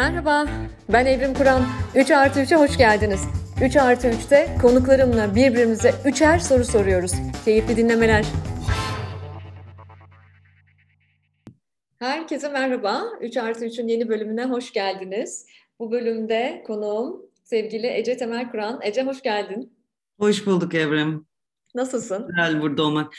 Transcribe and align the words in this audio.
Merhaba, 0.00 0.46
ben 0.92 1.06
Evrim 1.06 1.34
Kur'an. 1.34 1.62
3 1.94 2.10
artı 2.10 2.40
3'e 2.40 2.56
hoş 2.56 2.78
geldiniz. 2.78 3.20
3 3.64 3.76
artı 3.76 4.08
3'te 4.08 4.56
konuklarımla 4.62 5.34
birbirimize 5.34 5.94
üçer 6.04 6.38
soru 6.38 6.64
soruyoruz. 6.64 7.12
Keyifli 7.44 7.76
dinlemeler. 7.76 8.26
Herkese 11.98 12.48
merhaba. 12.48 13.02
3 13.20 13.36
artı 13.36 13.64
3'ün 13.64 13.88
yeni 13.88 14.08
bölümüne 14.08 14.44
hoş 14.44 14.72
geldiniz. 14.72 15.46
Bu 15.78 15.92
bölümde 15.92 16.62
konuğum 16.66 17.22
sevgili 17.44 17.86
Ece 17.86 18.16
Temel 18.16 18.50
Kur'an. 18.50 18.80
Ece 18.82 19.02
hoş 19.02 19.22
geldin. 19.22 19.72
Hoş 20.18 20.46
bulduk 20.46 20.74
Evrim. 20.74 21.26
Nasılsın? 21.74 22.26
Güzel 22.28 22.62
burada 22.62 22.82
olmak. 22.82 23.14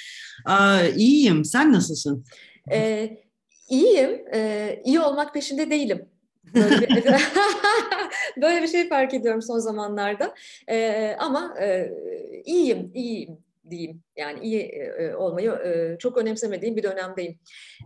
Aa, 0.46 0.84
iyiyim. 0.84 1.46
Sen 1.46 1.72
nasılsın? 1.74 2.26
Ee, 2.72 3.18
iyiyim. 3.70 4.22
Ee, 4.34 4.82
iyi 4.86 5.00
olmak 5.00 5.34
peşinde 5.34 5.70
değilim. 5.70 6.12
Böyle 6.56 6.90
bir, 6.90 7.06
böyle 8.42 8.62
bir 8.62 8.68
şey 8.68 8.90
fark 8.90 9.14
ediyorum 9.14 9.42
son 9.42 9.60
zamanlarda. 9.60 10.36
Ee, 10.70 11.16
ama 11.20 11.56
e, 11.62 11.92
iyiyim, 12.46 12.92
iyiyim 12.94 13.38
diyeyim. 13.70 14.04
Yani 14.16 14.40
iyi 14.40 14.62
e, 14.62 15.16
olmayı 15.16 15.52
e, 15.52 15.98
çok 16.00 16.18
önemsemediğim 16.18 16.76
bir 16.76 16.84
dönemdeyim. 16.84 17.40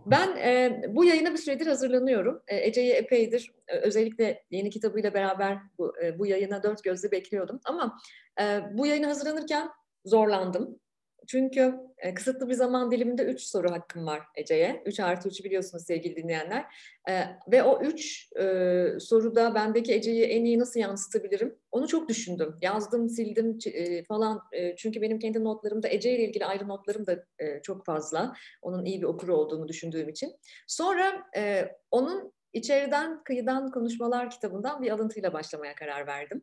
Ben 0.06 0.36
e, 0.36 0.82
bu 0.88 1.04
yayına 1.04 1.32
bir 1.32 1.38
süredir 1.38 1.66
hazırlanıyorum. 1.66 2.42
E, 2.48 2.66
Ece'yi 2.66 2.92
epeydir, 2.92 3.52
e, 3.68 3.76
özellikle 3.76 4.42
yeni 4.50 4.70
kitabıyla 4.70 5.14
beraber 5.14 5.58
bu, 5.78 5.94
e, 6.02 6.18
bu 6.18 6.26
yayına 6.26 6.62
dört 6.62 6.84
gözle 6.84 7.10
bekliyordum. 7.10 7.60
Ama 7.64 7.98
e, 8.40 8.60
bu 8.72 8.86
yayına 8.86 9.08
hazırlanırken 9.08 9.68
zorlandım. 10.04 10.78
Çünkü 11.26 11.74
e, 11.98 12.14
kısıtlı 12.14 12.48
bir 12.48 12.54
zaman 12.54 12.90
diliminde 12.90 13.24
üç 13.24 13.40
soru 13.40 13.70
hakkım 13.70 14.06
var 14.06 14.22
Ece'ye. 14.34 14.82
Üç 14.86 15.00
artı 15.00 15.28
üçü 15.28 15.44
biliyorsunuz 15.44 15.84
sevgili 15.86 16.16
dinleyenler. 16.16 16.64
E, 17.08 17.22
ve 17.52 17.62
o 17.62 17.82
üç 17.82 18.32
e, 18.36 18.86
soruda 19.00 19.54
bendeki 19.54 19.94
Ece'yi 19.94 20.24
en 20.24 20.44
iyi 20.44 20.58
nasıl 20.58 20.80
yansıtabilirim? 20.80 21.58
Onu 21.70 21.88
çok 21.88 22.08
düşündüm. 22.08 22.56
Yazdım, 22.62 23.08
sildim 23.08 23.58
e, 23.66 24.04
falan. 24.04 24.40
E, 24.52 24.76
çünkü 24.76 25.02
benim 25.02 25.18
kendi 25.18 25.44
notlarımda 25.44 25.88
Ece 25.88 26.16
ile 26.16 26.24
ilgili 26.24 26.46
ayrı 26.46 26.68
notlarım 26.68 27.06
da 27.06 27.24
e, 27.38 27.62
çok 27.62 27.86
fazla. 27.86 28.34
Onun 28.62 28.84
iyi 28.84 29.02
bir 29.02 29.06
okuru 29.06 29.36
olduğunu 29.36 29.68
düşündüğüm 29.68 30.08
için. 30.08 30.32
Sonra 30.66 31.22
e, 31.36 31.68
onun 31.90 32.32
içeriden 32.52 33.24
kıyıdan 33.24 33.70
konuşmalar 33.70 34.30
kitabından 34.30 34.82
bir 34.82 34.90
alıntıyla 34.90 35.32
başlamaya 35.32 35.74
karar 35.74 36.06
verdim. 36.06 36.42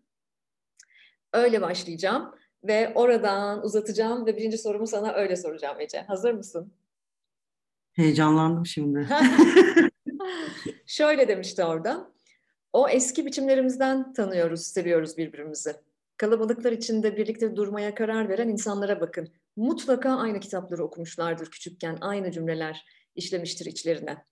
Öyle 1.33 1.61
başlayacağım 1.61 2.35
ve 2.63 2.91
oradan 2.95 3.65
uzatacağım 3.65 4.25
ve 4.25 4.37
birinci 4.37 4.57
sorumu 4.57 4.87
sana 4.87 5.13
öyle 5.13 5.35
soracağım 5.35 5.79
Ece. 5.79 6.01
Hazır 6.01 6.33
mısın? 6.33 6.73
Heyecanlandım 7.93 8.65
şimdi. 8.65 9.07
Şöyle 10.85 11.27
demişti 11.27 11.63
orada. 11.63 12.11
O 12.73 12.89
eski 12.89 13.25
biçimlerimizden 13.25 14.13
tanıyoruz, 14.13 14.61
seviyoruz 14.61 15.17
birbirimizi. 15.17 15.75
Kalabalıklar 16.17 16.71
içinde 16.71 17.17
birlikte 17.17 17.55
durmaya 17.55 17.95
karar 17.95 18.29
veren 18.29 18.49
insanlara 18.49 19.01
bakın. 19.01 19.29
Mutlaka 19.55 20.17
aynı 20.17 20.39
kitapları 20.39 20.83
okumuşlardır 20.83 21.51
küçükken, 21.51 21.97
aynı 22.01 22.31
cümleler 22.31 22.85
işlemiştir 23.15 23.65
içlerine. 23.65 24.25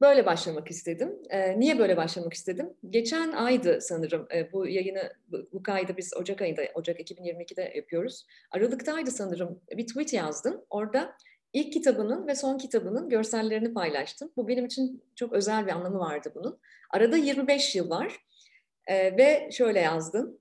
Böyle 0.00 0.26
başlamak 0.26 0.70
istedim. 0.70 1.18
Niye 1.56 1.78
böyle 1.78 1.96
başlamak 1.96 2.34
istedim? 2.34 2.72
Geçen 2.90 3.32
aydı 3.32 3.78
sanırım 3.80 4.28
bu 4.52 4.68
yayını, 4.68 5.12
bu, 5.28 5.48
bu 5.52 5.62
kaydı 5.62 5.96
biz 5.96 6.16
Ocak 6.16 6.42
ayında, 6.42 6.62
Ocak 6.74 7.00
2022'de 7.00 7.72
yapıyoruz. 7.76 8.26
Aralıktaydı 8.50 9.10
sanırım 9.10 9.60
bir 9.76 9.86
tweet 9.86 10.12
yazdım. 10.12 10.64
Orada 10.70 11.16
ilk 11.52 11.72
kitabının 11.72 12.26
ve 12.26 12.34
son 12.34 12.58
kitabının 12.58 13.08
görsellerini 13.08 13.74
paylaştım. 13.74 14.32
Bu 14.36 14.48
benim 14.48 14.66
için 14.66 15.04
çok 15.16 15.32
özel 15.32 15.66
bir 15.66 15.72
anlamı 15.72 15.98
vardı 15.98 16.32
bunun. 16.34 16.60
Arada 16.90 17.16
25 17.16 17.76
yıl 17.76 17.90
var 17.90 18.16
ve 18.90 19.48
şöyle 19.52 19.80
yazdım. 19.80 20.38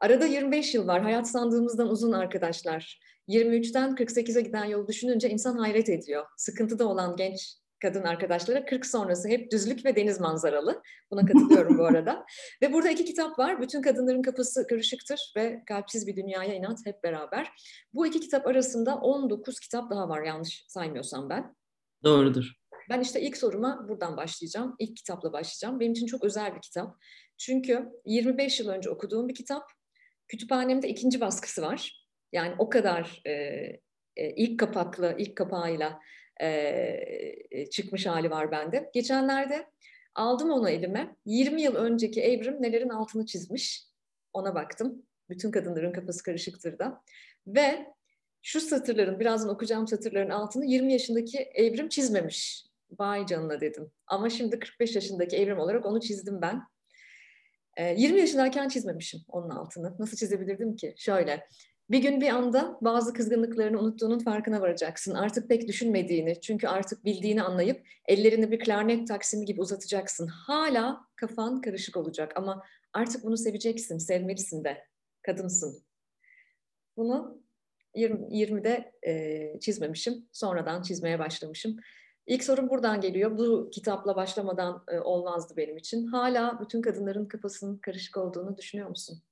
Arada 0.00 0.26
25 0.26 0.74
yıl 0.74 0.86
var, 0.86 1.02
hayat 1.02 1.28
sandığımızdan 1.28 1.88
uzun 1.88 2.12
arkadaşlar. 2.12 3.00
23'ten 3.28 3.94
48'e 3.94 4.40
giden 4.40 4.64
yolu 4.64 4.86
düşününce 4.86 5.30
insan 5.30 5.56
hayret 5.56 5.88
ediyor. 5.88 6.26
Sıkıntıda 6.36 6.88
olan 6.88 7.16
genç 7.16 7.54
kadın 7.80 8.02
arkadaşlara 8.02 8.64
40 8.64 8.86
sonrası 8.86 9.28
hep 9.28 9.50
düzlük 9.52 9.84
ve 9.84 9.96
deniz 9.96 10.20
manzaralı. 10.20 10.82
Buna 11.10 11.26
katılıyorum 11.26 11.78
bu 11.78 11.84
arada. 11.84 12.26
Ve 12.62 12.72
burada 12.72 12.90
iki 12.90 13.04
kitap 13.04 13.38
var. 13.38 13.62
Bütün 13.62 13.82
kadınların 13.82 14.22
kafası 14.22 14.66
karışıktır 14.66 15.32
ve 15.36 15.62
kalpsiz 15.66 16.06
bir 16.06 16.16
dünyaya 16.16 16.54
inat 16.54 16.78
hep 16.84 17.04
beraber. 17.04 17.52
Bu 17.94 18.06
iki 18.06 18.20
kitap 18.20 18.46
arasında 18.46 18.96
19 18.96 19.60
kitap 19.60 19.90
daha 19.90 20.08
var 20.08 20.22
yanlış 20.22 20.64
saymıyorsam 20.68 21.30
ben. 21.30 21.56
Doğrudur. 22.04 22.52
Ben 22.90 23.00
işte 23.00 23.20
ilk 23.20 23.36
soruma 23.36 23.88
buradan 23.88 24.16
başlayacağım. 24.16 24.76
İlk 24.78 24.96
kitapla 24.96 25.32
başlayacağım. 25.32 25.80
Benim 25.80 25.92
için 25.92 26.06
çok 26.06 26.24
özel 26.24 26.54
bir 26.54 26.60
kitap. 26.60 26.96
Çünkü 27.38 27.88
25 28.04 28.60
yıl 28.60 28.68
önce 28.68 28.90
okuduğum 28.90 29.28
bir 29.28 29.34
kitap. 29.34 29.62
Kütüphanemde 30.28 30.88
ikinci 30.88 31.20
baskısı 31.20 31.62
var. 31.62 32.06
Yani 32.32 32.54
o 32.58 32.68
kadar 32.68 33.22
e, 33.26 34.34
ilk 34.36 34.60
kapaklı, 34.60 35.14
ilk 35.18 35.36
kapağıyla 35.36 36.00
e, 36.40 37.70
çıkmış 37.70 38.06
hali 38.06 38.30
var 38.30 38.50
bende. 38.50 38.90
Geçenlerde 38.94 39.66
aldım 40.14 40.50
onu 40.50 40.70
elime. 40.70 41.16
20 41.26 41.62
yıl 41.62 41.74
önceki 41.74 42.20
Evrim 42.20 42.62
nelerin 42.62 42.88
altını 42.88 43.26
çizmiş. 43.26 43.84
Ona 44.32 44.54
baktım. 44.54 45.02
Bütün 45.30 45.50
kadınların 45.50 45.92
kafası 45.92 46.22
karışıktır 46.22 46.78
da. 46.78 47.02
Ve 47.46 47.86
şu 48.42 48.60
satırların, 48.60 49.20
birazdan 49.20 49.54
okuyacağım 49.54 49.88
satırların 49.88 50.30
altını 50.30 50.64
20 50.64 50.92
yaşındaki 50.92 51.38
Evrim 51.38 51.88
çizmemiş. 51.88 52.66
Vay 52.98 53.26
canına 53.26 53.60
dedim. 53.60 53.90
Ama 54.06 54.30
şimdi 54.30 54.58
45 54.58 54.94
yaşındaki 54.94 55.36
Evrim 55.36 55.58
olarak 55.58 55.86
onu 55.86 56.00
çizdim 56.00 56.40
ben. 56.42 56.62
20 57.96 58.20
yaşındayken 58.20 58.68
çizmemişim 58.68 59.20
onun 59.28 59.50
altını. 59.50 59.96
Nasıl 59.98 60.16
çizebilirdim 60.16 60.76
ki? 60.76 60.94
Şöyle, 60.96 61.46
bir 61.90 61.98
gün 61.98 62.20
bir 62.20 62.28
anda 62.28 62.78
bazı 62.80 63.12
kızgınlıklarını 63.12 63.80
unuttuğunun 63.80 64.18
farkına 64.18 64.60
varacaksın. 64.60 65.14
Artık 65.14 65.48
pek 65.48 65.68
düşünmediğini, 65.68 66.40
çünkü 66.40 66.68
artık 66.68 67.04
bildiğini 67.04 67.42
anlayıp 67.42 67.86
ellerini 68.08 68.50
bir 68.50 68.58
klarnet 68.58 69.08
taksimi 69.08 69.46
gibi 69.46 69.60
uzatacaksın. 69.60 70.26
Hala 70.26 71.00
kafan 71.16 71.60
karışık 71.60 71.96
olacak 71.96 72.32
ama 72.36 72.64
artık 72.92 73.24
bunu 73.24 73.36
seveceksin, 73.36 73.98
sevmelisin 73.98 74.64
de. 74.64 74.86
Kadınsın. 75.22 75.82
Bunu 76.96 77.42
20, 77.94 78.26
20'de 78.26 78.92
e, 79.06 79.60
çizmemişim. 79.60 80.28
Sonradan 80.32 80.82
çizmeye 80.82 81.18
başlamışım. 81.18 81.76
İlk 82.26 82.44
sorum 82.44 82.68
buradan 82.68 83.00
geliyor. 83.00 83.38
Bu 83.38 83.70
kitapla 83.72 84.16
başlamadan 84.16 84.84
e, 84.88 84.98
olmazdı 84.98 85.54
benim 85.56 85.76
için. 85.76 86.06
Hala 86.06 86.60
bütün 86.60 86.82
kadınların 86.82 87.26
kafasının 87.26 87.78
karışık 87.78 88.16
olduğunu 88.16 88.56
düşünüyor 88.56 88.88
musun? 88.88 89.22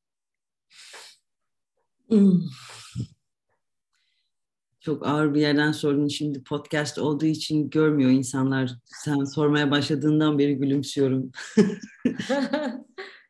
Çok 4.80 5.06
ağır 5.06 5.34
bir 5.34 5.40
yerden 5.40 5.72
sordun. 5.72 6.08
Şimdi 6.08 6.44
podcast 6.44 6.98
olduğu 6.98 7.26
için 7.26 7.70
görmüyor 7.70 8.10
insanlar. 8.10 8.70
Sen 8.84 9.24
sormaya 9.24 9.70
başladığından 9.70 10.38
beri 10.38 10.54
gülümsüyorum. 10.54 11.30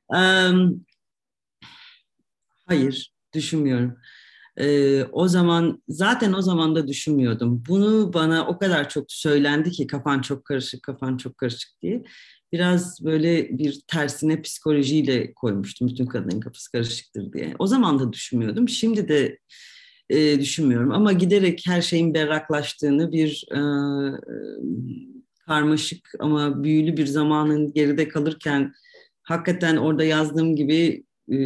um, 0.09 0.87
hayır, 2.67 3.13
düşünmüyorum. 3.35 3.99
Ee, 4.57 5.05
o 5.05 5.29
zaman 5.29 5.83
zaten 5.89 6.33
o 6.33 6.43
zaman 6.43 6.77
da 6.77 6.89
düşünmüyordum. 6.89 7.65
Bunu 7.69 8.13
bana 8.13 8.47
o 8.47 8.59
kadar 8.59 8.89
çok 8.89 9.13
söylendi 9.13 9.71
ki 9.71 9.87
kafan 9.87 10.21
çok 10.21 10.45
karışık, 10.45 10.83
kafan 10.83 11.17
çok 11.17 11.39
karışık 11.39 11.83
diye 11.83 12.05
biraz 12.53 13.05
böyle 13.05 13.59
bir 13.59 13.81
tersine 13.87 14.43
psikolojiyle 14.43 15.35
koymuştum 15.35 15.89
bütün 15.89 16.07
kadının 16.07 16.41
kafası 16.41 16.73
karışıktır 16.73 17.33
diye. 17.33 17.55
O 17.59 17.67
zaman 17.67 17.99
da 17.99 18.13
düşünmüyordum. 18.13 18.69
Şimdi 18.69 19.09
de 19.09 19.39
e, 20.11 20.41
düşünmüyorum 20.41 20.93
ama 20.93 21.13
giderek 21.13 21.63
her 21.67 21.83
şeyin 21.83 22.15
berraklaştığını 22.15 23.13
bir 23.13 23.45
e, 23.53 23.61
karmaşık 25.47 26.13
ama 26.19 26.65
büyülü 26.65 26.97
bir 26.97 27.07
zamanın 27.07 27.73
geride 27.73 28.09
kalırken 28.09 28.73
hakikaten 29.23 29.77
orada 29.77 30.05
yazdığım 30.05 30.57
gibi 30.57 31.05
e, 31.29 31.37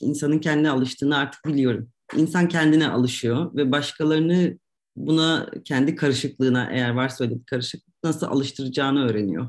insanın 0.00 0.38
kendine 0.38 0.70
alıştığını 0.70 1.16
artık 1.16 1.44
biliyorum. 1.46 1.88
İnsan 2.16 2.48
kendine 2.48 2.88
alışıyor 2.88 3.56
ve 3.56 3.72
başkalarını 3.72 4.58
buna 4.96 5.50
kendi 5.64 5.94
karışıklığına 5.94 6.70
eğer 6.72 6.90
varsa 6.90 7.24
öyle 7.24 7.34
bir 7.34 7.44
karışıklık 7.44 7.94
nasıl 8.04 8.26
alıştıracağını 8.26 9.06
öğreniyor. 9.06 9.48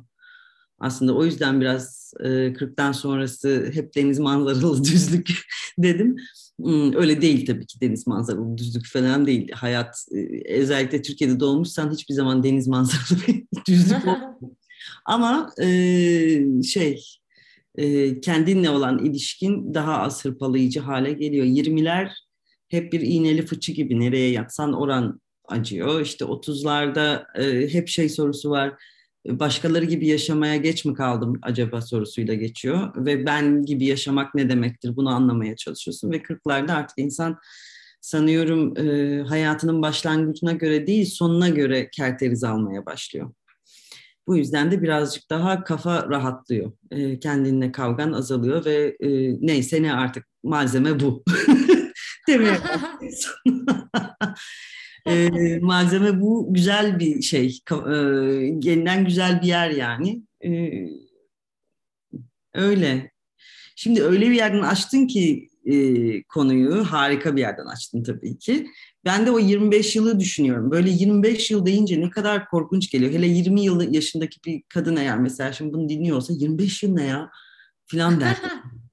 Aslında 0.79 1.15
o 1.15 1.25
yüzden 1.25 1.61
biraz 1.61 2.13
e, 2.19 2.27
40'tan 2.27 2.93
sonrası 2.93 3.71
hep 3.73 3.95
deniz 3.95 4.19
manzaralı 4.19 4.83
düzlük 4.83 5.29
dedim. 5.77 6.15
Hmm, 6.59 6.95
öyle 6.95 7.21
değil 7.21 7.45
tabii 7.45 7.65
ki 7.65 7.81
deniz 7.81 8.07
manzaralı 8.07 8.57
düzlük 8.57 8.87
falan 8.87 9.27
değil. 9.27 9.51
Hayat 9.51 10.05
e, 10.11 10.53
özellikle 10.53 11.01
Türkiye'de 11.01 11.39
doğmuşsan 11.39 11.91
hiçbir 11.91 12.13
zaman 12.13 12.43
deniz 12.43 12.67
manzaralı 12.67 13.27
bir 13.27 13.43
düzlük 13.67 14.07
olmuyor. 14.07 14.33
Ama 15.05 15.51
e, 15.61 15.67
şey 16.63 17.03
e, 17.75 18.19
kendinle 18.21 18.69
olan 18.69 19.05
ilişkin 19.05 19.73
daha 19.73 20.01
az 20.01 20.25
hırpalayıcı 20.25 20.79
hale 20.79 21.13
geliyor. 21.13 21.45
20'ler 21.45 22.09
hep 22.67 22.93
bir 22.93 23.01
iğneli 23.01 23.45
fıçı 23.45 23.71
gibi 23.71 23.99
nereye 23.99 24.31
yatsan 24.31 24.73
oran 24.73 25.21
acıyor. 25.47 26.01
İşte 26.01 26.25
30'larda 26.25 27.25
e, 27.41 27.73
hep 27.73 27.87
şey 27.87 28.09
sorusu 28.09 28.49
var 28.49 28.73
başkaları 29.25 29.85
gibi 29.85 30.07
yaşamaya 30.07 30.55
geç 30.55 30.85
mi 30.85 30.93
kaldım 30.93 31.39
acaba 31.41 31.81
sorusuyla 31.81 32.33
geçiyor 32.33 33.05
ve 33.05 33.25
ben 33.25 33.65
gibi 33.65 33.85
yaşamak 33.85 34.35
ne 34.35 34.49
demektir 34.49 34.95
bunu 34.95 35.09
anlamaya 35.09 35.55
çalışıyorsun 35.55 36.11
ve 36.11 36.17
40'larda 36.17 36.71
artık 36.71 36.97
insan 36.97 37.37
sanıyorum 38.01 38.77
e, 38.77 39.21
hayatının 39.21 39.81
başlangıcına 39.81 40.51
göre 40.51 40.87
değil 40.87 41.05
sonuna 41.05 41.49
göre 41.49 41.89
kerteriz 41.91 42.43
almaya 42.43 42.85
başlıyor. 42.85 43.31
Bu 44.27 44.37
yüzden 44.37 44.71
de 44.71 44.81
birazcık 44.81 45.29
daha 45.29 45.63
kafa 45.63 46.09
rahatlıyor. 46.09 46.71
E, 46.91 47.19
kendinle 47.19 47.71
kavgan 47.71 48.11
azalıyor 48.11 48.65
ve 48.65 48.97
e, 48.99 49.09
neyse 49.47 49.83
ne 49.83 49.93
artık 49.93 50.27
malzeme 50.43 50.99
bu. 50.99 51.23
Değil 52.27 52.39
mi? 52.39 52.57
e, 55.05 55.59
malzeme 55.59 56.21
bu 56.21 56.53
güzel 56.53 56.99
bir 56.99 57.21
şey. 57.21 57.59
E, 57.71 57.95
yeniden 58.61 59.05
güzel 59.05 59.41
bir 59.41 59.47
yer 59.47 59.69
yani. 59.69 60.21
E, 60.45 60.49
öyle. 62.53 63.11
Şimdi 63.75 64.03
öyle 64.03 64.29
bir 64.29 64.35
yerden 64.35 64.61
açtın 64.61 65.07
ki 65.07 65.49
e, 65.65 66.23
konuyu 66.23 66.83
harika 66.83 67.35
bir 67.35 67.41
yerden 67.41 67.65
açtın 67.65 68.03
tabii 68.03 68.37
ki. 68.37 68.67
Ben 69.05 69.25
de 69.25 69.31
o 69.31 69.39
25 69.39 69.95
yılı 69.95 70.19
düşünüyorum. 70.19 70.71
Böyle 70.71 70.89
25 70.89 71.51
yıl 71.51 71.65
deyince 71.65 72.01
ne 72.01 72.09
kadar 72.09 72.49
korkunç 72.49 72.91
geliyor. 72.91 73.11
Hele 73.11 73.27
20 73.27 73.61
yıl 73.61 73.93
yaşındaki 73.93 74.39
bir 74.45 74.63
kadın 74.69 74.95
eğer 74.95 75.19
mesela 75.19 75.53
şimdi 75.53 75.73
bunu 75.73 75.89
dinliyorsa 75.89 76.33
25 76.33 76.83
yıl 76.83 76.93
ne 76.93 77.03
ya 77.03 77.31
filan 77.87 78.19
der. 78.21 78.37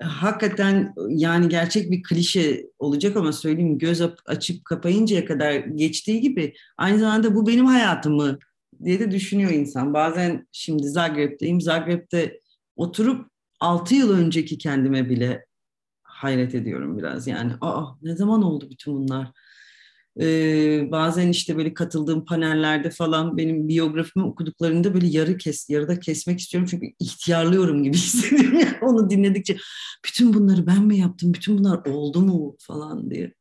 Hakikaten 0.00 0.94
yani 1.08 1.48
gerçek 1.48 1.90
bir 1.90 2.02
klişe 2.02 2.66
olacak 2.78 3.16
ama 3.16 3.32
söyleyeyim 3.32 3.78
göz 3.78 4.02
açıp 4.26 4.64
kapayıncaya 4.64 5.24
kadar 5.24 5.54
geçtiği 5.54 6.20
gibi 6.20 6.54
aynı 6.78 6.98
zamanda 6.98 7.34
bu 7.34 7.46
benim 7.46 7.66
hayatım 7.66 8.14
mı 8.16 8.38
diye 8.84 9.00
de 9.00 9.10
düşünüyor 9.10 9.50
insan. 9.50 9.94
Bazen 9.94 10.48
şimdi 10.52 10.88
Zagreb'teyim. 10.88 11.60
Zagreb'te 11.60 12.40
oturup 12.76 13.30
6 13.60 13.94
yıl 13.94 14.12
önceki 14.18 14.58
kendime 14.58 15.08
bile 15.08 15.46
hayret 16.02 16.54
ediyorum 16.54 16.98
biraz. 16.98 17.26
Yani 17.26 17.52
aa 17.60 17.84
ne 18.02 18.16
zaman 18.16 18.42
oldu 18.42 18.68
bütün 18.70 18.94
bunlar? 18.94 19.32
Ee, 20.20 20.88
bazen 20.90 21.28
işte 21.28 21.56
böyle 21.56 21.74
katıldığım 21.74 22.24
panellerde 22.24 22.90
falan 22.90 23.36
benim 23.36 23.68
biyografimi 23.68 24.24
okuduklarında 24.24 24.94
böyle 24.94 25.06
yarı 25.06 25.36
kes, 25.36 25.70
yarıda 25.70 26.00
kesmek 26.00 26.40
istiyorum 26.40 26.68
çünkü 26.70 26.86
ihtiyarlıyorum 27.00 27.82
gibi 27.82 27.96
hissediyorum 27.96 28.58
yani 28.58 28.76
onu 28.82 29.10
dinledikçe. 29.10 29.56
Bütün 30.06 30.34
bunları 30.34 30.66
ben 30.66 30.82
mi 30.82 30.98
yaptım? 30.98 31.34
Bütün 31.34 31.58
bunlar 31.58 31.86
oldu 31.86 32.20
mu 32.20 32.56
falan 32.60 33.10
diye. 33.10 33.32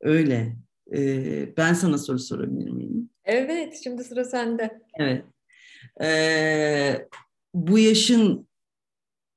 Öyle. 0.00 0.56
Ee, 0.96 1.56
ben 1.56 1.74
sana 1.74 1.98
soru 1.98 2.18
sorabilir 2.18 2.70
miyim? 2.70 3.10
Evet, 3.24 3.80
şimdi 3.84 4.04
sıra 4.04 4.24
sende. 4.24 4.80
Evet. 4.98 5.24
Ee, 6.02 7.08
bu 7.54 7.78
yaşın 7.78 8.48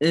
e, 0.04 0.10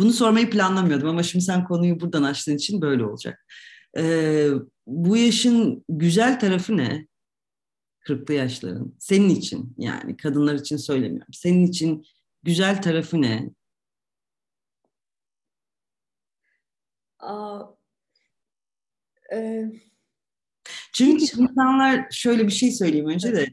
bunu 0.00 0.12
sormayı 0.12 0.50
planlamıyordum 0.50 1.08
ama 1.08 1.22
şimdi 1.22 1.44
sen 1.44 1.64
konuyu 1.64 2.00
buradan 2.00 2.22
açtığın 2.22 2.56
için 2.56 2.80
böyle 2.80 3.04
olacak. 3.04 3.46
Ee, 3.98 4.48
bu 4.86 5.16
yaşın 5.16 5.84
güzel 5.88 6.40
tarafı 6.40 6.76
ne? 6.76 7.06
Kırklı 8.00 8.34
yaşların. 8.34 8.94
Senin 8.98 9.28
için 9.28 9.74
yani 9.78 10.16
kadınlar 10.16 10.54
için 10.54 10.76
söylemiyorum. 10.76 11.32
Senin 11.32 11.66
için 11.66 12.04
güzel 12.42 12.82
tarafı 12.82 13.22
ne? 13.22 13.50
Aa, 17.18 17.62
e, 19.34 19.64
Çünkü 20.92 21.22
hiç... 21.22 21.34
insanlar 21.34 22.06
şöyle 22.10 22.46
bir 22.46 22.52
şey 22.52 22.72
söyleyeyim 22.72 23.08
önce 23.08 23.32
de 23.36 23.46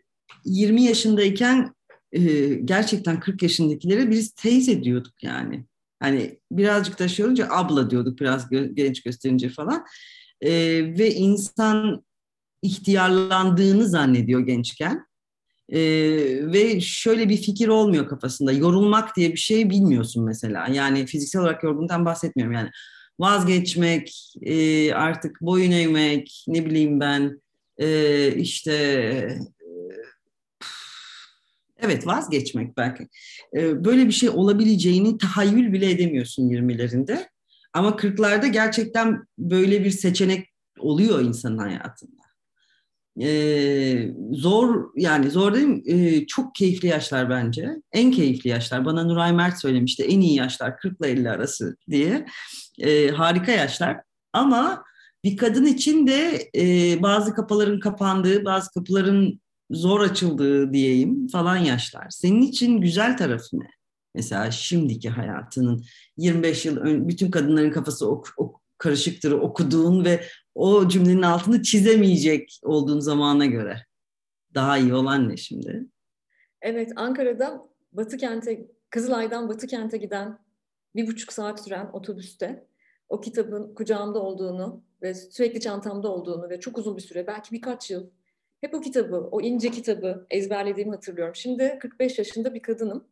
20 0.46 0.84
yaşındayken 0.84 1.76
e, 2.12 2.54
gerçekten 2.54 3.20
40 3.20 3.44
yaşındakilere 3.44 4.10
biz 4.10 4.32
teyze 4.32 4.84
diyorduk 4.84 5.24
yani. 5.24 5.66
Hani 6.00 6.40
birazcık 6.52 7.00
da 7.00 7.08
şey 7.08 7.26
abla 7.50 7.90
diyorduk 7.90 8.20
biraz 8.20 8.52
gö- 8.52 8.74
genç 8.74 9.04
gösterince 9.04 9.50
falan. 9.50 9.86
E, 10.42 10.52
ve 11.00 11.14
insan 11.14 12.06
ihtiyarlandığını 12.62 13.88
zannediyor 13.88 14.40
gençken. 14.40 15.08
E, 15.70 15.80
ve 16.54 16.82
şöyle 16.82 17.30
bir 17.30 17.38
fikir 17.38 17.68
olmuyor 17.68 18.08
kafasında. 18.08 18.52
Yorulmak 18.52 19.16
diye 19.16 19.32
bir 19.32 19.38
şey 19.38 19.70
bilmiyorsun 19.70 20.26
mesela. 20.26 20.68
Yani 20.68 21.06
fiziksel 21.06 21.42
olarak 21.42 21.64
yorgunluktan 21.64 22.06
bahsetmiyorum. 22.06 22.54
Yani 22.54 22.70
vazgeçmek, 23.20 24.34
e, 24.42 24.94
artık 24.94 25.42
boyun 25.42 25.72
eğmek, 25.72 26.44
ne 26.48 26.66
bileyim 26.66 27.00
ben, 27.00 27.42
e, 27.78 28.32
işte 28.36 29.40
Evet 31.88 32.08
vazgeçmek 32.08 32.78
belki. 32.78 33.08
Ee, 33.58 33.86
böyle 33.86 34.08
bir 34.08 34.12
şey 34.12 34.30
olabileceğini 34.30 35.18
tahayyül 35.18 35.74
bile 35.74 35.92
edemiyorsun 35.92 36.50
20'lerinde. 36.50 37.28
Ama 37.74 37.90
40'larda 37.90 38.48
gerçekten 38.48 39.24
böyle 39.38 39.86
bir 39.86 39.92
seçenek 39.92 40.48
oluyor 40.80 41.22
insanın 41.22 41.58
hayatında. 41.58 42.22
Ee, 43.22 44.12
zor 44.32 44.90
yani 44.96 45.30
zor 45.32 45.54
değil 45.54 45.68
mi? 45.68 45.82
Ee, 45.86 46.26
çok 46.28 46.56
keyifli 46.56 46.88
yaşlar 46.88 47.30
bence. 47.30 47.70
En 47.92 48.12
keyifli 48.12 48.50
yaşlar. 48.50 48.86
Bana 48.86 49.04
Nuray 49.04 49.34
Mert 49.34 49.62
söylemişti. 49.62 50.04
En 50.04 50.22
iyi 50.22 50.36
yaşlar 50.36 50.78
40 50.78 51.02
ile 51.02 51.10
50 51.10 51.30
arası 51.30 51.76
diye. 51.90 52.26
Harika 53.14 53.52
yaşlar. 53.52 54.02
Ama 54.34 54.84
bir 55.24 55.38
kadın 55.38 55.66
için 55.66 56.08
de 56.08 56.50
e, 56.56 56.98
bazı 57.02 57.34
kapıların 57.34 57.80
kapandığı, 57.80 58.46
bazı 58.46 58.72
kapıların 58.72 59.42
zor 59.72 60.02
açıldığı 60.02 60.74
diyeyim 60.74 61.28
falan 61.28 61.58
yaşlar. 61.58 62.08
Senin 62.10 62.42
için 62.42 62.82
güzel 62.82 63.18
tarafı 63.18 63.60
ne? 63.60 63.70
Mesela 64.16 64.52
şimdiki 64.52 65.10
hayatının 65.10 65.84
25 66.18 66.66
yıl 66.66 66.78
ön, 66.78 67.08
bütün 67.08 67.32
kadınların 67.32 67.72
kafası 67.72 68.10
ok, 68.10 68.34
ok, 68.38 68.62
karışıktır 68.78 69.32
okuduğun 69.32 70.06
ve 70.06 70.24
o 70.56 70.88
cümlenin 70.88 71.22
altını 71.22 71.64
çizemeyecek 71.64 72.60
olduğun 72.64 73.00
zamana 73.00 73.46
göre. 73.46 73.86
Daha 74.54 74.78
iyi 74.78 74.94
olan 74.94 75.30
ne 75.30 75.38
şimdi? 75.38 75.86
Evet, 76.62 76.92
Ankara'da 76.96 77.68
Batı 77.94 78.18
kente, 78.18 78.68
Kızılay'dan 78.90 79.50
Batı 79.50 79.68
kente 79.68 79.98
giden 79.98 80.40
bir 80.96 81.08
buçuk 81.08 81.34
saat 81.34 81.64
süren 81.64 81.90
otobüste 81.94 82.68
o 83.10 83.22
kitabın 83.22 83.76
kucağımda 83.76 84.20
olduğunu 84.20 84.84
ve 85.02 85.14
sürekli 85.14 85.60
çantamda 85.60 86.10
olduğunu 86.10 86.50
ve 86.50 86.60
çok 86.60 86.78
uzun 86.78 86.98
bir 86.98 87.02
süre, 87.02 87.28
belki 87.28 87.52
birkaç 87.52 87.92
yıl 87.92 88.10
hep 88.62 88.74
o 88.74 88.82
kitabı, 88.82 89.30
o 89.32 89.42
ince 89.42 89.72
kitabı 89.72 90.28
ezberlediğimi 90.30 90.92
hatırlıyorum. 90.92 91.36
Şimdi 91.36 91.78
45 91.82 92.18
yaşında 92.18 92.54
bir 92.54 92.62
kadınım. 92.62 93.08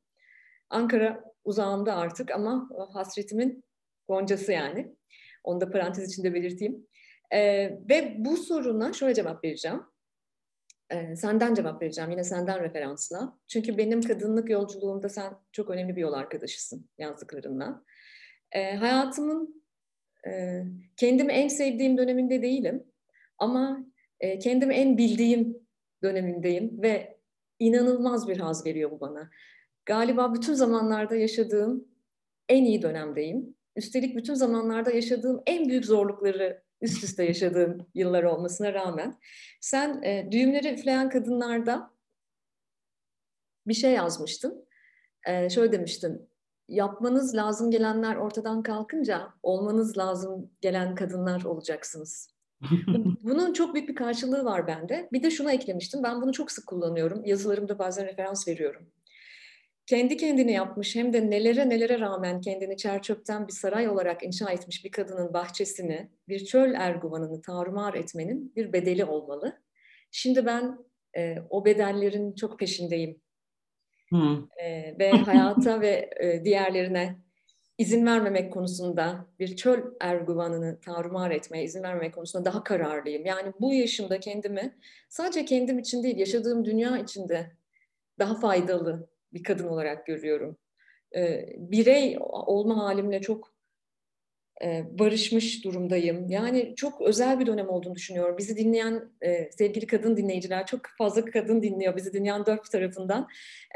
Ankara 0.70 1.24
uzağımda 1.44 1.96
artık 1.96 2.32
ama 2.32 2.70
hasretimin 2.94 3.64
goncası 4.08 4.52
yani. 4.52 4.96
Onu 5.44 5.62
da 5.62 5.72
parantez 5.72 6.12
içinde 6.12 6.34
belirteyim. 6.34 6.88
Ee, 7.34 7.80
ve 7.90 8.16
bu 8.18 8.38
soruna 8.38 8.94
şöyle 8.94 9.14
cevap 9.14 9.44
vereceğim. 9.44 9.84
Ee, 10.90 11.16
senden 11.16 11.54
cevap 11.54 11.82
vereceğim, 11.82 12.12
yine 12.12 12.24
senden 12.24 12.60
referansla. 12.60 13.40
Çünkü 13.48 13.78
benim 13.78 14.02
kadınlık 14.02 14.50
yolculuğumda 14.50 15.10
sen 15.10 15.34
çok 15.52 15.70
önemli 15.70 15.96
bir 15.96 16.02
yol 16.02 16.14
arkadaşısın 16.14 16.90
yazdıklarınla. 16.98 17.84
Ee, 18.52 18.76
hayatımın 18.76 19.64
e, 20.28 20.64
kendimi 20.98 21.34
en 21.34 21.48
sevdiğim 21.48 21.98
döneminde 21.98 22.42
değilim. 22.42 22.84
Ama 23.38 23.86
e, 24.20 24.40
kendimi 24.40 24.74
en 24.74 24.98
bildiğim 24.98 25.58
dönemindeyim 26.04 26.82
ve 26.82 27.18
inanılmaz 27.60 28.28
bir 28.28 28.38
haz 28.38 28.66
veriyor 28.66 28.92
bu 28.92 29.00
bana. 29.00 29.30
Galiba 29.86 30.34
bütün 30.34 30.54
zamanlarda 30.54 31.16
yaşadığım 31.16 31.88
en 32.50 32.64
iyi 32.64 32.82
dönemdeyim. 32.82 33.56
Üstelik 33.76 34.16
bütün 34.16 34.34
zamanlarda 34.34 34.92
yaşadığım 34.92 35.44
en 35.46 35.70
büyük 35.70 35.86
zorlukları 35.86 36.64
üst 36.82 37.04
üste 37.04 37.24
yaşadığım 37.24 37.88
yıllar 37.94 38.24
olmasına 38.24 38.74
rağmen 38.74 39.20
sen 39.62 40.02
e, 40.04 40.32
düğümleri 40.32 40.74
üfleyen 40.74 41.10
kadınlarda 41.10 41.92
bir 43.68 43.74
şey 43.74 43.92
yazmıştın. 43.92 44.68
E, 45.28 45.50
şöyle 45.50 45.72
demiştin. 45.72 46.30
Yapmanız 46.68 47.36
lazım 47.36 47.72
gelenler 47.72 48.16
ortadan 48.16 48.64
kalkınca 48.64 49.34
olmanız 49.44 49.98
lazım 49.98 50.52
gelen 50.62 50.96
kadınlar 50.96 51.44
olacaksınız. 51.44 52.35
Bunun 53.24 53.54
çok 53.54 53.76
büyük 53.76 53.90
bir 53.90 53.96
karşılığı 53.96 54.46
var 54.46 54.68
bende. 54.68 55.10
Bir 55.14 55.24
de 55.24 55.32
şuna 55.32 55.52
eklemiştim. 55.52 56.04
Ben 56.04 56.22
bunu 56.22 56.34
çok 56.34 56.52
sık 56.52 56.68
kullanıyorum. 56.68 57.26
Yazılarımda 57.26 57.80
bazen 57.80 58.06
referans 58.06 58.48
veriyorum. 58.48 58.90
Kendi 59.86 60.18
kendini 60.18 60.52
yapmış 60.52 60.96
hem 60.96 61.14
de 61.14 61.30
nelere 61.30 61.70
nelere 61.70 62.00
rağmen 62.00 62.42
kendini 62.42 62.78
çerçöpten 62.78 63.48
bir 63.48 63.54
saray 63.54 63.88
olarak 63.88 64.24
inşa 64.24 64.52
etmiş 64.52 64.86
bir 64.86 64.92
kadının 64.92 65.34
bahçesini, 65.34 66.10
bir 66.28 66.46
çöl 66.46 66.74
erguvanını 66.74 67.42
tarumar 67.42 67.94
etmenin 67.94 68.56
bir 68.56 68.74
bedeli 68.74 69.06
olmalı. 69.06 69.62
Şimdi 70.12 70.46
ben 70.46 70.78
e, 71.18 71.36
o 71.50 71.66
bedellerin 71.66 72.36
çok 72.36 72.60
peşindeyim. 72.60 73.22
E, 74.64 74.96
ve 75.00 75.10
hayata 75.12 75.82
ve 75.82 76.10
e, 76.20 76.46
diğerlerine 76.46 77.25
izin 77.78 78.06
vermemek 78.06 78.54
konusunda 78.54 79.26
bir 79.40 79.56
çöl 79.56 79.80
erguvanını 80.00 80.80
tarumar 80.80 81.32
etmeye 81.32 81.64
izin 81.64 81.84
vermemek 81.84 82.14
konusunda 82.14 82.46
daha 82.46 82.64
kararlıyım. 82.64 83.26
Yani 83.26 83.54
bu 83.62 83.74
yaşımda 83.74 84.20
kendimi 84.20 84.76
sadece 85.10 85.46
kendim 85.46 85.80
için 85.80 86.04
değil 86.04 86.18
yaşadığım 86.18 86.66
dünya 86.66 86.98
içinde 86.98 87.52
daha 88.20 88.36
faydalı 88.36 89.10
bir 89.34 89.44
kadın 89.44 89.68
olarak 89.68 90.06
görüyorum. 90.06 90.58
Ee, 91.16 91.46
birey 91.58 92.18
olma 92.22 92.84
halimle 92.84 93.22
çok 93.22 93.55
barışmış 95.00 95.64
durumdayım. 95.64 96.30
Yani 96.30 96.74
çok 96.76 97.02
özel 97.02 97.40
bir 97.40 97.46
dönem 97.46 97.70
olduğunu 97.70 97.96
düşünüyorum. 97.96 98.38
Bizi 98.38 98.58
dinleyen 98.58 99.12
e, 99.22 99.52
sevgili 99.52 99.88
kadın 99.88 100.18
dinleyiciler, 100.18 100.66
çok 100.66 100.82
fazla 100.98 101.26
kadın 101.26 101.62
dinliyor 101.62 101.96
bizi 101.96 102.14
dünyanın 102.14 102.46
dört 102.46 102.72
tarafından. 102.72 103.28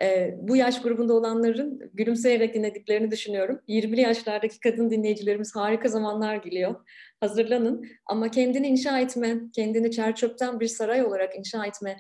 E, 0.02 0.36
bu 0.42 0.56
yaş 0.56 0.82
grubunda 0.82 1.14
olanların 1.14 1.92
gülümseyerek 1.94 2.54
dinlediklerini 2.54 3.12
düşünüyorum. 3.12 3.60
20'li 3.68 4.02
yaşlardaki 4.02 4.60
kadın 4.60 4.90
dinleyicilerimiz 4.90 5.56
harika 5.56 5.90
zamanlar 5.90 6.36
geliyor. 6.36 6.76
Hazırlanın 7.20 7.88
ama 8.06 8.32
kendini 8.32 8.68
inşa 8.68 9.00
etme, 9.00 9.38
kendini 9.56 9.92
çerçöpten 9.92 10.60
bir 10.60 10.68
saray 10.68 11.06
olarak 11.06 11.38
inşa 11.38 11.66
etme 11.66 11.98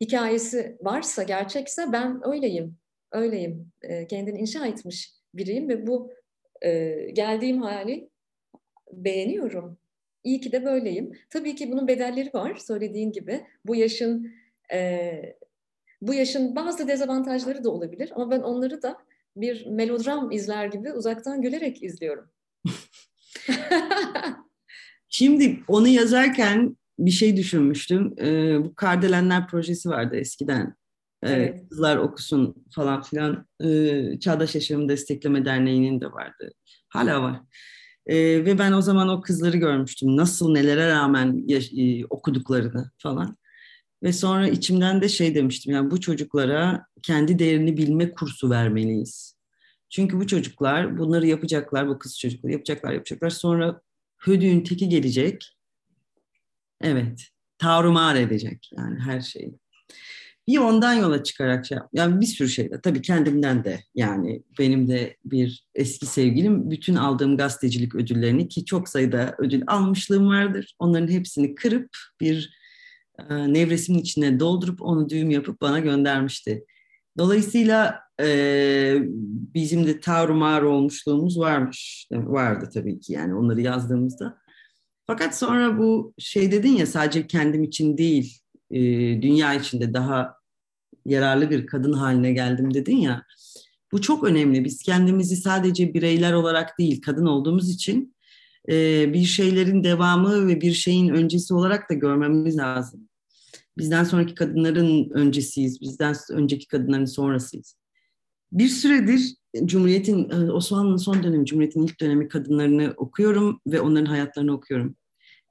hikayesi 0.00 0.76
varsa, 0.80 1.22
gerçekse 1.22 1.82
ben 1.92 2.20
öyleyim. 2.32 2.76
Öyleyim. 3.12 3.72
Kendini 4.08 4.38
inşa 4.38 4.66
etmiş 4.66 5.12
biriyim 5.34 5.68
ve 5.68 5.86
bu 5.86 6.12
geldiğim 7.12 7.62
hali 7.62 8.09
beğeniyorum. 8.92 9.78
İyi 10.24 10.40
ki 10.40 10.52
de 10.52 10.64
böyleyim. 10.64 11.12
Tabii 11.30 11.54
ki 11.54 11.72
bunun 11.72 11.88
bedelleri 11.88 12.30
var 12.34 12.56
söylediğin 12.56 13.12
gibi. 13.12 13.46
Bu 13.66 13.76
yaşın 13.76 14.32
e, 14.72 15.36
bu 16.02 16.14
yaşın 16.14 16.56
bazı 16.56 16.88
dezavantajları 16.88 17.64
da 17.64 17.70
olabilir 17.70 18.12
ama 18.14 18.30
ben 18.30 18.40
onları 18.40 18.82
da 18.82 18.98
bir 19.36 19.66
melodram 19.66 20.30
izler 20.30 20.66
gibi 20.66 20.92
uzaktan 20.92 21.42
gülerek 21.42 21.82
izliyorum. 21.82 22.30
Şimdi 25.08 25.60
onu 25.68 25.88
yazarken 25.88 26.76
bir 26.98 27.10
şey 27.10 27.36
düşünmüştüm. 27.36 28.14
Ee, 28.20 28.64
bu 28.64 28.74
Kardelenler 28.74 29.46
projesi 29.46 29.88
vardı 29.88 30.16
eskiden. 30.16 30.74
Ee, 31.22 31.32
evet. 31.32 31.68
Kızlar 31.68 31.96
okusun 31.96 32.64
falan 32.74 33.02
filan. 33.02 33.46
Ee, 33.64 34.18
Çağdaş 34.20 34.54
Yaşam 34.54 34.88
Destekleme 34.88 35.44
Derneği'nin 35.44 36.00
de 36.00 36.12
vardı. 36.12 36.52
Hala 36.88 37.22
var. 37.22 37.40
E, 38.06 38.16
ve 38.16 38.58
ben 38.58 38.72
o 38.72 38.82
zaman 38.82 39.08
o 39.08 39.20
kızları 39.20 39.56
görmüştüm. 39.56 40.16
Nasıl 40.16 40.52
nelere 40.52 40.88
rağmen 40.88 41.44
e, 41.48 42.04
okuduklarını 42.04 42.90
falan. 42.98 43.36
Ve 44.02 44.12
sonra 44.12 44.48
içimden 44.48 45.02
de 45.02 45.08
şey 45.08 45.34
demiştim. 45.34 45.72
Yani 45.72 45.90
bu 45.90 46.00
çocuklara 46.00 46.86
kendi 47.02 47.38
değerini 47.38 47.76
bilme 47.76 48.12
kursu 48.12 48.50
vermeliyiz. 48.50 49.36
Çünkü 49.90 50.20
bu 50.20 50.26
çocuklar 50.26 50.98
bunları 50.98 51.26
yapacaklar, 51.26 51.88
bu 51.88 51.98
kız 51.98 52.18
çocukları 52.18 52.52
yapacaklar, 52.52 52.92
yapacaklar. 52.92 53.30
Sonra 53.30 53.80
hödüğün 54.18 54.60
teki 54.60 54.88
gelecek. 54.88 55.56
Evet, 56.80 57.28
tarumar 57.58 58.16
edecek 58.16 58.70
yani 58.76 59.00
her 59.00 59.20
şeyi. 59.20 59.58
Bir 60.50 60.58
ondan 60.58 60.94
yola 60.94 61.22
çıkarak 61.22 61.66
şey 61.66 61.78
yani 61.92 62.20
bir 62.20 62.26
sürü 62.26 62.48
şeyde 62.48 62.80
tabii 62.80 63.02
kendimden 63.02 63.64
de 63.64 63.80
yani 63.94 64.42
benim 64.58 64.88
de 64.88 65.16
bir 65.24 65.66
eski 65.74 66.06
sevgilim 66.06 66.70
bütün 66.70 66.94
aldığım 66.94 67.36
gazetecilik 67.36 67.94
ödüllerini 67.94 68.48
ki 68.48 68.64
çok 68.64 68.88
sayıda 68.88 69.34
ödül 69.38 69.62
almışlığım 69.66 70.28
vardır. 70.28 70.74
Onların 70.78 71.08
hepsini 71.08 71.54
kırıp 71.54 71.88
bir 72.20 72.60
e, 73.18 73.52
nevresimin 73.52 73.98
içine 73.98 74.40
doldurup 74.40 74.82
onu 74.82 75.08
düğüm 75.08 75.30
yapıp 75.30 75.60
bana 75.60 75.78
göndermişti. 75.78 76.64
Dolayısıyla 77.18 78.00
e, 78.20 78.96
bizim 79.54 79.86
de 79.86 80.00
tarumar 80.00 80.62
olmuşluğumuz 80.62 81.38
varmış. 81.38 82.08
Vardı 82.12 82.70
tabii 82.74 83.00
ki 83.00 83.12
yani 83.12 83.34
onları 83.34 83.60
yazdığımızda. 83.60 84.38
Fakat 85.06 85.38
sonra 85.38 85.78
bu 85.78 86.14
şey 86.18 86.52
dedin 86.52 86.76
ya 86.76 86.86
sadece 86.86 87.26
kendim 87.26 87.64
için 87.64 87.98
değil, 87.98 88.40
e, 88.70 88.80
dünya 89.22 89.54
içinde 89.54 89.94
daha 89.94 90.39
yararlı 91.06 91.50
bir 91.50 91.66
kadın 91.66 91.92
haline 91.92 92.32
geldim 92.32 92.74
dedin 92.74 92.96
ya. 92.96 93.24
Bu 93.92 94.00
çok 94.00 94.24
önemli. 94.24 94.64
Biz 94.64 94.82
kendimizi 94.82 95.36
sadece 95.36 95.94
bireyler 95.94 96.32
olarak 96.32 96.78
değil, 96.78 97.02
kadın 97.02 97.26
olduğumuz 97.26 97.70
için 97.70 98.14
e, 98.68 99.06
bir 99.12 99.24
şeylerin 99.24 99.84
devamı 99.84 100.46
ve 100.46 100.60
bir 100.60 100.72
şeyin 100.72 101.08
öncesi 101.08 101.54
olarak 101.54 101.90
da 101.90 101.94
görmemiz 101.94 102.58
lazım. 102.58 103.08
Bizden 103.78 104.04
sonraki 104.04 104.34
kadınların 104.34 105.10
öncesiyiz, 105.10 105.80
bizden 105.80 106.16
önceki 106.30 106.68
kadınların 106.68 107.04
sonrasıyız. 107.04 107.76
Bir 108.52 108.68
süredir 108.68 109.34
Cumhuriyet'in, 109.64 110.30
e, 110.30 110.52
Osmanlı'nın 110.52 110.96
son 110.96 111.22
dönemi, 111.22 111.46
Cumhuriyet'in 111.46 111.82
ilk 111.82 112.00
dönemi 112.00 112.28
kadınlarını 112.28 112.94
okuyorum 112.96 113.60
ve 113.66 113.80
onların 113.80 114.06
hayatlarını 114.06 114.52
okuyorum. 114.52 114.96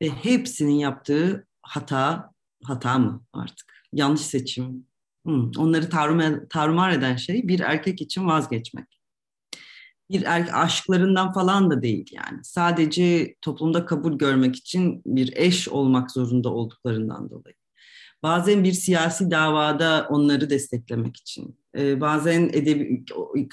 Ve 0.01 0.09
hepsinin 0.09 0.73
yaptığı 0.73 1.47
hata, 1.61 2.31
hata 2.63 2.99
mı 2.99 3.23
artık? 3.33 3.73
Yanlış 3.93 4.21
seçim, 4.21 4.85
onları 5.57 5.89
tarumar, 5.89 6.49
tarumar 6.49 6.91
eden 6.91 7.15
şey 7.15 7.47
bir 7.47 7.59
erkek 7.59 8.01
için 8.01 8.27
vazgeçmek. 8.27 8.85
Bir 10.11 10.23
erkek 10.23 10.53
aşklarından 10.53 11.33
falan 11.33 11.71
da 11.71 11.81
değil 11.81 12.09
yani. 12.11 12.39
Sadece 12.43 13.35
toplumda 13.41 13.85
kabul 13.85 14.17
görmek 14.17 14.55
için 14.55 15.01
bir 15.05 15.33
eş 15.35 15.67
olmak 15.69 16.11
zorunda 16.11 16.49
olduklarından 16.49 17.29
dolayı. 17.29 17.55
Bazen 18.23 18.63
bir 18.63 18.71
siyasi 18.71 19.31
davada 19.31 20.07
onları 20.09 20.49
desteklemek 20.49 21.17
için. 21.17 21.59
Ee, 21.77 22.01
bazen 22.01 22.49
edebi, 22.53 23.05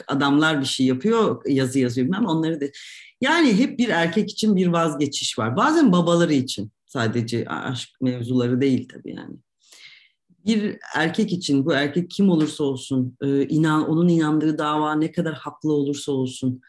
adamlar 0.09 0.61
bir 0.61 0.67
şey 0.67 0.87
yapıyor, 0.87 1.43
yazı 1.49 1.79
yazıyor 1.79 2.07
bilmem 2.07 2.27
onları 2.27 2.61
da. 2.61 2.65
Yani 3.21 3.59
hep 3.59 3.79
bir 3.79 3.89
erkek 3.89 4.31
için 4.31 4.57
bir 4.57 4.67
vazgeçiş 4.67 5.39
var. 5.39 5.57
Bazen 5.57 5.93
babaları 5.93 6.33
için 6.33 6.73
sadece 6.87 7.45
aşk 7.49 7.89
mevzuları 8.01 8.61
değil 8.61 8.89
tabii 8.89 9.15
yani 9.15 9.37
bir 10.47 10.77
erkek 10.95 11.33
için 11.33 11.67
bu 11.67 11.73
erkek 11.73 12.11
kim 12.11 12.31
olursa 12.31 12.65
olsun 12.65 13.17
e, 13.23 13.49
inan 13.49 13.89
onun 13.89 14.09
inandığı 14.09 14.59
dava 14.59 14.95
ne 14.95 15.13
kadar 15.13 15.35
haklı 15.35 15.73
olursa 15.73 16.13
olsun 16.13 16.61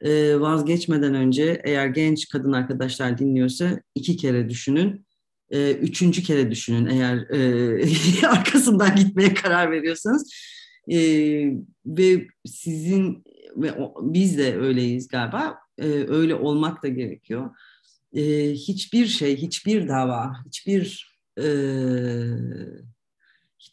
e, 0.00 0.40
vazgeçmeden 0.40 1.14
önce 1.14 1.60
eğer 1.64 1.86
genç 1.86 2.28
kadın 2.28 2.52
arkadaşlar 2.52 3.18
dinliyorsa 3.18 3.80
iki 3.94 4.16
kere 4.16 4.48
düşünün 4.48 5.06
e, 5.50 5.72
üçüncü 5.72 6.22
kere 6.22 6.50
düşünün 6.50 6.86
eğer 6.86 7.16
e, 7.16 8.26
arkasından 8.26 8.96
gitmeye 8.96 9.34
karar 9.34 9.70
veriyorsanız. 9.70 10.32
E, 10.88 10.98
ve 11.86 12.26
sizin 12.46 13.24
ve 13.56 13.72
o, 13.72 13.94
biz 14.02 14.38
de 14.38 14.56
öyleyiz 14.56 15.08
galiba 15.08 15.58
e, 15.78 15.86
öyle 15.88 16.34
olmak 16.34 16.82
da 16.82 16.88
gerekiyor. 16.88 17.50
E, 18.12 18.52
hiçbir 18.52 19.06
şey 19.06 19.36
hiçbir 19.36 19.88
dava 19.88 20.32
hiçbir 20.46 21.14
e, 21.38 21.46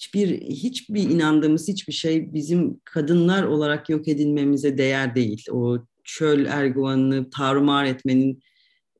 hiçbir 0.01 0.41
hiçbir 0.41 1.09
inandığımız 1.09 1.67
hiçbir 1.67 1.93
şey 1.93 2.33
bizim 2.33 2.79
kadınlar 2.85 3.43
olarak 3.43 3.89
yok 3.89 4.07
edilmemize 4.07 4.77
değer 4.77 5.15
değil. 5.15 5.45
O 5.51 5.77
çöl 6.03 6.45
erguvanını 6.45 7.29
tarumar 7.29 7.85
etmenin 7.85 8.43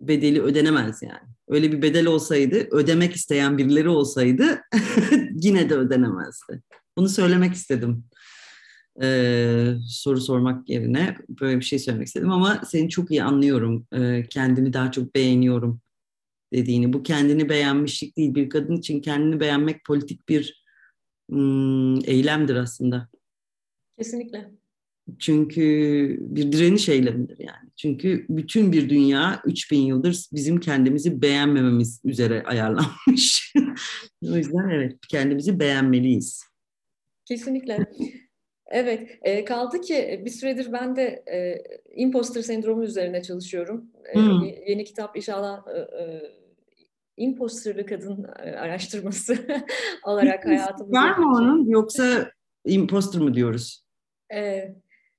bedeli 0.01 0.41
ödenemez 0.41 1.01
yani. 1.01 1.31
Öyle 1.48 1.72
bir 1.72 1.81
bedel 1.81 2.08
olsaydı, 2.08 2.67
ödemek 2.72 3.13
isteyen 3.13 3.58
birileri 3.58 3.89
olsaydı 3.89 4.62
yine 5.31 5.70
de 5.70 5.75
ödenemezdi. 5.75 6.62
Bunu 6.98 7.10
söylemek 7.10 7.53
istedim. 7.53 8.03
Ee, 9.01 9.74
soru 9.88 10.22
sormak 10.22 10.70
yerine 10.70 11.17
böyle 11.41 11.60
bir 11.60 11.65
şey 11.65 11.79
söylemek 11.79 12.08
istedim 12.08 12.31
ama 12.31 12.62
seni 12.67 12.89
çok 12.89 13.12
iyi 13.12 13.24
anlıyorum. 13.24 13.88
Ee, 13.93 14.25
kendimi 14.29 14.74
daha 14.74 14.91
çok 14.91 15.15
beğeniyorum 15.15 15.81
dediğini. 16.53 16.93
Bu 16.93 17.03
kendini 17.03 17.50
beğenmişlik 17.50 18.17
değil. 18.17 18.36
Bir 18.36 18.50
kadın 18.50 18.77
için 18.77 19.01
kendini 19.01 19.39
beğenmek 19.39 19.86
politik 19.86 20.29
bir 20.29 20.61
eylemdir 22.05 22.55
aslında. 22.55 23.07
Kesinlikle. 23.97 24.51
Çünkü 25.19 26.17
bir 26.21 26.51
direniş 26.51 26.89
eylemidir 26.89 27.39
yani. 27.39 27.69
Çünkü 27.75 28.25
bütün 28.29 28.71
bir 28.71 28.89
dünya 28.89 29.41
3000 29.45 29.79
yıldır 29.79 30.27
bizim 30.33 30.59
kendimizi 30.59 31.21
beğenmememiz 31.21 32.01
üzere 32.03 32.43
ayarlanmış. 32.43 33.53
o 34.25 34.35
yüzden 34.35 34.69
evet 34.69 34.97
kendimizi 35.09 35.59
beğenmeliyiz. 35.59 36.43
Kesinlikle. 37.25 37.85
Evet, 38.67 39.09
e, 39.21 39.45
kaldı 39.45 39.81
ki 39.81 40.21
bir 40.25 40.29
süredir 40.29 40.71
ben 40.71 40.95
de 40.95 41.23
e, 41.33 41.63
imposter 41.95 42.41
sendromu 42.41 42.83
üzerine 42.83 43.23
çalışıyorum. 43.23 43.91
E, 44.13 44.15
hmm. 44.15 44.43
Yeni 44.67 44.83
kitap 44.83 45.17
inşallah 45.17 45.63
e, 45.67 45.79
e, 45.79 46.21
imposterlı 47.22 47.86
kadın 47.86 48.24
e, 48.44 48.51
araştırması 48.51 49.38
olarak 50.04 50.46
hayatımızda. 50.46 51.00
Var 51.00 51.18
mı 51.18 51.25
onun 51.38 51.70
yoksa 51.70 52.32
imposter 52.66 53.22
mı 53.22 53.34
diyoruz? 53.34 53.86
Ee, 54.34 54.75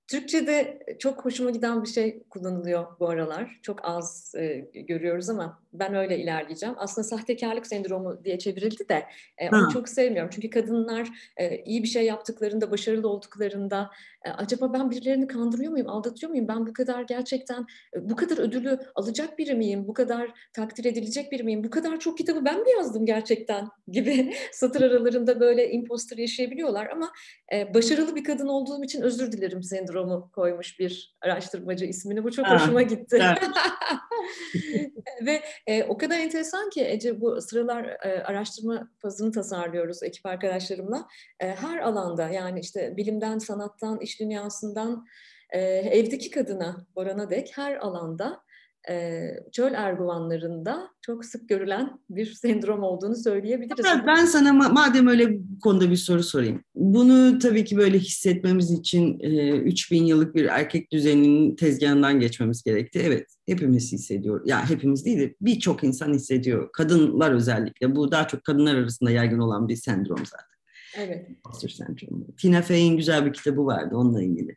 Türkçe'de 0.09 0.83
çok 0.99 1.25
hoşuma 1.25 1.51
giden 1.51 1.83
bir 1.83 1.89
şey 1.89 2.23
kullanılıyor 2.31 2.87
bu 3.01 3.09
aralar. 3.09 3.59
Çok 3.63 3.81
az 3.83 4.35
e, 4.37 4.57
görüyoruz 4.75 5.29
ama 5.29 5.63
ben 5.73 5.95
öyle 5.95 6.19
ilerleyeceğim. 6.19 6.75
Aslında 6.79 7.09
sahtekarlık 7.09 7.67
sendromu 7.67 8.25
diye 8.25 8.39
çevrildi 8.39 8.89
de 8.89 9.07
e, 9.39 9.49
onu 9.49 9.73
çok 9.73 9.89
sevmiyorum. 9.89 10.31
Çünkü 10.35 10.51
kadınlar 10.51 11.09
e, 11.37 11.57
iyi 11.65 11.83
bir 11.83 11.89
şey 11.89 12.05
yaptıklarında, 12.05 12.71
başarılı 12.71 13.09
olduklarında 13.09 13.91
e, 14.25 14.31
acaba 14.31 14.73
ben 14.73 14.91
birilerini 14.91 15.27
kandırıyor 15.27 15.73
muyum, 15.73 15.89
aldatıyor 15.89 16.31
muyum? 16.31 16.49
Ben 16.49 16.67
bu 16.67 16.73
kadar 16.73 17.03
gerçekten 17.03 17.67
e, 17.97 18.11
bu 18.11 18.17
kadar 18.17 18.39
ödülü 18.39 18.79
alacak 18.95 19.39
biri 19.39 19.55
miyim? 19.55 19.89
Bu 19.89 19.95
kadar 19.95 20.31
takdir 20.53 20.85
edilecek 20.85 21.33
biri 21.33 21.43
miyim? 21.43 21.65
Bu 21.65 21.71
kadar 21.71 22.01
çok 22.01 22.19
kitabı 22.19 22.45
ben 22.45 22.63
mi 22.63 22.71
yazdım 22.71 23.07
gerçekten 23.07 23.69
gibi 23.89 24.35
satır 24.53 24.83
aralarında 24.83 25.41
böyle 25.41 25.71
imposter 25.71 26.19
yaşayabiliyorlar 26.19 26.87
ama 26.87 27.13
e, 27.53 27.75
başarılı 27.75 28.17
bir 28.17 28.25
kadın 28.25 28.49
olduğum 28.49 28.85
için 28.85 29.03
özür 29.03 29.33
dilerim 29.33 29.63
sendromu 29.63 30.02
koymuş 30.33 30.81
bir 30.81 31.17
araştırmacı 31.21 31.85
ismini. 31.85 32.25
Bu 32.25 32.33
çok 32.33 32.47
ha, 32.47 32.55
hoşuma 32.55 32.83
gitti. 32.83 33.19
Evet. 33.21 33.39
Ve 35.27 35.43
e, 35.67 35.85
o 35.85 35.99
kadar 35.99 36.19
enteresan 36.19 36.71
ki 36.71 36.85
Ece 36.85 37.21
bu 37.21 37.41
sıralar 37.41 37.85
e, 37.85 38.23
araştırma 38.25 38.91
fazını 38.99 39.33
tasarlıyoruz 39.33 40.03
ekip 40.03 40.27
arkadaşlarımla. 40.27 41.09
E, 41.41 41.49
her 41.49 41.79
alanda 41.79 42.29
yani 42.29 42.61
işte 42.61 42.97
bilimden, 42.97 43.39
sanattan, 43.39 44.01
iş 44.01 44.21
dünyasından 44.21 45.07
e, 45.51 45.61
evdeki 45.61 46.31
kadına 46.31 46.87
varana 46.97 47.31
dek 47.31 47.53
her 47.55 47.77
alanda 47.77 48.43
e, 48.91 49.29
çöl 49.53 49.73
erguvanlarında 49.75 50.89
çok 51.01 51.25
sık 51.25 51.49
görülen 51.49 52.01
bir 52.11 52.27
sendrom 52.35 52.83
olduğunu 52.83 53.17
söyleyebiliriz. 53.17 53.87
Evet, 53.95 54.05
ben 54.07 54.25
sana 54.25 54.53
madem 54.53 55.07
öyle 55.07 55.39
bu 55.39 55.61
konuda 55.61 55.91
bir 55.91 55.97
soru 55.97 56.23
sorayım. 56.23 56.65
Bunu 56.75 57.39
tabii 57.39 57.65
ki 57.65 57.77
böyle 57.77 57.99
hissetmemiz 57.99 58.71
için 58.71 59.21
e, 59.21 59.51
3000 59.51 60.05
yıllık 60.05 60.35
bir 60.35 60.45
erkek 60.45 60.93
düzeninin 60.93 61.57
tezgahından 61.57 62.21
geçmemiz 62.21 62.63
gerekti. 62.63 63.03
Evet, 63.05 63.27
hepimiz 63.47 63.93
hissediyor. 63.93 64.41
Ya 64.47 64.59
yani 64.59 64.71
hepimiz 64.71 65.05
değil 65.05 65.19
de 65.19 65.35
birçok 65.41 65.85
insan 65.85 66.15
hissediyor. 66.15 66.73
Kadınlar 66.73 67.33
özellikle. 67.33 67.97
Bu 67.97 68.13
daha 68.13 68.29
çok 68.29 68.45
kadınlar 68.45 68.75
arasında 68.75 69.11
yaygın 69.11 69.39
olan 69.39 69.69
bir 69.69 69.77
sendrom 69.77 70.19
zaten. 70.27 70.53
Evet. 70.97 71.31
Imposter 71.31 71.69
sendromu. 71.69 72.27
Tina 72.37 72.63
Fey'in 72.63 72.97
güzel 72.97 73.27
bir 73.27 73.33
kitabı 73.33 73.67
vardı 73.67 73.97
onunla 73.97 74.23
ilgili. 74.23 74.57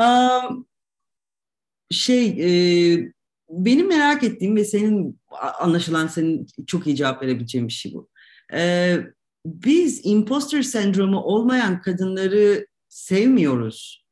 Um, 0.00 0.66
şey 1.90 2.26
e, 2.28 3.12
benim 3.50 3.88
merak 3.88 4.24
ettiğim 4.24 4.56
ve 4.56 4.64
senin 4.64 5.20
anlaşılan 5.60 6.06
senin 6.06 6.46
çok 6.66 6.86
iyi 6.86 6.96
cevap 6.96 7.22
verebileceğin 7.22 7.68
bir 7.68 7.72
şey 7.72 7.94
bu. 7.94 8.08
E, 8.52 8.96
biz 9.46 10.00
imposter 10.04 10.62
sendromu 10.62 11.20
olmayan 11.20 11.80
kadınları 11.80 12.66
sevmiyoruz 12.88 14.04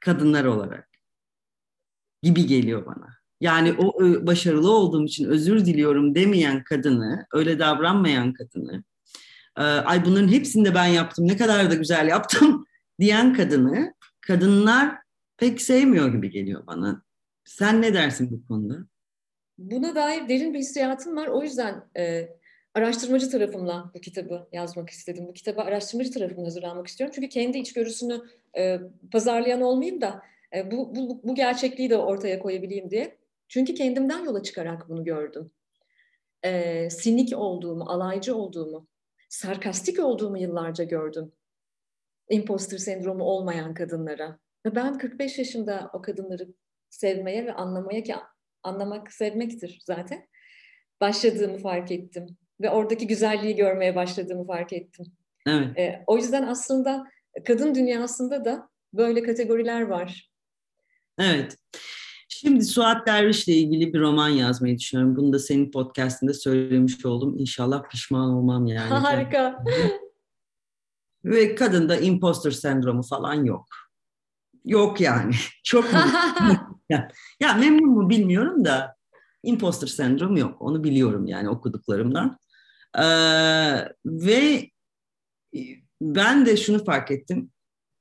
kadınlar 0.00 0.44
olarak 0.44 0.88
gibi 2.22 2.46
geliyor 2.46 2.86
bana. 2.86 3.08
Yani 3.40 3.72
o 3.72 4.00
başarılı 4.26 4.70
olduğum 4.70 5.04
için 5.04 5.24
özür 5.24 5.64
diliyorum 5.64 6.14
demeyen 6.14 6.64
kadını, 6.64 7.26
öyle 7.32 7.58
davranmayan 7.58 8.32
kadını, 8.32 8.84
ay 9.56 10.04
bunların 10.04 10.28
hepsini 10.28 10.64
de 10.64 10.74
ben 10.74 10.86
yaptım, 10.86 11.28
ne 11.28 11.36
kadar 11.36 11.70
da 11.70 11.74
güzel 11.74 12.08
yaptım 12.08 12.66
diyen 13.00 13.34
kadını, 13.34 13.94
kadınlar 14.20 15.01
pek 15.36 15.60
sevmiyor 15.60 16.12
gibi 16.12 16.30
geliyor 16.30 16.66
bana. 16.66 17.02
Sen 17.44 17.82
ne 17.82 17.94
dersin 17.94 18.30
bu 18.30 18.46
konuda? 18.48 18.78
Buna 19.58 19.94
dair 19.94 20.28
derin 20.28 20.54
bir 20.54 20.58
hissiyatım 20.58 21.16
var. 21.16 21.26
O 21.26 21.42
yüzden 21.42 21.84
e, 21.96 22.28
araştırmacı 22.74 23.30
tarafımla 23.30 23.90
bu 23.94 24.00
kitabı 24.00 24.48
yazmak 24.52 24.90
istedim. 24.90 25.26
Bu 25.28 25.32
kitabı 25.32 25.60
araştırmacı 25.60 26.12
tarafımla 26.12 26.46
hazırlanmak 26.46 26.86
istiyorum. 26.86 27.12
Çünkü 27.14 27.28
kendi 27.28 27.58
içgörüsünü 27.58 28.20
e, 28.56 28.80
pazarlayan 29.12 29.60
olmayayım 29.60 30.00
da 30.00 30.22
e, 30.56 30.70
bu, 30.70 30.94
bu, 30.96 31.20
bu 31.24 31.34
gerçekliği 31.34 31.90
de 31.90 31.96
ortaya 31.96 32.38
koyabileyim 32.38 32.90
diye. 32.90 33.18
Çünkü 33.48 33.74
kendimden 33.74 34.24
yola 34.24 34.42
çıkarak 34.42 34.88
bunu 34.88 35.04
gördüm. 35.04 35.50
E, 36.44 36.90
sinik 36.90 37.38
olduğumu, 37.38 37.84
alaycı 37.84 38.36
olduğumu, 38.36 38.86
sarkastik 39.28 39.98
olduğumu 39.98 40.38
yıllarca 40.38 40.84
gördüm. 40.84 41.32
Imposter 42.30 42.78
sendromu 42.78 43.24
olmayan 43.24 43.74
kadınlara. 43.74 44.38
Ve 44.66 44.74
ben 44.74 44.98
45 44.98 45.38
yaşında 45.38 45.90
o 45.92 46.02
kadınları 46.02 46.48
sevmeye 46.90 47.46
ve 47.46 47.52
anlamaya 47.52 48.02
ki 48.02 48.14
anlamak 48.62 49.12
sevmektir 49.12 49.82
zaten. 49.86 50.28
Başladığımı 51.00 51.58
fark 51.58 51.90
ettim 51.90 52.26
ve 52.60 52.70
oradaki 52.70 53.06
güzelliği 53.06 53.56
görmeye 53.56 53.96
başladığımı 53.96 54.46
fark 54.46 54.72
ettim. 54.72 55.06
Evet. 55.46 55.78
E, 55.78 56.04
o 56.06 56.16
yüzden 56.16 56.42
aslında 56.42 57.04
kadın 57.46 57.74
dünyasında 57.74 58.44
da 58.44 58.68
böyle 58.94 59.22
kategoriler 59.22 59.82
var. 59.82 60.30
Evet. 61.18 61.56
Şimdi 62.28 62.64
Suat 62.64 63.06
Derviş'le 63.06 63.48
ilgili 63.48 63.94
bir 63.94 64.00
roman 64.00 64.28
yazmayı 64.28 64.78
düşünüyorum. 64.78 65.16
Bunu 65.16 65.32
da 65.32 65.38
senin 65.38 65.70
podcastinde 65.70 66.34
söylemiş 66.34 67.06
oldum. 67.06 67.38
İnşallah 67.38 67.88
pişman 67.88 68.30
olmam 68.30 68.66
yani. 68.66 68.88
Harika. 68.94 69.64
Ve 71.24 71.54
kadında 71.54 71.96
imposter 71.96 72.50
sendromu 72.50 73.02
falan 73.02 73.44
yok. 73.44 73.66
Yok 74.64 75.00
yani. 75.00 75.34
Çok 75.64 75.92
ya, 76.90 77.08
ya 77.40 77.54
memnun 77.54 77.88
mu 77.88 78.10
bilmiyorum 78.10 78.64
da 78.64 78.96
imposter 79.42 79.86
sendromu 79.86 80.38
yok. 80.38 80.62
Onu 80.62 80.84
biliyorum 80.84 81.26
yani 81.26 81.48
okuduklarımdan. 81.48 82.38
Ee, 82.98 83.02
ve 84.06 84.70
ben 86.00 86.46
de 86.46 86.56
şunu 86.56 86.84
fark 86.84 87.10
ettim. 87.10 87.50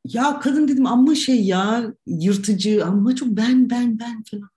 Ya 0.06 0.39
kadın 0.39 0.67
dedim 0.67 0.86
amma 0.86 1.15
şey 1.15 1.43
ya 1.45 1.93
yırtıcı 2.08 2.86
amma 2.86 3.15
çok 3.15 3.30
ben 3.30 3.69
ben 3.69 4.00
ben 4.00 4.24
falan. 4.32 4.50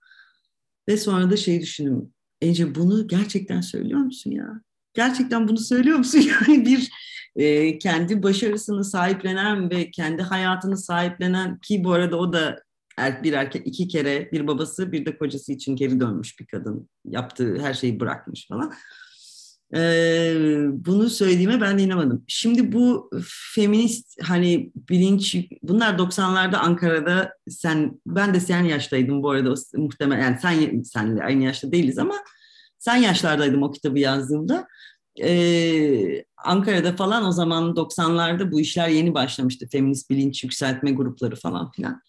Ve 0.89 0.97
sonra 0.97 1.31
da 1.31 1.37
şey 1.37 1.61
düşündüm. 1.61 2.13
Ece 2.41 2.75
bunu 2.75 3.07
gerçekten 3.07 3.61
söylüyor 3.61 3.99
musun 3.99 4.31
ya? 4.31 4.61
Gerçekten 4.93 5.47
bunu 5.47 5.57
söylüyor 5.57 5.97
musun? 5.97 6.19
Yani 6.47 6.65
bir 6.65 6.91
e, 7.35 7.77
kendi 7.77 8.23
başarısını 8.23 8.83
sahiplenen 8.83 9.71
ve 9.71 9.91
kendi 9.91 10.21
hayatını 10.21 10.77
sahiplenen 10.77 11.59
ki 11.59 11.83
bu 11.83 11.91
arada 11.91 12.17
o 12.17 12.33
da 12.33 12.63
er, 12.97 13.23
bir 13.23 13.33
erkek 13.33 13.67
iki 13.67 13.87
kere 13.87 14.31
bir 14.31 14.47
babası 14.47 14.91
bir 14.91 15.05
de 15.05 15.17
kocası 15.17 15.53
için 15.53 15.75
geri 15.75 15.99
dönmüş 15.99 16.39
bir 16.39 16.45
kadın. 16.45 16.89
Yaptığı 17.05 17.59
her 17.59 17.73
şeyi 17.73 17.99
bırakmış 17.99 18.47
falan. 18.47 18.73
Ee, 19.75 20.65
bunu 20.71 21.09
söylediğime 21.09 21.61
ben 21.61 21.77
de 21.77 21.83
inanamadım. 21.83 22.23
Şimdi 22.27 22.71
bu 22.71 23.09
feminist 23.55 24.21
hani 24.23 24.71
bilinç 24.89 25.35
bunlar 25.63 25.97
90'larda 25.97 26.57
Ankara'da 26.57 27.33
sen 27.49 28.01
ben 28.05 28.33
de 28.33 28.39
sen 28.39 28.63
yaştaydım 28.63 29.23
bu 29.23 29.29
arada 29.29 29.53
muhtemelen 29.75 30.21
yani 30.21 30.39
sen 30.41 30.81
senle 30.81 31.23
aynı 31.23 31.43
yaşta 31.43 31.71
değiliz 31.71 31.97
ama 31.97 32.15
sen 32.79 32.95
yaşlardaydım 32.95 33.63
o 33.63 33.71
kitabı 33.71 33.99
yazdığımda. 33.99 34.67
Ee, 35.21 36.25
Ankara'da 36.45 36.95
falan 36.95 37.25
o 37.25 37.31
zaman 37.31 37.75
90'larda 37.75 38.51
bu 38.51 38.61
işler 38.61 38.89
yeni 38.89 39.13
başlamıştı. 39.13 39.67
Feminist 39.71 40.09
bilinç 40.09 40.43
yükseltme 40.43 40.91
grupları 40.91 41.35
falan 41.35 41.71
filan. 41.71 42.01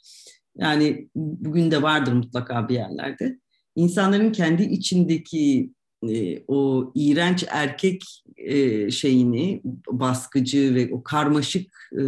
Yani 0.56 1.08
bugün 1.14 1.70
de 1.70 1.82
vardır 1.82 2.12
mutlaka 2.12 2.68
bir 2.68 2.74
yerlerde. 2.74 3.38
İnsanların 3.76 4.32
kendi 4.32 4.62
içindeki 4.62 5.70
e, 6.08 6.42
o 6.48 6.92
iğrenç 6.94 7.44
erkek 7.50 8.02
e, 8.36 8.90
şeyini, 8.90 9.62
baskıcı 9.90 10.74
ve 10.74 10.88
o 10.92 11.02
karmaşık 11.02 11.90
e, 11.92 12.02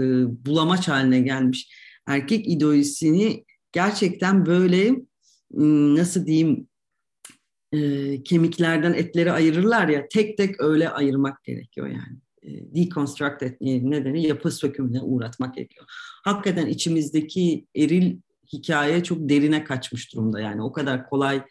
bulamaç 0.46 0.88
haline 0.88 1.20
gelmiş 1.20 1.70
erkek 2.06 2.48
ideolojisini 2.48 3.44
gerçekten 3.72 4.46
böyle 4.46 4.94
nasıl 5.96 6.26
diyeyim 6.26 6.68
e, 7.72 8.22
kemiklerden 8.22 8.92
etleri 8.92 9.32
ayırırlar 9.32 9.88
ya 9.88 10.08
tek 10.08 10.36
tek 10.36 10.60
öyle 10.60 10.88
ayırmak 10.88 11.44
gerekiyor 11.44 11.86
yani. 11.86 12.18
E, 12.42 12.74
deconstruct 12.74 13.42
etmeyi 13.42 13.90
nedeni 13.90 14.26
yapı 14.26 14.50
sökümüne 14.50 15.00
uğratmak 15.00 15.54
gerekiyor. 15.54 15.86
Hakikaten 16.24 16.66
içimizdeki 16.66 17.66
eril 17.76 18.16
hikaye 18.52 19.02
çok 19.02 19.28
derine 19.28 19.64
kaçmış 19.64 20.14
durumda 20.14 20.40
yani 20.40 20.62
o 20.62 20.72
kadar 20.72 21.08
kolay 21.08 21.42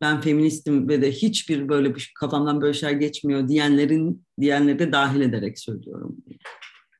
ben 0.00 0.20
feministim 0.20 0.88
ve 0.88 1.02
de 1.02 1.12
hiçbir 1.12 1.68
böyle 1.68 1.94
bir 1.94 2.12
kafamdan 2.20 2.60
böyle 2.60 2.74
şeyler 2.74 2.94
geçmiyor 2.94 3.48
diyenlerin 3.48 4.24
diyenleri 4.40 4.78
de 4.78 4.92
dahil 4.92 5.20
ederek 5.20 5.58
söylüyorum. 5.58 6.16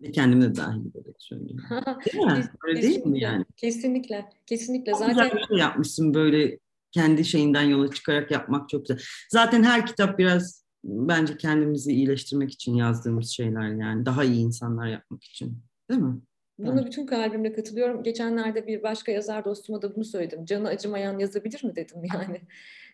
Ve 0.02 0.12
kendimi 0.12 0.42
de 0.42 0.56
dahil 0.56 0.80
ederek 0.80 1.16
söylüyorum. 1.18 1.64
Değil 2.12 2.24
mi? 2.24 2.44
Öyle 2.62 2.82
değil 2.82 3.06
mi 3.06 3.20
yani? 3.20 3.44
Kesinlikle. 3.56 4.30
Kesinlikle. 4.46 4.94
Zaten 4.94 5.08
güzel 5.08 5.30
bir 5.30 5.46
şey 5.46 5.56
yapmışsın 5.56 6.14
böyle 6.14 6.58
kendi 6.92 7.25
şeyinden 7.25 7.62
yola 7.62 7.90
çıkarak 7.90 8.31
yapmak 8.31 8.68
çok 8.68 8.87
güzel. 8.87 9.03
Zaten 9.33 9.62
her 9.62 9.87
kitap 9.87 10.18
biraz 10.18 10.66
bence 10.85 11.37
kendimizi 11.37 11.92
iyileştirmek 11.92 12.53
için 12.53 12.75
yazdığımız 12.75 13.31
şeyler 13.31 13.68
yani 13.68 14.07
daha 14.07 14.25
iyi 14.25 14.40
insanlar 14.40 14.87
yapmak 14.87 15.25
için. 15.25 15.59
Değil 15.90 16.01
mi? 16.01 16.20
Bunu 16.59 16.87
bütün 16.87 17.07
kalbimle 17.07 17.53
katılıyorum. 17.53 18.03
Geçenlerde 18.03 18.66
bir 18.66 18.83
başka 18.83 19.12
yazar 19.12 19.44
dostuma 19.44 19.83
da 19.83 19.96
bunu 19.96 20.05
söyledim. 20.05 20.44
Canı 20.44 20.68
acımayan 20.68 21.18
yazabilir 21.18 21.64
mi 21.64 21.77
dedim 21.77 22.03
yani. 22.14 22.40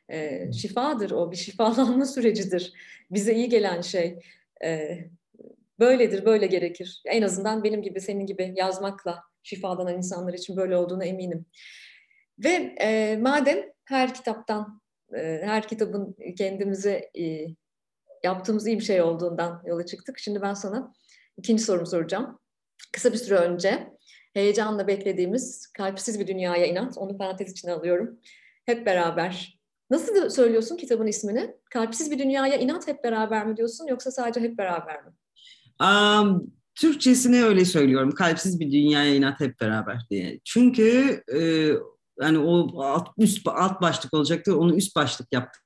E, 0.09 0.53
şifadır 0.53 1.11
o, 1.11 1.31
bir 1.31 1.37
şifalanma 1.37 2.05
sürecidir. 2.05 2.73
Bize 3.11 3.35
iyi 3.35 3.49
gelen 3.49 3.81
şey. 3.81 4.19
E, 4.65 4.99
böyledir, 5.81 6.25
böyle 6.25 6.47
gerekir. 6.47 7.03
En 7.07 7.23
azından 7.23 7.65
benim 7.65 7.83
gibi, 7.83 8.01
senin 8.01 8.27
gibi 8.27 8.55
yazmakla 8.57 9.23
şifalanan 9.43 9.97
insanlar 9.97 10.35
için 10.35 10.57
böyle 10.57 10.77
olduğuna 10.77 11.05
eminim. 11.05 11.47
Ve 12.45 12.75
e, 12.81 13.17
madem 13.17 13.59
her 13.85 14.15
kitaptan, 14.15 14.81
e, 15.15 15.41
her 15.45 15.69
kitabın 15.69 16.17
kendimize 16.39 17.11
e, 17.19 17.47
yaptığımız 18.25 18.67
iyi 18.67 18.79
bir 18.79 18.85
şey 18.85 19.03
olduğundan 19.03 19.63
yola 19.67 19.87
çıktık. 19.87 20.19
Şimdi 20.19 20.43
ben 20.43 20.55
sana 20.55 20.93
ikinci 21.37 21.63
sorumu 21.63 21.87
soracağım. 21.87 22.39
Kısa 22.93 23.13
bir 23.13 23.19
süre 23.19 23.35
önce 23.35 23.93
heyecanla 24.35 24.87
beklediğimiz 24.87 25.73
Kalpsiz 25.73 26.21
Bir 26.21 26.27
Dünyaya 26.27 26.67
İnat, 26.67 26.99
onu 26.99 27.19
parantez 27.19 27.53
içine 27.53 27.73
alıyorum. 27.73 28.19
Hep 28.67 28.87
beraber. 28.87 29.59
Nasıl 29.91 30.31
söylüyorsun 30.31 30.77
kitabın 30.77 31.07
ismini? 31.07 31.55
Kalpsiz 31.71 32.11
Bir 32.11 32.19
Dünyaya 32.19 32.57
İnat 32.57 32.89
hep 32.89 33.05
beraber 33.05 33.47
mi 33.47 33.57
diyorsun 33.57 33.87
yoksa 33.87 34.11
sadece 34.11 34.41
hep 34.41 34.59
beraber 34.59 35.05
mi? 35.05 35.11
Um, 35.81 36.53
Türkçesini 36.75 37.45
öyle 37.45 37.65
söylüyorum. 37.65 38.11
Kalpsiz 38.11 38.61
bir 38.61 38.73
dünyaya 38.73 39.15
inat 39.15 39.41
hep 39.41 39.61
beraber 39.61 40.07
diye. 40.11 40.41
Çünkü 40.45 41.23
e, 41.35 41.41
yani 42.23 42.39
o 42.39 42.83
alt, 42.83 43.09
üst, 43.19 43.49
alt 43.49 43.83
başlık 43.83 44.15
olacaktı. 44.15 44.59
Onu 44.59 44.77
üst 44.77 44.97
başlık 44.97 45.33
yaptık 45.33 45.63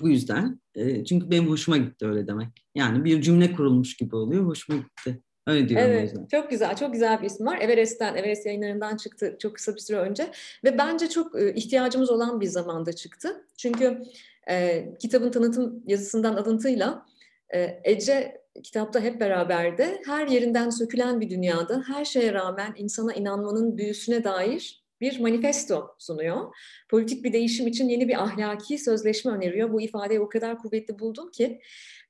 bu 0.00 0.08
yüzden. 0.08 0.60
E, 0.74 1.04
çünkü 1.04 1.30
benim 1.30 1.48
hoşuma 1.48 1.76
gitti 1.76 2.06
öyle 2.06 2.26
demek. 2.26 2.48
Yani 2.74 3.04
bir 3.04 3.22
cümle 3.22 3.52
kurulmuş 3.52 3.96
gibi 3.96 4.16
oluyor. 4.16 4.44
Hoşuma 4.44 4.78
gitti. 4.78 5.22
Öyle 5.46 5.68
diyorum 5.68 5.86
evet, 5.86 6.14
Çok 6.30 6.50
güzel, 6.50 6.76
çok 6.76 6.92
güzel 6.92 7.20
bir 7.20 7.26
isim 7.26 7.46
var. 7.46 7.58
Everest'ten, 7.60 8.14
Everest 8.14 8.46
yayınlarından 8.46 8.96
çıktı 8.96 9.36
çok 9.38 9.54
kısa 9.54 9.74
bir 9.74 9.80
süre 9.80 9.96
önce. 9.96 10.30
Ve 10.64 10.78
bence 10.78 11.08
çok 11.08 11.40
e, 11.40 11.54
ihtiyacımız 11.54 12.10
olan 12.10 12.40
bir 12.40 12.46
zamanda 12.46 12.92
çıktı. 12.92 13.46
Çünkü 13.58 14.02
e, 14.50 14.88
kitabın 14.98 15.30
tanıtım 15.30 15.82
yazısından 15.86 16.34
alıntıyla 16.34 17.06
e, 17.54 17.80
Ece 17.84 18.42
kitapta 18.62 19.00
hep 19.00 19.20
beraberdi. 19.20 20.00
Her 20.06 20.26
yerinden 20.26 20.70
sökülen 20.70 21.20
bir 21.20 21.30
dünyada 21.30 21.82
her 21.86 22.04
şeye 22.04 22.32
rağmen 22.32 22.74
insana 22.76 23.12
inanmanın 23.12 23.78
büyüsüne 23.78 24.24
dair 24.24 24.87
bir 25.00 25.20
manifesto 25.20 25.94
sunuyor. 25.98 26.54
Politik 26.90 27.24
bir 27.24 27.32
değişim 27.32 27.66
için 27.66 27.88
yeni 27.88 28.08
bir 28.08 28.22
ahlaki 28.22 28.78
sözleşme 28.78 29.32
öneriyor. 29.32 29.72
Bu 29.72 29.80
ifadeyi 29.80 30.20
o 30.20 30.28
kadar 30.28 30.58
kuvvetli 30.58 30.98
buldum 30.98 31.30
ki. 31.30 31.60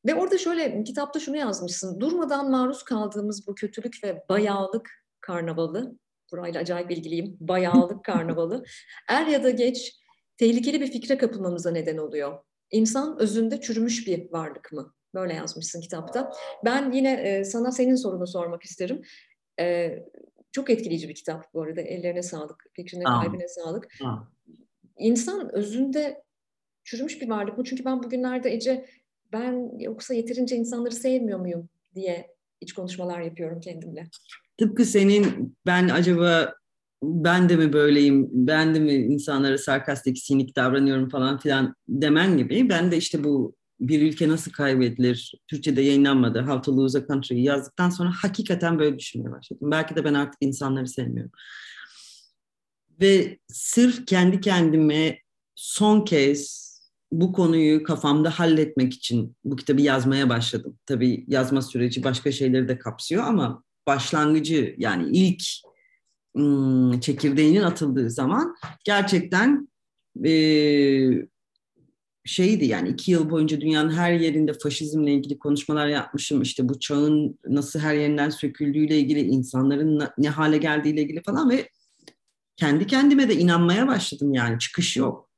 Ve 0.06 0.14
orada 0.14 0.38
şöyle 0.38 0.84
kitapta 0.84 1.20
şunu 1.20 1.36
yazmışsın. 1.36 2.00
Durmadan 2.00 2.50
maruz 2.50 2.82
kaldığımız 2.82 3.46
bu 3.46 3.54
kötülük 3.54 4.04
ve 4.04 4.24
bayağılık 4.28 4.90
karnavalı, 5.20 5.98
burayla 6.32 6.60
acayip 6.60 6.90
ilgiliyim, 6.90 7.36
bayağılık 7.40 8.04
karnavalı, 8.04 8.64
er 9.08 9.26
ya 9.26 9.44
da 9.44 9.50
geç 9.50 9.96
tehlikeli 10.36 10.80
bir 10.80 10.92
fikre 10.92 11.18
kapılmamıza 11.18 11.70
neden 11.70 11.96
oluyor. 11.96 12.38
İnsan 12.70 13.20
özünde 13.20 13.60
çürümüş 13.60 14.06
bir 14.06 14.32
varlık 14.32 14.72
mı? 14.72 14.94
Böyle 15.14 15.34
yazmışsın 15.34 15.80
kitapta. 15.80 16.32
Ben 16.64 16.92
yine 16.92 17.12
e, 17.12 17.44
sana 17.44 17.72
senin 17.72 17.94
sorunu 17.94 18.26
sormak 18.26 18.62
isterim. 18.62 19.02
E, 19.60 19.90
çok 20.58 20.70
etkileyici 20.70 21.08
bir 21.08 21.14
kitap 21.14 21.54
bu 21.54 21.62
arada. 21.62 21.80
Ellerine 21.80 22.22
sağlık, 22.22 22.64
fikrine, 22.72 23.04
Aa. 23.04 23.22
kalbine 23.22 23.48
sağlık. 23.48 23.88
Aa. 24.04 24.16
İnsan 24.98 25.54
özünde 25.54 26.22
çürümüş 26.84 27.20
bir 27.20 27.28
varlık 27.28 27.58
mı? 27.58 27.64
Çünkü 27.64 27.84
ben 27.84 28.02
bugünlerde 28.02 28.54
Ece 28.54 28.86
ben 29.32 29.78
yoksa 29.78 30.14
yeterince 30.14 30.56
insanları 30.56 30.94
sevmiyor 30.94 31.38
muyum 31.38 31.68
diye 31.94 32.34
iç 32.60 32.72
konuşmalar 32.72 33.20
yapıyorum 33.20 33.60
kendimle. 33.60 34.04
Tıpkı 34.58 34.84
senin 34.84 35.56
ben 35.66 35.88
acaba 35.88 36.54
ben 37.02 37.48
de 37.48 37.56
mi 37.56 37.72
böyleyim, 37.72 38.28
ben 38.32 38.74
de 38.74 38.78
mi 38.78 38.92
insanlara 38.92 39.58
sarkastik, 39.58 40.18
sinik 40.18 40.56
davranıyorum 40.56 41.08
falan 41.08 41.38
filan 41.38 41.74
demen 41.88 42.36
gibi. 42.36 42.68
Ben 42.68 42.90
de 42.90 42.96
işte 42.96 43.24
bu 43.24 43.54
bir 43.80 44.02
ülke 44.02 44.28
nasıl 44.28 44.52
kaybedilir, 44.52 45.34
Türkçe'de 45.48 45.82
yayınlanmadı, 45.82 46.42
How 46.42 46.62
to 46.62 46.76
Lose 46.76 46.98
a 46.98 47.06
Country 47.06 47.40
yazdıktan 47.40 47.90
sonra 47.90 48.10
hakikaten 48.22 48.78
böyle 48.78 48.98
düşünmeye 48.98 49.32
başladım. 49.32 49.70
Belki 49.70 49.96
de 49.96 50.04
ben 50.04 50.14
artık 50.14 50.38
insanları 50.40 50.86
sevmiyorum. 50.86 51.32
Ve 53.00 53.38
sırf 53.48 54.06
kendi 54.06 54.40
kendime 54.40 55.18
son 55.54 56.04
kez 56.04 56.68
bu 57.12 57.32
konuyu 57.32 57.82
kafamda 57.82 58.30
halletmek 58.30 58.94
için 58.94 59.36
bu 59.44 59.56
kitabı 59.56 59.80
yazmaya 59.80 60.28
başladım. 60.28 60.78
Tabii 60.86 61.24
yazma 61.28 61.62
süreci 61.62 62.04
başka 62.04 62.32
şeyleri 62.32 62.68
de 62.68 62.78
kapsıyor 62.78 63.24
ama 63.24 63.64
başlangıcı 63.86 64.74
yani 64.78 65.18
ilk 65.18 65.42
çekirdeğinin 67.02 67.62
atıldığı 67.62 68.10
zaman 68.10 68.56
gerçekten 68.84 69.68
şeydi 72.28 72.64
yani 72.64 72.88
iki 72.88 73.10
yıl 73.10 73.30
boyunca 73.30 73.60
dünyanın 73.60 73.90
her 73.90 74.12
yerinde 74.12 74.52
faşizmle 74.52 75.12
ilgili 75.12 75.38
konuşmalar 75.38 75.88
yapmışım. 75.88 76.42
İşte 76.42 76.68
bu 76.68 76.80
çağın 76.80 77.38
nasıl 77.46 77.80
her 77.80 77.94
yerinden 77.94 78.30
söküldüğüyle 78.30 78.98
ilgili, 78.98 79.20
insanların 79.20 80.08
ne 80.18 80.28
hale 80.28 80.58
geldiğiyle 80.58 81.02
ilgili 81.02 81.22
falan 81.22 81.50
ve 81.50 81.68
kendi 82.56 82.86
kendime 82.86 83.28
de 83.28 83.34
inanmaya 83.34 83.86
başladım 83.88 84.34
yani 84.34 84.58
çıkış 84.58 84.96
yok. 84.96 85.30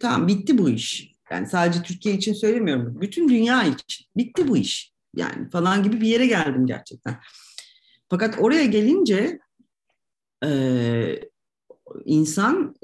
Tamam 0.00 0.28
bitti 0.28 0.58
bu 0.58 0.70
iş. 0.70 1.14
Yani 1.30 1.46
sadece 1.46 1.82
Türkiye 1.82 2.14
için 2.14 2.32
söylemiyorum. 2.32 3.00
Bütün 3.00 3.28
dünya 3.28 3.64
için. 3.64 4.06
Bitti 4.16 4.48
bu 4.48 4.56
iş. 4.56 4.92
Yani 5.16 5.50
falan 5.50 5.82
gibi 5.82 6.00
bir 6.00 6.06
yere 6.06 6.26
geldim 6.26 6.66
gerçekten. 6.66 7.16
Fakat 8.08 8.36
oraya 8.38 8.64
gelince 8.64 9.38
e, 10.44 10.50
insan 12.04 12.74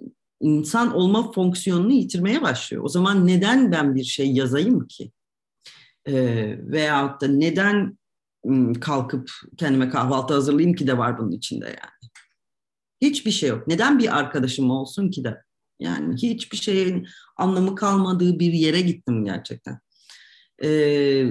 insan 0.40 0.94
olma 0.94 1.32
fonksiyonunu 1.32 1.92
yitirmeye 1.92 2.42
başlıyor. 2.42 2.84
O 2.84 2.88
zaman 2.88 3.26
neden 3.26 3.72
ben 3.72 3.94
bir 3.94 4.04
şey 4.04 4.32
yazayım 4.32 4.86
ki? 4.86 5.12
Ee, 6.06 6.58
veyahut 6.62 7.20
da 7.20 7.26
neden 7.26 7.98
kalkıp 8.80 9.30
kendime 9.56 9.88
kahvaltı 9.88 10.34
hazırlayayım 10.34 10.76
ki 10.76 10.86
de 10.86 10.98
var 10.98 11.18
bunun 11.18 11.32
içinde 11.32 11.66
yani. 11.66 12.10
Hiçbir 13.00 13.30
şey 13.30 13.48
yok. 13.48 13.68
Neden 13.68 13.98
bir 13.98 14.18
arkadaşım 14.18 14.70
olsun 14.70 15.10
ki 15.10 15.24
de? 15.24 15.42
Yani 15.80 16.14
hiçbir 16.16 16.56
şeyin 16.56 17.06
anlamı 17.36 17.74
kalmadığı 17.74 18.38
bir 18.38 18.52
yere 18.52 18.80
gittim 18.80 19.24
gerçekten. 19.24 19.78
Ee, 20.62 21.26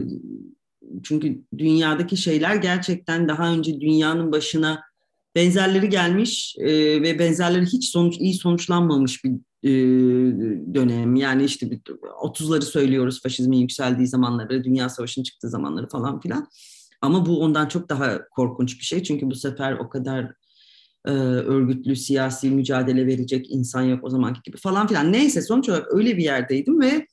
çünkü 1.03 1.41
dünyadaki 1.57 2.17
şeyler 2.17 2.55
gerçekten 2.55 3.27
daha 3.27 3.53
önce 3.53 3.81
dünyanın 3.81 4.31
başına 4.31 4.88
benzerleri 5.35 5.89
gelmiş 5.89 6.55
e, 6.59 7.01
ve 7.01 7.19
benzerleri 7.19 7.65
hiç 7.65 7.89
sonuç 7.89 8.17
iyi 8.19 8.33
sonuçlanmamış 8.33 9.23
bir 9.23 9.31
e, 9.63 9.71
dönem. 10.73 11.15
Yani 11.15 11.43
işte 11.43 11.65
30'ları 12.23 12.61
söylüyoruz 12.61 13.21
faşizmin 13.21 13.57
yükseldiği 13.57 14.07
zamanları, 14.07 14.63
Dünya 14.63 14.89
Savaşı'nın 14.89 15.23
çıktığı 15.23 15.49
zamanları 15.49 15.89
falan 15.89 16.19
filan. 16.19 16.47
Ama 17.01 17.25
bu 17.25 17.39
ondan 17.39 17.67
çok 17.67 17.89
daha 17.89 18.29
korkunç 18.29 18.79
bir 18.79 18.83
şey. 18.83 19.03
Çünkü 19.03 19.29
bu 19.29 19.35
sefer 19.35 19.73
o 19.73 19.89
kadar 19.89 20.31
e, 21.05 21.11
örgütlü 21.11 21.95
siyasi 21.95 22.49
mücadele 22.49 23.07
verecek 23.07 23.51
insan 23.51 23.81
yok 23.81 24.03
o 24.03 24.09
zamanki 24.09 24.41
gibi 24.43 24.57
falan 24.57 24.87
filan. 24.87 25.13
Neyse 25.13 25.41
sonuç 25.41 25.69
olarak 25.69 25.93
öyle 25.93 26.17
bir 26.17 26.23
yerdeydim 26.23 26.81
ve 26.81 27.07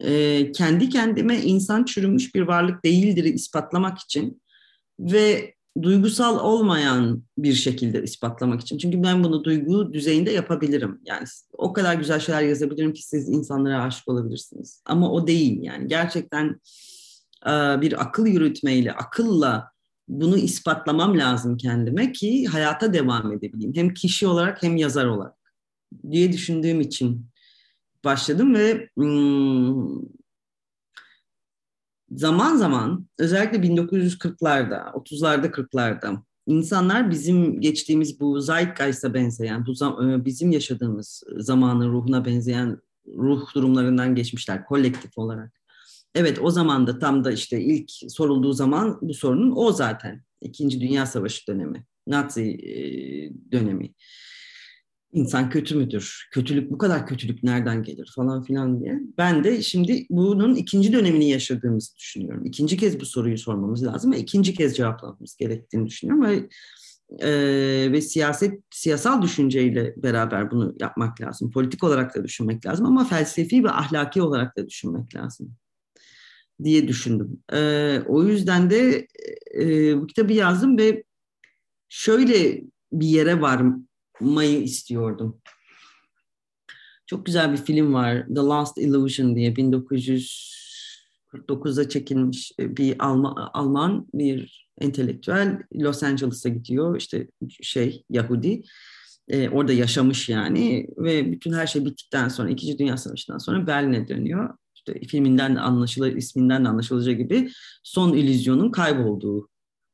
e, 0.00 0.52
kendi 0.52 0.88
kendime 0.88 1.36
insan 1.42 1.84
çürümüş 1.84 2.34
bir 2.34 2.42
varlık 2.42 2.84
değildir 2.84 3.24
ispatlamak 3.24 3.98
için 3.98 4.42
ve 5.00 5.54
duygusal 5.82 6.38
olmayan 6.44 7.22
bir 7.38 7.54
şekilde 7.54 8.02
ispatlamak 8.02 8.60
için. 8.60 8.78
Çünkü 8.78 9.02
ben 9.02 9.24
bunu 9.24 9.44
duygu 9.44 9.92
düzeyinde 9.92 10.30
yapabilirim. 10.30 11.00
Yani 11.04 11.24
o 11.52 11.72
kadar 11.72 11.94
güzel 11.94 12.20
şeyler 12.20 12.42
yazabilirim 12.42 12.92
ki 12.92 13.02
siz 13.02 13.28
insanlara 13.28 13.82
aşık 13.82 14.08
olabilirsiniz. 14.08 14.82
Ama 14.86 15.12
o 15.12 15.26
değil 15.26 15.62
yani. 15.62 15.88
Gerçekten 15.88 16.60
bir 17.80 18.02
akıl 18.02 18.26
yürütmeyle, 18.26 18.92
akılla 18.92 19.70
bunu 20.08 20.36
ispatlamam 20.36 21.18
lazım 21.18 21.56
kendime 21.56 22.12
ki 22.12 22.46
hayata 22.46 22.94
devam 22.94 23.32
edebileyim. 23.32 23.74
Hem 23.74 23.94
kişi 23.94 24.26
olarak 24.26 24.62
hem 24.62 24.76
yazar 24.76 25.06
olarak 25.06 25.34
diye 26.10 26.32
düşündüğüm 26.32 26.80
için 26.80 27.26
başladım 28.04 28.54
ve 28.54 28.88
zaman 32.10 32.56
zaman 32.56 33.06
özellikle 33.18 33.58
1940'larda, 33.58 34.90
30'larda, 34.92 35.50
40'larda 35.50 36.22
insanlar 36.46 37.10
bizim 37.10 37.60
geçtiğimiz 37.60 38.20
bu 38.20 38.40
Zeitgeist'a 38.40 39.14
benzeyen, 39.14 39.66
bu 39.66 39.74
bizim 40.24 40.52
yaşadığımız 40.52 41.22
zamanın 41.36 41.92
ruhuna 41.92 42.24
benzeyen 42.24 42.78
ruh 43.06 43.54
durumlarından 43.54 44.14
geçmişler 44.14 44.64
kolektif 44.64 45.18
olarak. 45.18 45.52
Evet 46.14 46.38
o 46.42 46.50
zaman 46.50 46.86
da 46.86 46.98
tam 46.98 47.24
da 47.24 47.32
işte 47.32 47.60
ilk 47.60 47.90
sorulduğu 48.08 48.52
zaman 48.52 48.98
bu 49.02 49.14
sorunun 49.14 49.52
o 49.56 49.72
zaten. 49.72 50.22
İkinci 50.40 50.80
Dünya 50.80 51.06
Savaşı 51.06 51.46
dönemi, 51.46 51.84
Nazi 52.06 52.58
dönemi 53.52 53.94
insan 55.12 55.50
kötü 55.50 55.76
müdür? 55.76 56.28
Kötülük 56.30 56.70
bu 56.70 56.78
kadar 56.78 57.06
kötülük 57.06 57.42
nereden 57.42 57.82
gelir 57.82 58.12
falan 58.14 58.42
filan 58.42 58.80
diye. 58.80 59.00
Ben 59.18 59.44
de 59.44 59.62
şimdi 59.62 60.06
bunun 60.10 60.54
ikinci 60.54 60.92
dönemini 60.92 61.30
yaşadığımızı 61.30 61.96
düşünüyorum. 61.96 62.44
İkinci 62.44 62.76
kez 62.76 63.00
bu 63.00 63.06
soruyu 63.06 63.38
sormamız 63.38 63.84
lazım 63.84 64.12
ve 64.12 64.18
ikinci 64.18 64.54
kez 64.54 64.76
cevaplamamız 64.76 65.36
gerektiğini 65.36 65.86
düşünüyorum 65.86 66.24
ve 66.24 66.48
e, 67.20 67.30
ve 67.92 68.00
siyaset 68.00 68.60
siyasal 68.70 69.22
düşünceyle 69.22 69.94
beraber 69.96 70.50
bunu 70.50 70.76
yapmak 70.80 71.20
lazım. 71.20 71.50
Politik 71.50 71.84
olarak 71.84 72.14
da 72.14 72.24
düşünmek 72.24 72.66
lazım 72.66 72.86
ama 72.86 73.04
felsefi 73.04 73.64
ve 73.64 73.70
ahlaki 73.70 74.22
olarak 74.22 74.56
da 74.56 74.68
düşünmek 74.68 75.14
lazım 75.16 75.56
diye 76.64 76.88
düşündüm. 76.88 77.42
E, 77.52 78.00
o 78.06 78.24
yüzden 78.24 78.70
de 78.70 79.06
e, 79.60 79.96
bu 80.00 80.06
kitabı 80.06 80.32
yazdım 80.32 80.78
ve 80.78 81.04
şöyle 81.88 82.62
bir 82.92 83.06
yere 83.06 83.42
varmayı 84.20 84.62
istiyordum. 84.62 85.40
Çok 87.06 87.26
güzel 87.26 87.52
bir 87.52 87.56
film 87.56 87.94
var 87.94 88.26
The 88.26 88.40
Last 88.40 88.78
Illusion 88.78 89.36
diye 89.36 89.52
1949'da 89.52 91.88
çekilmiş 91.88 92.52
bir 92.58 93.04
Alman, 93.04 93.50
Alman 93.52 94.06
bir 94.14 94.68
entelektüel 94.80 95.58
Los 95.74 96.02
Angeles'a 96.02 96.48
gidiyor 96.48 96.96
işte 96.96 97.28
şey 97.62 98.04
Yahudi 98.10 98.62
e, 99.28 99.48
orada 99.48 99.72
yaşamış 99.72 100.28
yani 100.28 100.86
ve 100.96 101.32
bütün 101.32 101.52
her 101.52 101.66
şey 101.66 101.84
bittikten 101.84 102.28
sonra 102.28 102.50
İkinci 102.50 102.78
Dünya 102.78 102.96
Savaşı'ndan 102.96 103.38
sonra 103.38 103.66
Berlin'e 103.66 104.08
dönüyor. 104.08 104.54
İşte 104.74 105.00
filminden 105.00 105.56
de 105.56 105.60
anlaşılır, 105.60 106.16
isminden 106.16 106.64
de 106.64 106.68
anlaşılacağı 106.68 107.14
gibi 107.14 107.50
son 107.82 108.12
illüzyonun 108.12 108.70
kaybolduğu 108.70 109.48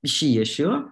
bir 0.05 0.09
şey 0.09 0.33
yaşıyor. 0.33 0.91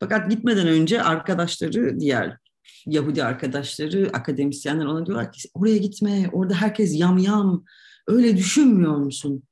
Fakat 0.00 0.30
gitmeden 0.30 0.68
önce 0.68 1.02
arkadaşları, 1.02 2.00
diğer 2.00 2.41
Yahudi 2.86 3.24
arkadaşları, 3.24 4.10
akademisyenler 4.12 4.84
ona 4.84 5.06
diyorlar 5.06 5.32
ki 5.32 5.48
oraya 5.54 5.76
gitme, 5.76 6.30
orada 6.32 6.54
herkes 6.54 7.00
yam 7.00 7.18
yam, 7.18 7.64
öyle 8.06 8.36
düşünmüyor 8.36 8.96
musun? 8.96 9.42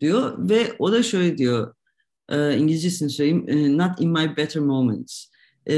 diyor 0.00 0.48
ve 0.50 0.76
o 0.78 0.92
da 0.92 1.02
şöyle 1.02 1.38
diyor, 1.38 1.74
e, 2.28 2.56
İngilizcesini 2.56 3.10
söyleyeyim, 3.10 3.48
e, 3.48 3.78
not 3.78 4.00
in 4.00 4.10
my 4.10 4.36
better 4.36 4.62
moments. 4.62 5.24
E, 5.70 5.74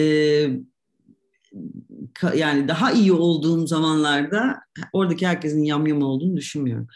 yani 2.35 2.69
daha 2.69 2.93
iyi 2.93 3.13
olduğum 3.13 3.67
zamanlarda 3.67 4.61
oradaki 4.93 5.27
herkesin 5.27 5.63
yamyam 5.63 6.03
olduğunu 6.03 6.37
düşünmüyorum. 6.37 6.87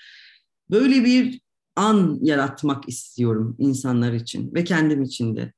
Böyle 0.70 1.04
bir 1.04 1.40
an 1.76 2.18
yaratmak 2.22 2.88
istiyorum 2.88 3.56
insanlar 3.58 4.12
için 4.12 4.54
ve 4.54 4.64
kendim 4.64 5.02
için 5.02 5.36
de. 5.36 5.52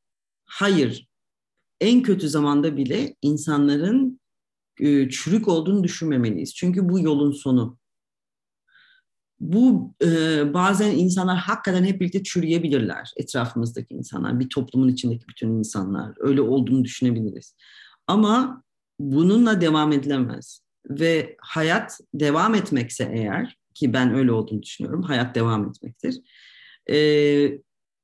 Hayır, 0.45 1.09
en 1.81 2.03
kötü 2.03 2.29
zamanda 2.29 2.77
bile 2.77 3.17
insanların 3.23 4.06
e, 4.81 5.09
çürük 5.09 5.49
olduğunu 5.49 5.85
düşünmemeliyiz. 5.85 6.55
Çünkü 6.55 6.89
bu 6.89 7.01
yolun 7.01 7.33
sonu. 7.33 7.79
Bu 9.41 9.95
e, 10.05 10.09
bazen 10.55 10.91
insanlar 10.91 11.37
hakikaten 11.37 11.85
hep 11.85 12.01
birlikte 12.01 12.23
çürüyebilirler. 12.23 13.11
Etrafımızdaki 13.17 13.95
insanlar, 13.95 14.41
bir 14.41 14.49
toplumun 14.49 14.89
içindeki 14.89 15.29
bütün 15.29 15.49
insanlar. 15.49 16.15
Öyle 16.19 16.41
olduğunu 16.41 16.85
düşünebiliriz. 16.85 17.57
Ama 18.07 18.63
bununla 19.01 19.61
devam 19.61 19.93
edilemez. 19.93 20.61
Ve 20.91 21.37
hayat 21.41 22.01
devam 22.15 22.55
etmekse 22.55 23.11
eğer, 23.15 23.57
ki 23.75 23.93
ben 23.93 24.15
öyle 24.15 24.33
olduğunu 24.33 24.63
düşünüyorum, 24.63 25.03
hayat 25.03 25.35
devam 25.35 25.69
etmektir. 25.69 26.21
E, 26.91 26.99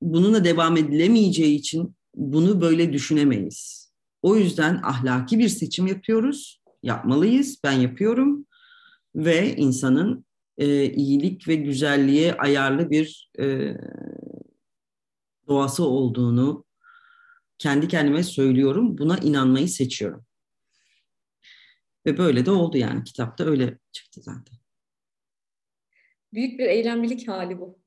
bununla 0.03 0.45
devam 0.45 0.77
edilemeyeceği 0.77 1.59
için 1.59 1.97
bunu 2.15 2.61
böyle 2.61 2.93
düşünemeyiz. 2.93 3.93
O 4.23 4.37
yüzden 4.37 4.81
ahlaki 4.83 5.39
bir 5.39 5.49
seçim 5.49 5.87
yapıyoruz, 5.87 6.62
yapmalıyız, 6.83 7.61
ben 7.65 7.73
yapıyorum 7.73 8.47
ve 9.15 9.57
insanın 9.57 10.27
e, 10.59 10.85
iyilik 10.85 11.49
ve 11.49 11.55
güzelliğe 11.55 12.35
ayarlı 12.35 12.91
bir 12.91 13.31
e, 13.39 13.77
doğası 15.49 15.85
olduğunu 15.85 16.65
kendi 17.59 17.89
kendime 17.89 18.23
söylüyorum. 18.23 18.99
Buna 18.99 19.19
inanmayı 19.19 19.69
seçiyorum. 19.69 20.25
Ve 22.07 22.19
böyle 22.19 22.47
de 22.47 22.51
oldu 22.51 22.79
yani. 22.79 23.05
Kitapta 23.05 23.45
öyle 23.45 23.79
çıktı 23.93 24.21
zaten. 24.23 24.59
Büyük 26.33 26.59
bir 26.59 26.65
eylemlilik 26.65 27.29
hali 27.29 27.61
bu. 27.61 27.79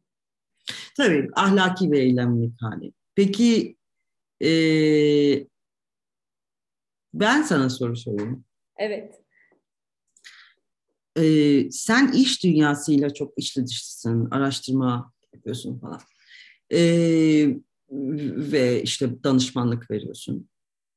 Tabii 0.97 1.29
ahlaki 1.35 1.91
bir 1.91 1.97
eylemlilik 1.99 2.61
hali. 2.61 2.93
Peki 3.15 3.77
e, 4.43 4.49
ben 7.13 7.41
sana 7.41 7.69
soru 7.69 7.95
sorayım. 7.95 8.45
Evet. 8.77 9.21
Ee, 11.17 11.71
sen 11.71 12.11
iş 12.11 12.43
dünyasıyla 12.43 13.13
çok 13.13 13.33
içli 13.37 13.67
dışlısın, 13.67 14.27
araştırma 14.31 15.13
yapıyorsun 15.33 15.79
falan. 15.79 15.99
Ee, 16.71 17.55
ve 18.51 18.83
işte 18.83 19.23
danışmanlık 19.23 19.91
veriyorsun. 19.91 20.49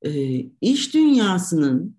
Ee, 0.03 0.45
iş 0.61 0.95
dünyasının 0.95 1.99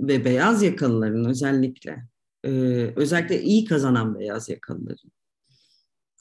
ve 0.00 0.24
beyaz 0.24 0.62
yakalıların 0.62 1.24
özellikle, 1.24 2.06
e, 2.44 2.50
özellikle 2.96 3.42
iyi 3.42 3.64
kazanan 3.64 4.18
beyaz 4.18 4.48
yakalıların, 4.48 5.12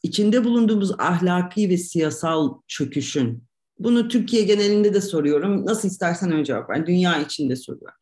içinde 0.03 0.43
bulunduğumuz 0.43 0.91
ahlaki 0.99 1.69
ve 1.69 1.77
siyasal 1.77 2.61
çöküşün, 2.67 3.43
bunu 3.79 4.07
Türkiye 4.07 4.43
genelinde 4.43 4.93
de 4.93 5.01
soruyorum, 5.01 5.65
nasıl 5.65 5.87
istersen 5.87 6.31
öyle 6.31 6.45
cevap 6.45 6.69
ver, 6.69 6.87
dünya 6.87 7.21
içinde 7.21 7.55
soruyorum. 7.55 7.97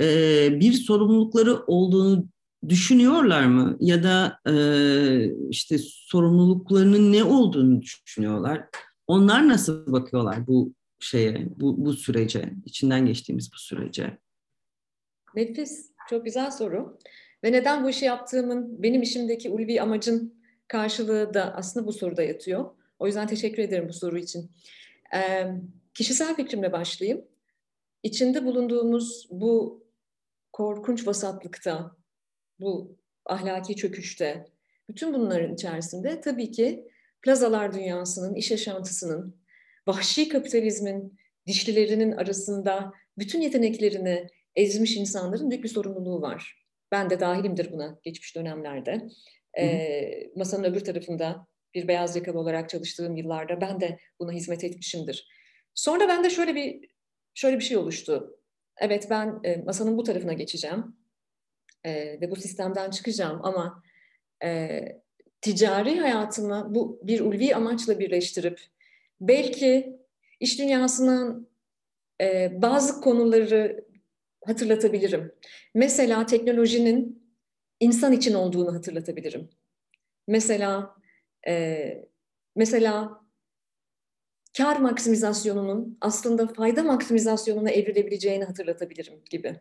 Ee, 0.00 0.60
bir 0.60 0.72
sorumlulukları 0.72 1.64
olduğunu 1.66 2.28
düşünüyorlar 2.68 3.44
mı? 3.44 3.76
Ya 3.80 4.02
da 4.02 4.38
e, 4.50 4.54
işte 5.50 5.76
sorumluluklarının 5.80 7.12
ne 7.12 7.24
olduğunu 7.24 7.82
düşünüyorlar? 7.82 8.64
Onlar 9.06 9.48
nasıl 9.48 9.92
bakıyorlar 9.92 10.46
bu 10.46 10.74
şeye, 10.98 11.48
bu, 11.56 11.84
bu 11.84 11.92
sürece, 11.92 12.52
içinden 12.64 13.06
geçtiğimiz 13.06 13.52
bu 13.52 13.58
sürece? 13.58 14.18
Nefis, 15.34 15.90
çok 16.10 16.24
güzel 16.24 16.50
soru. 16.50 16.98
Ve 17.44 17.52
neden 17.52 17.84
bu 17.84 17.90
işi 17.90 18.04
yaptığımın, 18.04 18.82
benim 18.82 19.02
işimdeki 19.02 19.50
ulvi 19.50 19.80
amacın 19.80 20.34
karşılığı 20.68 21.34
da 21.34 21.54
aslında 21.54 21.86
bu 21.86 21.92
soruda 21.92 22.22
yatıyor. 22.22 22.70
O 22.98 23.06
yüzden 23.06 23.26
teşekkür 23.26 23.62
ederim 23.62 23.88
bu 23.88 23.92
soru 23.92 24.18
için. 24.18 24.50
Ee, 25.14 25.46
kişisel 25.94 26.36
fikrimle 26.36 26.72
başlayayım. 26.72 27.24
İçinde 28.02 28.44
bulunduğumuz 28.44 29.28
bu 29.30 29.83
korkunç 30.54 31.06
vasatlıkta, 31.06 31.96
bu 32.60 32.98
ahlaki 33.26 33.76
çöküşte, 33.76 34.44
bütün 34.88 35.14
bunların 35.14 35.54
içerisinde 35.54 36.20
tabii 36.20 36.50
ki 36.50 36.88
plazalar 37.22 37.74
dünyasının, 37.74 38.34
iş 38.34 38.50
yaşantısının, 38.50 39.36
vahşi 39.86 40.28
kapitalizmin 40.28 41.18
dişlilerinin 41.46 42.12
arasında 42.12 42.92
bütün 43.18 43.40
yeteneklerini 43.40 44.26
ezmiş 44.56 44.96
insanların 44.96 45.50
büyük 45.50 45.64
bir 45.64 45.68
sorumluluğu 45.68 46.22
var. 46.22 46.64
Ben 46.92 47.10
de 47.10 47.20
dahilimdir 47.20 47.72
buna 47.72 47.98
geçmiş 48.02 48.36
dönemlerde. 48.36 49.08
Ee, 49.58 50.30
masanın 50.36 50.64
öbür 50.64 50.84
tarafında 50.84 51.46
bir 51.74 51.88
beyaz 51.88 52.16
yakalı 52.16 52.38
olarak 52.38 52.68
çalıştığım 52.68 53.16
yıllarda 53.16 53.60
ben 53.60 53.80
de 53.80 53.98
buna 54.20 54.32
hizmet 54.32 54.64
etmişimdir. 54.64 55.28
Sonra 55.74 56.08
bende 56.08 56.30
şöyle 56.30 56.54
bir 56.54 56.88
şöyle 57.34 57.58
bir 57.58 57.64
şey 57.64 57.76
oluştu. 57.76 58.38
Evet 58.78 59.06
ben 59.10 59.40
e, 59.44 59.56
masanın 59.56 59.98
bu 59.98 60.02
tarafına 60.02 60.32
geçeceğim 60.32 60.96
e, 61.84 62.20
ve 62.20 62.30
bu 62.30 62.36
sistemden 62.36 62.90
çıkacağım 62.90 63.40
ama 63.42 63.82
e, 64.44 64.80
ticari 65.40 66.00
hayatımı 66.00 66.66
bu 66.70 67.00
bir 67.02 67.20
ulvi 67.20 67.54
amaçla 67.54 67.98
birleştirip 67.98 68.60
belki 69.20 70.00
iş 70.40 70.58
dünyasının 70.58 71.48
e, 72.20 72.52
bazı 72.62 73.00
konuları 73.00 73.84
hatırlatabilirim. 74.44 75.32
Mesela 75.74 76.26
teknolojinin 76.26 77.24
insan 77.80 78.12
için 78.12 78.34
olduğunu 78.34 78.74
hatırlatabilirim. 78.74 79.50
Mesela 80.28 80.94
e, 81.48 82.08
mesela 82.56 83.23
kar 84.56 84.76
maksimizasyonunun 84.76 85.98
aslında 86.00 86.46
fayda 86.46 86.82
maksimizasyonuna 86.82 87.70
evrilebileceğini 87.70 88.44
hatırlatabilirim 88.44 89.22
gibi. 89.30 89.60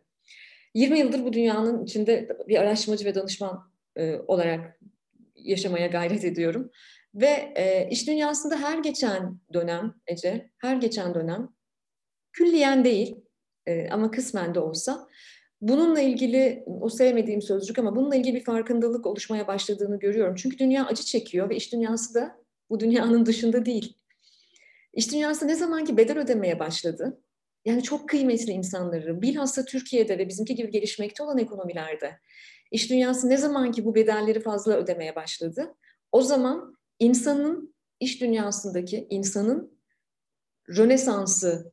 20 0.73 0.99
yıldır 0.99 1.25
bu 1.25 1.33
dünyanın 1.33 1.83
içinde 1.83 2.37
bir 2.47 2.57
araştırmacı 2.57 3.05
ve 3.05 3.15
danışman 3.15 3.71
e, 3.95 4.15
olarak 4.15 4.79
yaşamaya 5.35 5.87
gayret 5.87 6.23
ediyorum. 6.23 6.71
Ve 7.15 7.53
e, 7.55 7.87
iş 7.91 8.07
dünyasında 8.07 8.55
her 8.55 8.77
geçen 8.77 9.39
dönem 9.53 9.93
Ece, 10.07 10.49
her 10.57 10.75
geçen 10.75 11.13
dönem 11.13 11.49
külliyen 12.31 12.85
değil 12.85 13.15
e, 13.65 13.89
ama 13.89 14.11
kısmen 14.11 14.55
de 14.55 14.59
olsa 14.59 15.07
bununla 15.61 16.01
ilgili 16.01 16.63
o 16.67 16.89
sevmediğim 16.89 17.41
sözcük 17.41 17.79
ama 17.79 17.95
bununla 17.95 18.15
ilgili 18.15 18.35
bir 18.35 18.43
farkındalık 18.43 19.05
oluşmaya 19.05 19.47
başladığını 19.47 19.99
görüyorum. 19.99 20.35
Çünkü 20.35 20.59
dünya 20.59 20.85
acı 20.85 21.03
çekiyor 21.03 21.49
ve 21.49 21.55
iş 21.55 21.73
dünyası 21.73 22.13
da 22.13 22.35
bu 22.69 22.79
dünyanın 22.79 23.25
dışında 23.25 23.65
değil. 23.65 23.97
İş 24.93 25.11
dünyası 25.11 25.47
ne 25.47 25.55
zaman 25.55 25.85
ki 25.85 25.97
bedel 25.97 26.19
ödemeye 26.19 26.59
başladı, 26.59 27.21
yani 27.65 27.83
çok 27.83 28.09
kıymetli 28.09 28.51
insanları, 28.51 29.21
bilhassa 29.21 29.65
Türkiye'de 29.65 30.17
ve 30.17 30.27
bizimki 30.27 30.55
gibi 30.55 30.71
gelişmekte 30.71 31.23
olan 31.23 31.37
ekonomilerde 31.37 32.19
iş 32.71 32.89
dünyası 32.89 33.29
ne 33.29 33.37
zaman 33.37 33.71
ki 33.71 33.85
bu 33.85 33.95
bedelleri 33.95 34.39
fazla 34.39 34.77
ödemeye 34.77 35.15
başladı, 35.15 35.75
o 36.11 36.21
zaman 36.21 36.77
insanın 36.99 37.75
iş 37.99 38.21
dünyasındaki 38.21 39.07
insanın 39.09 39.79
rönesansına 40.69 41.65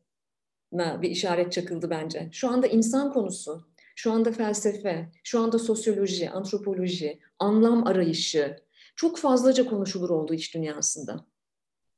bir 1.03 1.11
işaret 1.11 1.53
çakıldı 1.53 1.91
bence. 1.91 2.29
Şu 2.33 2.49
anda 2.49 2.67
insan 2.67 3.13
konusu, 3.13 3.69
şu 3.97 4.13
anda 4.13 4.33
felsefe, 4.33 5.13
şu 5.25 5.41
anda 5.41 5.59
sosyoloji, 5.59 6.31
antropoloji, 6.31 7.21
anlam 7.39 7.87
arayışı 7.87 8.57
çok 8.97 9.19
fazlaca 9.19 9.67
konuşulur 9.67 10.11
oldu 10.11 10.35
iş 10.35 10.55
dünyasında. 10.55 11.30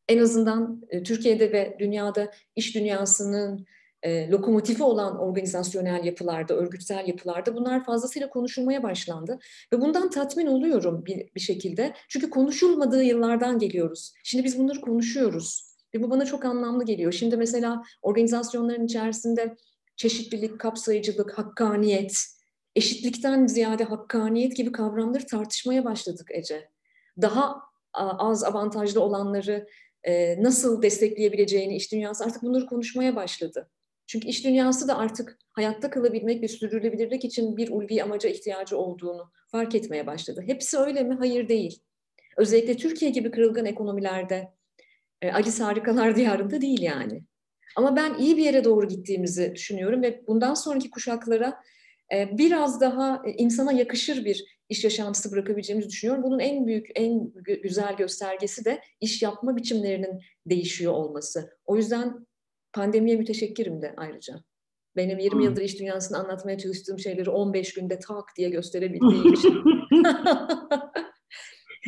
En 0.09 0.19
azından 0.19 0.83
e, 0.89 1.03
Türkiye'de 1.03 1.53
ve 1.53 1.77
dünyada 1.79 2.31
iş 2.57 2.75
dünyasının 2.75 3.67
e, 4.03 4.31
lokomotifi 4.31 4.83
olan 4.83 5.19
organizasyonel 5.19 6.05
yapılarda, 6.05 6.55
örgütsel 6.55 7.09
yapılarda 7.09 7.57
bunlar 7.57 7.85
fazlasıyla 7.85 8.31
konuşulmaya 8.31 8.83
başlandı. 8.83 9.39
Ve 9.73 9.81
bundan 9.81 10.11
tatmin 10.11 10.47
oluyorum 10.47 11.07
bir, 11.07 11.35
bir 11.35 11.41
şekilde. 11.41 11.95
Çünkü 12.09 12.31
konuşulmadığı 12.31 13.03
yıllardan 13.03 13.59
geliyoruz. 13.59 14.13
Şimdi 14.25 14.45
biz 14.45 14.59
bunları 14.59 14.81
konuşuyoruz. 14.81 15.73
Ve 15.95 16.03
bu 16.03 16.11
bana 16.11 16.25
çok 16.25 16.45
anlamlı 16.45 16.85
geliyor. 16.85 17.13
Şimdi 17.13 17.37
mesela 17.37 17.83
organizasyonların 18.03 18.85
içerisinde 18.85 19.57
çeşitlilik, 19.97 20.61
kapsayıcılık, 20.61 21.39
hakkaniyet, 21.39 22.19
eşitlikten 22.77 23.47
ziyade 23.47 23.85
hakkaniyet 23.85 24.57
gibi 24.57 24.73
kavramları 24.73 25.27
tartışmaya 25.27 25.85
başladık 25.85 26.29
Ece. 26.31 26.69
Daha 27.23 27.63
az 27.95 28.45
avantajlı 28.45 29.01
olanları 29.01 29.67
e, 30.05 30.43
nasıl 30.43 30.83
destekleyebileceğini 30.83 31.77
iş 31.77 31.93
dünyası 31.93 32.25
artık 32.25 32.43
bunları 32.43 32.67
konuşmaya 32.67 33.17
başladı. 33.17 33.71
Çünkü 34.07 34.29
iş 34.29 34.45
dünyası 34.45 34.89
da 34.89 34.99
artık 34.99 35.39
hayatta 35.53 35.91
kalabilmek 35.91 36.43
ve 36.43 36.49
sürdürülebilirlik 36.49 37.25
için 37.25 37.57
bir 37.57 37.71
ulvi 37.71 38.03
amaca 38.03 38.31
ihtiyacı 38.31 38.77
olduğunu 38.77 39.31
fark 39.49 39.75
etmeye 39.75 40.07
başladı. 40.07 40.45
Hepsi 40.47 40.79
öyle 40.79 41.03
mi? 41.03 41.15
Hayır 41.15 41.49
değil. 41.49 41.83
Özellikle 42.37 42.77
Türkiye 42.77 43.11
gibi 43.11 43.31
kırılgan 43.31 43.67
ekonomilerde 43.67 44.53
e, 45.23 45.33
Alice 45.33 45.63
Harikalar 45.63 46.17
Diyarı'nda 46.17 46.61
değil 46.61 46.83
yani. 46.83 47.23
Ama 47.77 47.97
ben 47.97 48.15
iyi 48.15 48.37
bir 48.37 48.45
yere 48.45 48.65
doğru 48.65 48.89
gittiğimizi 48.89 49.53
düşünüyorum 49.55 50.03
ve 50.03 50.23
bundan 50.27 50.55
sonraki 50.55 50.91
kuşaklara 50.91 51.63
e, 52.15 52.39
biraz 52.39 52.81
daha 52.81 53.23
e, 53.27 53.33
insana 53.33 53.73
yakışır 53.73 54.25
bir 54.25 54.62
iş 54.73 54.85
yaşantısı 54.85 55.33
bırakabileceğimizi 55.33 55.89
düşünüyorum. 55.89 56.25
Bunun 56.25 56.39
en 56.39 56.67
büyük, 56.67 56.87
en 56.95 57.33
güzel 57.63 57.97
göstergesi 57.97 58.65
de 58.65 58.81
iş 59.01 59.23
yapma 59.23 59.57
biçimlerinin 59.57 60.21
değişiyor 60.47 60.93
olması. 60.93 61.59
O 61.67 61.77
yüzden 61.77 62.27
pandemiye 62.73 63.17
müteşekkirim 63.17 63.83
de 63.83 63.95
ayrıca. 63.97 64.35
Benim 64.97 65.19
20 65.19 65.35
hmm. 65.35 65.41
yıldır 65.41 65.63
iş 65.63 65.79
dünyasını 65.79 66.19
anlatmaya 66.19 66.59
çalıştığım 66.59 66.99
şeyleri 66.99 67.31
15 67.31 67.75
günde 67.75 67.99
tak 67.99 68.25
diye 68.37 68.51
gösterebildiğim 68.51 69.33
için. 69.35 69.55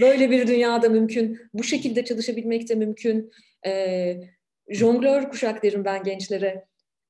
Böyle 0.01 0.31
bir 0.31 0.47
dünyada 0.47 0.89
mümkün. 0.89 1.41
Bu 1.55 1.63
şekilde 1.63 2.05
çalışabilmek 2.05 2.69
de 2.69 2.75
mümkün. 2.75 3.31
Ee, 3.67 4.21
jonglör 4.69 5.31
kuşak 5.31 5.63
derim 5.63 5.85
ben 5.85 6.03
gençlere. 6.03 6.65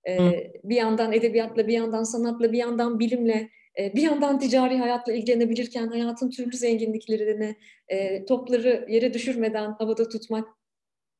Ee, 0.08 0.52
bir 0.64 0.76
yandan 0.76 1.12
edebiyatla, 1.12 1.66
bir 1.66 1.72
yandan 1.72 2.02
sanatla, 2.02 2.52
bir 2.52 2.58
yandan 2.58 2.98
bilimle, 2.98 3.50
bir 3.78 4.02
yandan 4.02 4.38
ticari 4.38 4.78
hayatla 4.78 5.12
ilgilenebilirken 5.12 5.88
hayatın 5.88 6.30
türlü 6.30 6.56
zenginliklerini, 6.56 7.56
e, 7.88 8.24
topları 8.24 8.86
yere 8.88 9.14
düşürmeden 9.14 9.72
havada 9.72 10.08
tutmak 10.08 10.48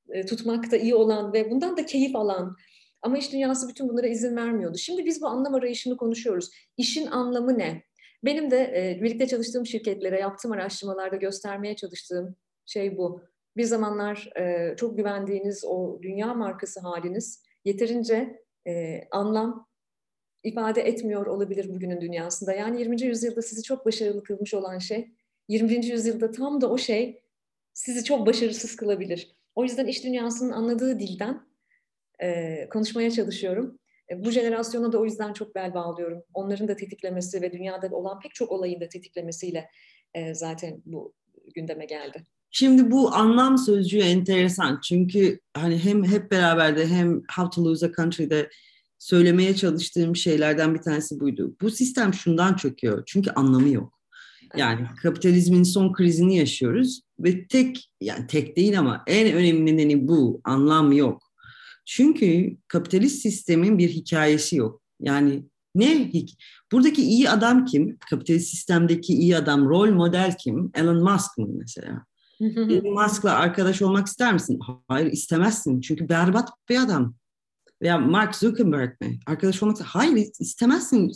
e, 0.08 0.26
tutmakta 0.26 0.76
iyi 0.76 0.94
olan 0.94 1.32
ve 1.32 1.50
bundan 1.50 1.76
da 1.76 1.86
keyif 1.86 2.16
alan 2.16 2.56
ama 3.02 3.18
iş 3.18 3.32
dünyası 3.32 3.68
bütün 3.68 3.88
bunlara 3.88 4.06
izin 4.06 4.36
vermiyordu. 4.36 4.78
Şimdi 4.78 5.04
biz 5.04 5.22
bu 5.22 5.26
anlam 5.26 5.54
arayışını 5.54 5.96
konuşuyoruz. 5.96 6.50
İşin 6.76 7.06
anlamı 7.06 7.58
ne? 7.58 7.82
Benim 8.24 8.50
de 8.50 8.58
e, 8.58 9.02
birlikte 9.02 9.26
çalıştığım 9.26 9.66
şirketlere 9.66 10.20
yaptığım 10.20 10.52
araştırmalarda 10.52 11.16
göstermeye 11.16 11.76
çalıştığım 11.76 12.36
şey 12.66 12.96
bu. 12.96 13.22
Bir 13.56 13.64
zamanlar 13.64 14.30
çok 14.76 14.96
güvendiğiniz 14.96 15.64
o 15.64 15.98
dünya 16.02 16.34
markası 16.34 16.80
haliniz 16.80 17.42
yeterince 17.64 18.42
anlam 19.10 19.66
ifade 20.44 20.82
etmiyor 20.82 21.26
olabilir 21.26 21.74
bugünün 21.74 22.00
dünyasında. 22.00 22.52
Yani 22.52 22.80
20. 22.80 23.02
yüzyılda 23.02 23.42
sizi 23.42 23.62
çok 23.62 23.86
başarılı 23.86 24.22
kılmış 24.22 24.54
olan 24.54 24.78
şey, 24.78 25.14
20. 25.48 25.86
yüzyılda 25.86 26.30
tam 26.30 26.60
da 26.60 26.70
o 26.70 26.78
şey 26.78 27.22
sizi 27.72 28.04
çok 28.04 28.26
başarısız 28.26 28.76
kılabilir. 28.76 29.36
O 29.54 29.62
yüzden 29.62 29.86
iş 29.86 30.04
dünyasının 30.04 30.52
anladığı 30.52 31.00
dilden 31.00 31.40
e, 32.22 32.68
konuşmaya 32.68 33.10
çalışıyorum. 33.10 33.78
E, 34.10 34.24
bu 34.24 34.30
jenerasyona 34.30 34.92
da 34.92 34.98
o 34.98 35.04
yüzden 35.04 35.32
çok 35.32 35.54
bel 35.54 35.74
bağlıyorum. 35.74 36.22
Onların 36.34 36.68
da 36.68 36.76
tetiklemesi 36.76 37.42
ve 37.42 37.52
dünyada 37.52 37.96
olan 37.96 38.20
pek 38.20 38.34
çok 38.34 38.52
olayın 38.52 38.80
da 38.80 38.88
tetiklemesiyle 38.88 39.70
e, 40.14 40.34
zaten 40.34 40.82
bu 40.86 41.14
gündeme 41.54 41.84
geldi. 41.84 42.24
Şimdi 42.50 42.90
bu 42.90 43.14
anlam 43.14 43.58
sözcüğü 43.58 44.00
enteresan. 44.00 44.80
Çünkü 44.84 45.40
hani 45.54 45.78
hem 45.78 46.04
hep 46.04 46.30
beraber 46.30 46.76
de 46.76 46.86
hem 46.86 47.22
How 47.36 47.50
to 47.54 47.64
Lose 47.64 47.86
a 47.86 47.92
Country'de 47.92 48.50
söylemeye 49.04 49.56
çalıştığım 49.56 50.16
şeylerden 50.16 50.74
bir 50.74 50.78
tanesi 50.78 51.20
buydu. 51.20 51.56
Bu 51.60 51.70
sistem 51.70 52.14
şundan 52.14 52.54
çöküyor. 52.54 53.02
Çünkü 53.06 53.30
anlamı 53.30 53.68
yok. 53.68 54.00
Yani 54.56 54.86
kapitalizmin 55.02 55.62
son 55.62 55.92
krizini 55.92 56.36
yaşıyoruz 56.36 57.00
ve 57.18 57.46
tek 57.46 57.90
yani 58.00 58.26
tek 58.26 58.56
değil 58.56 58.78
ama 58.78 59.02
en 59.06 59.32
önemli 59.32 59.76
nedeni 59.76 60.08
bu. 60.08 60.40
Anlam 60.44 60.92
yok. 60.92 61.22
Çünkü 61.86 62.56
kapitalist 62.68 63.22
sistemin 63.22 63.78
bir 63.78 63.88
hikayesi 63.88 64.56
yok. 64.56 64.82
Yani 65.00 65.44
ne? 65.74 66.12
Buradaki 66.72 67.02
iyi 67.02 67.30
adam 67.30 67.64
kim? 67.64 67.98
Kapitalist 68.10 68.50
sistemdeki 68.50 69.12
iyi 69.12 69.36
adam, 69.36 69.68
rol 69.68 69.90
model 69.90 70.36
kim? 70.38 70.70
Elon 70.74 71.02
Musk 71.12 71.38
mı 71.38 71.46
mesela? 71.48 72.04
Elon 72.40 73.02
Musk'la 73.02 73.32
arkadaş 73.32 73.82
olmak 73.82 74.06
ister 74.06 74.32
misin? 74.32 74.58
Hayır 74.88 75.12
istemezsin. 75.12 75.80
Çünkü 75.80 76.08
berbat 76.08 76.48
bir 76.68 76.82
adam. 76.82 77.14
Veya 77.84 77.98
Mark 77.98 78.34
Zuckerberg 78.34 79.00
mi? 79.00 79.18
Arkadaş 79.26 79.62
olmak 79.62 79.80
Hayır 79.80 80.26
istemezsin. 80.40 81.12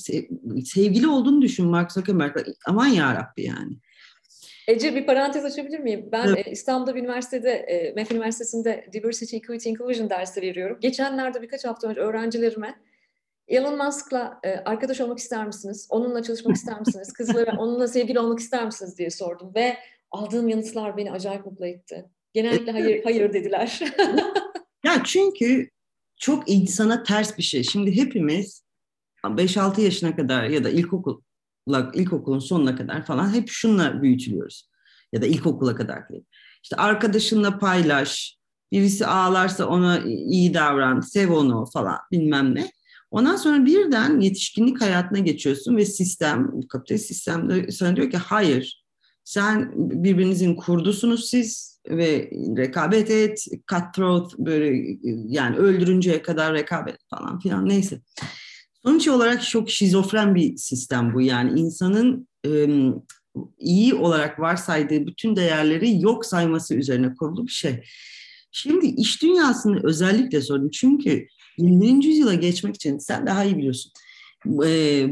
Sevgili 0.64 1.09
olduğunu 1.09 1.42
düşün 1.42 1.66
Mark 1.66 1.92
Zuckerberg'la. 1.92 2.42
Aman 2.66 2.87
yarabbi 2.87 3.42
yani. 3.44 3.76
Ece 4.68 4.94
bir 4.94 5.07
parantez 5.07 5.44
açabilir 5.44 5.78
miyim? 5.78 6.09
Ben 6.12 6.26
evet. 6.26 6.46
E, 6.46 6.50
İstanbul'da 6.50 6.94
bir 6.94 7.00
üniversitede, 7.00 7.50
e, 7.50 7.92
MEF 7.92 8.12
Üniversitesi'nde 8.12 8.87
Diversity, 8.92 9.37
Equity, 9.37 9.70
Inclusion 9.70 10.11
dersi 10.11 10.42
veriyorum. 10.42 10.78
Geçenlerde 10.81 11.42
birkaç 11.42 11.64
hafta 11.64 11.88
önce 11.88 12.00
öğrencilerime 12.00 12.74
Elon 13.48 13.87
Musk'la 13.87 14.40
e, 14.44 14.50
arkadaş 14.50 15.00
olmak 15.00 15.18
ister 15.18 15.46
misiniz? 15.46 15.87
Onunla 15.90 16.22
çalışmak 16.22 16.57
ister 16.57 16.81
misiniz? 16.81 17.12
Kızlara 17.12 17.57
onunla 17.59 17.88
sevgili 17.88 18.18
olmak 18.18 18.38
ister 18.38 18.64
misiniz 18.64 18.98
diye 18.98 19.11
sordum 19.11 19.52
ve 19.54 19.76
aldığım 20.11 20.48
yanıtlar 20.48 20.96
beni 20.96 21.12
acayip 21.12 21.46
mutlu 21.46 21.66
etti. 21.66 22.04
Genellikle 22.33 22.72
hayır 22.72 23.04
hayır 23.04 23.33
dediler. 23.33 23.81
ya 24.85 25.02
çünkü 25.04 25.68
çok 26.18 26.50
insana 26.50 27.02
ters 27.02 27.38
bir 27.38 27.42
şey. 27.42 27.62
Şimdi 27.62 27.96
hepimiz 27.96 28.64
5-6 29.24 29.81
yaşına 29.81 30.16
kadar 30.16 30.44
ya 30.44 30.64
da 30.64 30.70
ilkokul 30.70 31.20
ilkokulun 31.94 32.38
sonuna 32.38 32.76
kadar 32.76 33.07
falan 33.07 33.35
hep 33.35 33.48
şunla 33.48 34.02
büyütülüyoruz. 34.02 34.68
Ya 35.12 35.22
da 35.22 35.26
ilkokula 35.26 35.74
kadar 35.74 36.09
değil. 36.09 36.24
İşte 36.62 36.76
arkadaşınla 36.76 37.59
paylaş, 37.59 38.37
birisi 38.72 39.07
ağlarsa 39.07 39.66
ona 39.66 39.98
iyi 40.04 40.54
davran, 40.54 41.00
sev 41.00 41.33
onu 41.33 41.64
falan 41.72 41.98
bilmem 42.12 42.54
ne. 42.54 42.70
Ondan 43.11 43.37
sonra 43.37 43.66
birden 43.66 44.20
yetişkinlik 44.20 44.81
hayatına 44.81 45.18
geçiyorsun 45.18 45.76
ve 45.76 45.85
sistem, 45.85 46.61
kapitalist 46.68 47.07
sistemde 47.07 47.72
sana 47.72 47.96
diyor 47.96 48.11
ki 48.11 48.16
hayır, 48.16 48.85
sen 49.28 49.72
birbirinizin 49.76 50.54
kurdusunuz 50.54 51.30
siz 51.30 51.80
ve 51.88 52.30
rekabet 52.56 53.10
et, 53.10 53.44
cutthroat 53.70 54.38
böyle 54.38 54.96
yani 55.26 55.56
öldürünceye 55.56 56.22
kadar 56.22 56.54
rekabet 56.54 56.96
falan 57.10 57.38
filan 57.38 57.68
neyse. 57.68 58.00
Sonuç 58.82 59.08
olarak 59.08 59.42
çok 59.44 59.70
şizofren 59.70 60.34
bir 60.34 60.56
sistem 60.56 61.14
bu. 61.14 61.20
Yani 61.20 61.60
insanın 61.60 62.28
e, 62.46 62.68
iyi 63.58 63.94
olarak 63.94 64.40
varsaydığı 64.40 65.06
bütün 65.06 65.36
değerleri 65.36 66.02
yok 66.02 66.26
sayması 66.26 66.74
üzerine 66.74 67.14
kurulu 67.14 67.46
bir 67.46 67.52
şey. 67.52 67.84
Şimdi 68.52 68.86
iş 68.86 69.22
dünyasını 69.22 69.80
özellikle 69.82 70.40
sordum. 70.40 70.70
Çünkü 70.70 71.26
21. 71.58 72.04
yüzyıla 72.04 72.34
geçmek 72.34 72.74
için 72.74 72.98
sen 72.98 73.26
daha 73.26 73.44
iyi 73.44 73.56
biliyorsun. 73.56 73.92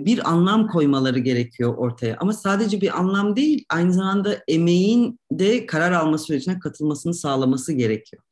Bir 0.04 0.30
anlam 0.30 0.68
koymaları 0.68 1.18
gerekiyor 1.18 1.74
ortaya. 1.76 2.16
Ama 2.20 2.32
sadece 2.32 2.80
bir 2.80 2.98
anlam 2.98 3.36
değil, 3.36 3.64
aynı 3.70 3.92
zamanda 3.92 4.42
emeğin 4.48 5.20
de 5.32 5.66
karar 5.66 5.92
alma 5.92 6.18
sürecine 6.18 6.58
katılmasını 6.58 7.14
sağlaması 7.14 7.72
gerekiyor. 7.72 8.22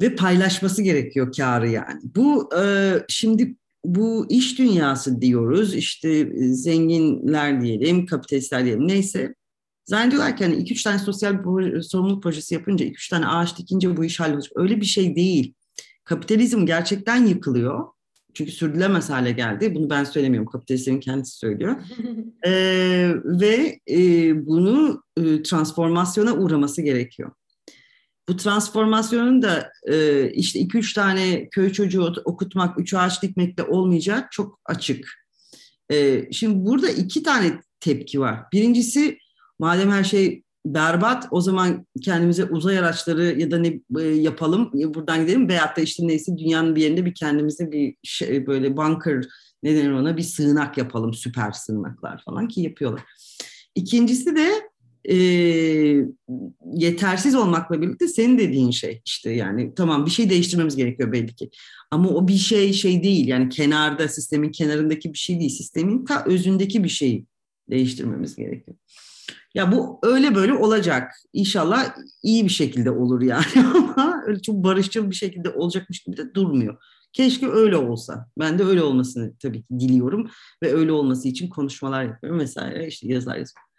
Ve 0.00 0.14
paylaşması 0.14 0.82
gerekiyor 0.82 1.32
karı 1.36 1.68
yani. 1.68 2.00
Bu 2.16 2.50
şimdi 3.08 3.56
bu 3.84 4.26
iş 4.28 4.58
dünyası 4.58 5.20
diyoruz 5.20 5.74
işte 5.74 6.32
zenginler 6.54 7.60
diyelim, 7.60 8.06
kapitalistler 8.06 8.64
diyelim 8.64 8.88
neyse. 8.88 9.34
Zannediyorlar 9.84 10.36
ki 10.36 10.44
hani 10.44 10.56
iki 10.56 10.74
üç 10.74 10.82
tane 10.82 10.98
sosyal 10.98 11.34
sorumluluk 11.82 12.22
projesi 12.22 12.54
yapınca, 12.54 12.84
iki 12.84 12.94
üç 12.94 13.08
tane 13.08 13.26
ağaç 13.26 13.58
dikince 13.58 13.96
bu 13.96 14.04
iş 14.04 14.20
hallolacak. 14.20 14.52
Öyle 14.56 14.80
bir 14.80 14.86
şey 14.86 15.16
değil. 15.16 15.54
Kapitalizm 16.04 16.66
gerçekten 16.66 17.26
yıkılıyor. 17.26 17.88
Çünkü 18.34 18.52
sürdürülemez 18.52 19.10
hale 19.10 19.32
geldi. 19.32 19.74
Bunu 19.74 19.90
ben 19.90 20.04
söylemiyorum, 20.04 20.50
kapitalistlerin 20.50 21.00
kendisi 21.00 21.38
söylüyor. 21.38 21.76
ee, 22.46 23.12
ve 23.24 23.80
e, 23.90 24.46
bunu 24.46 25.02
e, 25.16 25.42
transformasyona 25.42 26.34
uğraması 26.34 26.82
gerekiyor 26.82 27.32
bu 28.28 28.36
transformasyonun 28.36 29.42
da 29.42 29.72
e, 29.88 30.30
işte 30.30 30.58
iki 30.58 30.78
üç 30.78 30.92
tane 30.92 31.48
köy 31.48 31.72
çocuğu 31.72 32.14
okutmak, 32.24 32.80
üç 32.80 32.94
ağaç 32.94 33.22
dikmekle 33.22 33.62
olmayacak 33.62 34.32
çok 34.32 34.60
açık. 34.64 35.08
E, 35.92 36.28
şimdi 36.32 36.66
burada 36.66 36.88
iki 36.88 37.22
tane 37.22 37.60
tepki 37.80 38.20
var. 38.20 38.40
Birincisi 38.52 39.18
madem 39.58 39.90
her 39.90 40.04
şey 40.04 40.42
berbat 40.66 41.28
o 41.30 41.40
zaman 41.40 41.86
kendimize 42.02 42.44
uzay 42.44 42.78
araçları 42.78 43.40
ya 43.40 43.50
da 43.50 43.58
ne 43.58 43.80
e, 44.00 44.02
yapalım 44.02 44.70
buradan 44.72 45.20
gidelim 45.20 45.48
veyahut 45.48 45.76
da 45.76 45.80
işte 45.80 46.06
neyse 46.06 46.38
dünyanın 46.38 46.76
bir 46.76 46.82
yerinde 46.82 47.04
bir 47.04 47.14
kendimize 47.14 47.72
bir 47.72 47.96
şey, 48.02 48.46
böyle 48.46 48.76
bunker 48.76 49.24
ne 49.62 49.76
denir 49.76 49.90
ona 49.90 50.16
bir 50.16 50.22
sığınak 50.22 50.78
yapalım 50.78 51.14
süper 51.14 51.52
sığınaklar 51.52 52.22
falan 52.24 52.48
ki 52.48 52.60
yapıyorlar. 52.60 53.02
İkincisi 53.74 54.36
de 54.36 54.72
e, 55.08 55.16
yetersiz 56.74 57.34
olmakla 57.34 57.82
birlikte 57.82 58.08
senin 58.08 58.38
dediğin 58.38 58.70
şey 58.70 59.02
işte 59.04 59.30
yani 59.30 59.72
tamam 59.76 60.06
bir 60.06 60.10
şey 60.10 60.30
değiştirmemiz 60.30 60.76
gerekiyor 60.76 61.12
belli 61.12 61.34
ki. 61.34 61.50
Ama 61.90 62.08
o 62.08 62.28
bir 62.28 62.36
şey 62.36 62.72
şey 62.72 63.02
değil 63.02 63.28
yani 63.28 63.48
kenarda 63.48 64.08
sistemin 64.08 64.50
kenarındaki 64.50 65.12
bir 65.12 65.18
şey 65.18 65.40
değil 65.40 65.50
sistemin 65.50 66.04
ta 66.04 66.24
özündeki 66.24 66.84
bir 66.84 66.88
şeyi 66.88 67.26
değiştirmemiz 67.70 68.36
gerekiyor. 68.36 68.76
Ya 69.54 69.72
bu 69.72 69.98
öyle 70.02 70.34
böyle 70.34 70.54
olacak. 70.54 71.12
İnşallah 71.32 71.96
iyi 72.22 72.44
bir 72.44 72.50
şekilde 72.50 72.90
olur 72.90 73.22
yani 73.22 73.44
ama 73.74 74.22
öyle 74.26 74.42
çok 74.42 74.56
barışçıl 74.56 75.10
bir 75.10 75.14
şekilde 75.14 75.50
olacakmış 75.50 76.00
gibi 76.00 76.16
de 76.16 76.34
durmuyor. 76.34 76.76
Keşke 77.12 77.48
öyle 77.48 77.76
olsa. 77.76 78.28
Ben 78.38 78.58
de 78.58 78.64
öyle 78.64 78.82
olmasını 78.82 79.32
tabii 79.42 79.62
ki 79.62 79.78
diliyorum 79.78 80.30
ve 80.62 80.74
öyle 80.74 80.92
olması 80.92 81.28
için 81.28 81.48
konuşmalar 81.48 82.04
yapıyorum 82.04 82.40
vesaire 82.40 82.86
işte 82.86 83.08
yazar 83.08 83.36
yazıyorum. 83.36 83.72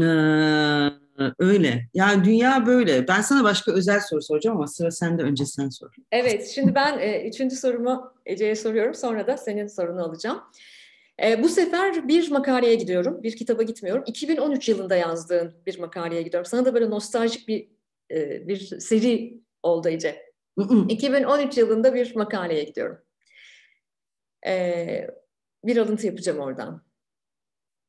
Ee, 0.00 1.08
öyle. 1.38 1.88
Yani 1.94 2.24
dünya 2.24 2.66
böyle. 2.66 3.08
Ben 3.08 3.20
sana 3.20 3.44
başka 3.44 3.72
özel 3.72 4.00
soru 4.00 4.22
soracağım 4.22 4.56
ama 4.56 4.66
sıra 4.66 4.90
sende 4.90 5.22
önce 5.22 5.46
sen 5.46 5.68
sor. 5.68 5.90
Evet. 6.12 6.46
Şimdi 6.54 6.74
ben 6.74 6.98
e, 6.98 7.28
üçüncü 7.28 7.56
sorumu 7.56 8.12
Ece'ye 8.26 8.56
soruyorum. 8.56 8.94
Sonra 8.94 9.26
da 9.26 9.36
senin 9.36 9.66
sorunu 9.66 10.02
alacağım. 10.04 10.40
E, 11.22 11.42
bu 11.42 11.48
sefer 11.48 12.08
bir 12.08 12.30
makaleye 12.30 12.74
gidiyorum. 12.74 13.22
Bir 13.22 13.36
kitaba 13.36 13.62
gitmiyorum. 13.62 14.04
2013 14.06 14.68
yılında 14.68 14.96
yazdığın 14.96 15.54
bir 15.66 15.78
makaleye 15.78 16.22
gidiyorum. 16.22 16.50
Sana 16.50 16.64
da 16.64 16.74
böyle 16.74 16.90
nostaljik 16.90 17.48
bir 17.48 17.68
e, 18.10 18.48
bir 18.48 18.58
seri 18.80 19.40
oldu 19.62 19.88
Ece. 19.88 20.28
2013 20.88 21.58
yılında 21.58 21.94
bir 21.94 22.16
makaleye 22.16 22.64
gidiyorum. 22.64 22.98
E, 24.46 25.06
bir 25.64 25.76
alıntı 25.76 26.06
yapacağım 26.06 26.38
oradan. 26.38 26.88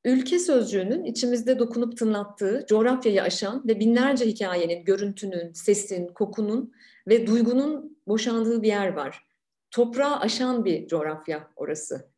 Ülke 0.06 0.40
sözcüğünün 0.40 1.04
içimizde 1.04 1.60
dokunup 1.60 1.98
tınlattığı, 1.98 2.66
coğrafyayı 2.70 3.24
aşan 3.24 3.68
ve 3.68 3.80
binlerce 3.80 4.26
hikayenin, 4.26 4.86
görüntünün, 4.86 5.54
sesin, 5.54 6.08
kokunun 6.08 6.74
ve 7.08 7.28
duygunun 7.28 7.98
boşandığı 8.08 8.62
bir 8.64 8.68
yer 8.68 8.94
var. 8.94 9.24
Toprağı 9.72 10.20
aşan 10.20 10.66
bir 10.66 10.88
coğrafya 10.88 11.52
orası. 11.56 12.09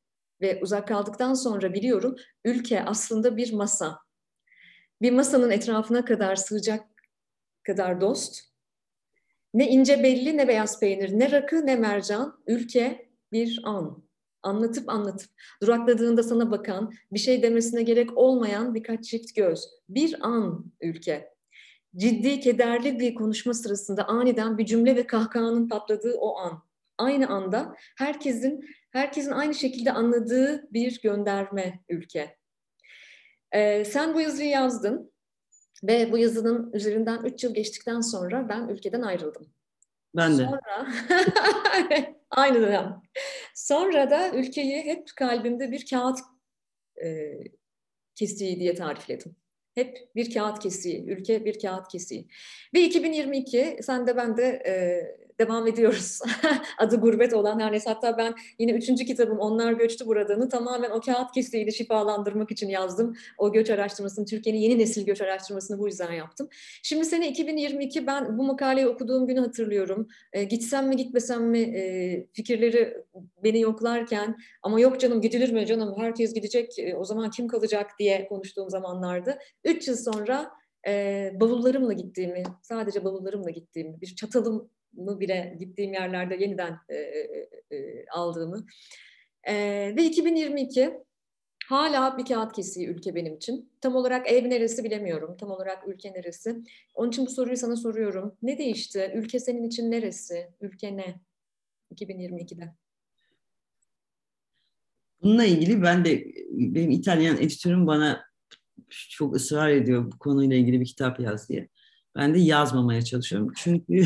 Ve 0.41 0.59
uzak 0.61 0.87
kaldıktan 0.87 1.33
sonra 1.33 1.73
biliyorum, 1.73 2.15
ülke 2.45 2.83
aslında 2.83 3.37
bir 3.37 3.53
masa. 3.53 3.99
Bir 5.01 5.11
masanın 5.11 5.51
etrafına 5.51 6.05
kadar 6.05 6.35
sığacak 6.35 6.85
kadar 7.63 8.01
dost. 8.01 8.41
Ne 9.53 9.69
ince 9.69 10.03
belli 10.03 10.37
ne 10.37 10.47
beyaz 10.47 10.79
peynir, 10.79 11.19
ne 11.19 11.31
rakı 11.31 11.65
ne 11.65 11.75
mercan, 11.75 12.43
ülke 12.47 13.09
bir 13.31 13.61
an 13.63 14.03
anlatıp 14.43 14.89
anlatıp 14.89 15.29
durakladığında 15.61 16.23
sana 16.23 16.51
bakan, 16.51 16.93
bir 17.11 17.19
şey 17.19 17.43
demesine 17.43 17.83
gerek 17.83 18.17
olmayan 18.17 18.75
birkaç 18.75 19.05
çift 19.05 19.35
göz. 19.35 19.69
Bir 19.89 20.27
an 20.27 20.71
ülke. 20.81 21.31
Ciddi, 21.95 22.39
kederli 22.39 22.99
bir 22.99 23.15
konuşma 23.15 23.53
sırasında 23.53 24.07
aniden 24.07 24.57
bir 24.57 24.65
cümle 24.65 24.95
ve 24.95 25.07
kahkahanın 25.07 25.69
patladığı 25.69 26.13
o 26.17 26.37
an. 26.37 26.63
Aynı 26.97 27.27
anda 27.27 27.75
herkesin 27.97 28.65
herkesin 28.91 29.31
aynı 29.31 29.55
şekilde 29.55 29.91
anladığı 29.91 30.73
bir 30.73 31.01
gönderme 31.01 31.79
ülke. 31.89 32.37
Ee, 33.51 33.85
sen 33.85 34.13
bu 34.13 34.21
yazıyı 34.21 34.49
yazdın 34.49 35.11
ve 35.83 36.11
bu 36.11 36.17
yazının 36.17 36.73
üzerinden 36.73 37.23
üç 37.23 37.43
yıl 37.43 37.53
geçtikten 37.53 38.01
sonra 38.01 38.49
ben 38.49 38.67
ülkeden 38.67 39.01
ayrıldım. 39.01 39.53
Ben 40.15 40.37
de. 40.37 40.43
Sonra 40.45 40.93
aynı 42.29 42.61
dönem. 42.61 43.01
Sonra 43.55 44.09
da 44.09 44.31
ülkeyi 44.31 44.85
hep 44.85 45.07
kalbimde 45.15 45.71
bir 45.71 45.85
kağıt 45.89 46.19
e, 47.03 47.37
kesiği 48.15 48.59
diye 48.59 48.75
tarifledim. 48.75 49.35
Hep 49.75 50.15
bir 50.15 50.33
kağıt 50.33 50.59
kesiği, 50.59 51.05
ülke 51.05 51.45
bir 51.45 51.59
kağıt 51.59 51.87
kesiği. 51.87 52.27
Ve 52.73 52.81
2022 52.81 53.77
sen 53.81 54.07
de 54.07 54.17
ben 54.17 54.37
de 54.37 54.43
e, 54.65 54.73
devam 55.41 55.67
ediyoruz. 55.67 56.19
Adı 56.77 56.95
gurbet 56.95 57.33
olan 57.33 57.59
her 57.59 57.71
neyse. 57.71 57.89
Hatta 57.89 58.17
ben 58.17 58.33
yine 58.59 58.71
üçüncü 58.71 59.05
kitabım 59.05 59.39
Onlar 59.39 59.73
Göçtü 59.73 60.05
Buradan'ı 60.05 60.49
tamamen 60.49 60.89
o 60.89 61.01
kağıt 61.01 61.31
kesiğiyle 61.31 61.71
şifalandırmak 61.71 62.51
için 62.51 62.69
yazdım. 62.69 63.15
O 63.37 63.51
göç 63.51 63.69
araştırmasını, 63.69 64.25
Türkiye'nin 64.25 64.59
yeni 64.59 64.79
nesil 64.79 65.05
göç 65.05 65.21
araştırmasını 65.21 65.79
bu 65.79 65.87
yüzden 65.87 66.11
yaptım. 66.11 66.49
Şimdi 66.83 67.05
sene 67.05 67.29
2022 67.29 68.07
ben 68.07 68.37
bu 68.37 68.43
makaleyi 68.43 68.87
okuduğum 68.87 69.27
günü 69.27 69.39
hatırlıyorum. 69.39 70.07
E, 70.33 70.43
gitsem 70.43 70.87
mi 70.87 70.95
gitmesem 70.95 71.43
mi 71.43 71.59
e, 71.59 72.27
fikirleri 72.33 72.97
beni 73.43 73.59
yoklarken 73.59 74.37
ama 74.63 74.79
yok 74.79 74.99
canım 74.99 75.21
gidilir 75.21 75.51
mi 75.51 75.65
canım 75.65 75.93
herkes 75.97 76.33
gidecek 76.33 76.79
e, 76.79 76.95
o 76.95 77.05
zaman 77.05 77.29
kim 77.29 77.47
kalacak 77.47 77.91
diye 77.99 78.27
konuştuğum 78.27 78.69
zamanlarda. 78.69 79.39
Üç 79.63 79.87
yıl 79.87 79.95
sonra 79.95 80.51
e, 80.87 81.31
bavullarımla 81.39 81.93
gittiğimi, 81.93 82.43
sadece 82.61 83.03
bavullarımla 83.03 83.49
gittiğimi, 83.49 84.01
bir 84.01 84.15
çatalım 84.15 84.69
bile 84.93 85.55
gittiğim 85.59 85.93
yerlerde 85.93 86.35
yeniden 86.35 86.77
e, 86.89 86.95
e, 86.95 87.49
e, 87.71 88.05
aldığımı. 88.05 88.65
E, 89.43 89.53
ve 89.95 90.03
2022 90.03 90.93
hala 91.65 92.17
bir 92.17 92.25
kağıt 92.25 92.53
kesiği 92.53 92.87
ülke 92.87 93.15
benim 93.15 93.35
için. 93.35 93.71
Tam 93.81 93.95
olarak 93.95 94.31
ev 94.31 94.49
neresi 94.49 94.83
bilemiyorum. 94.83 95.37
Tam 95.37 95.51
olarak 95.51 95.87
ülke 95.87 96.13
neresi. 96.13 96.63
Onun 96.93 97.09
için 97.09 97.25
bu 97.25 97.29
soruyu 97.29 97.57
sana 97.57 97.75
soruyorum. 97.75 98.37
Ne 98.41 98.57
değişti? 98.57 99.11
Ülke 99.15 99.39
senin 99.39 99.67
için 99.67 99.91
neresi? 99.91 100.51
Ülke 100.61 100.97
ne? 100.97 101.15
2022'de. 101.95 102.73
Bununla 105.23 105.45
ilgili 105.45 105.81
ben 105.81 106.05
de 106.05 106.25
benim 106.51 106.91
İtalyan 106.91 107.37
editörüm 107.37 107.87
bana 107.87 108.25
çok 108.89 109.35
ısrar 109.35 109.69
ediyor 109.69 110.11
bu 110.11 110.19
konuyla 110.19 110.55
ilgili 110.55 110.79
bir 110.79 110.85
kitap 110.85 111.19
yaz 111.19 111.49
diye. 111.49 111.67
Ben 112.15 112.33
de 112.33 112.39
yazmamaya 112.39 113.01
çalışıyorum. 113.01 113.53
Çünkü 113.55 114.05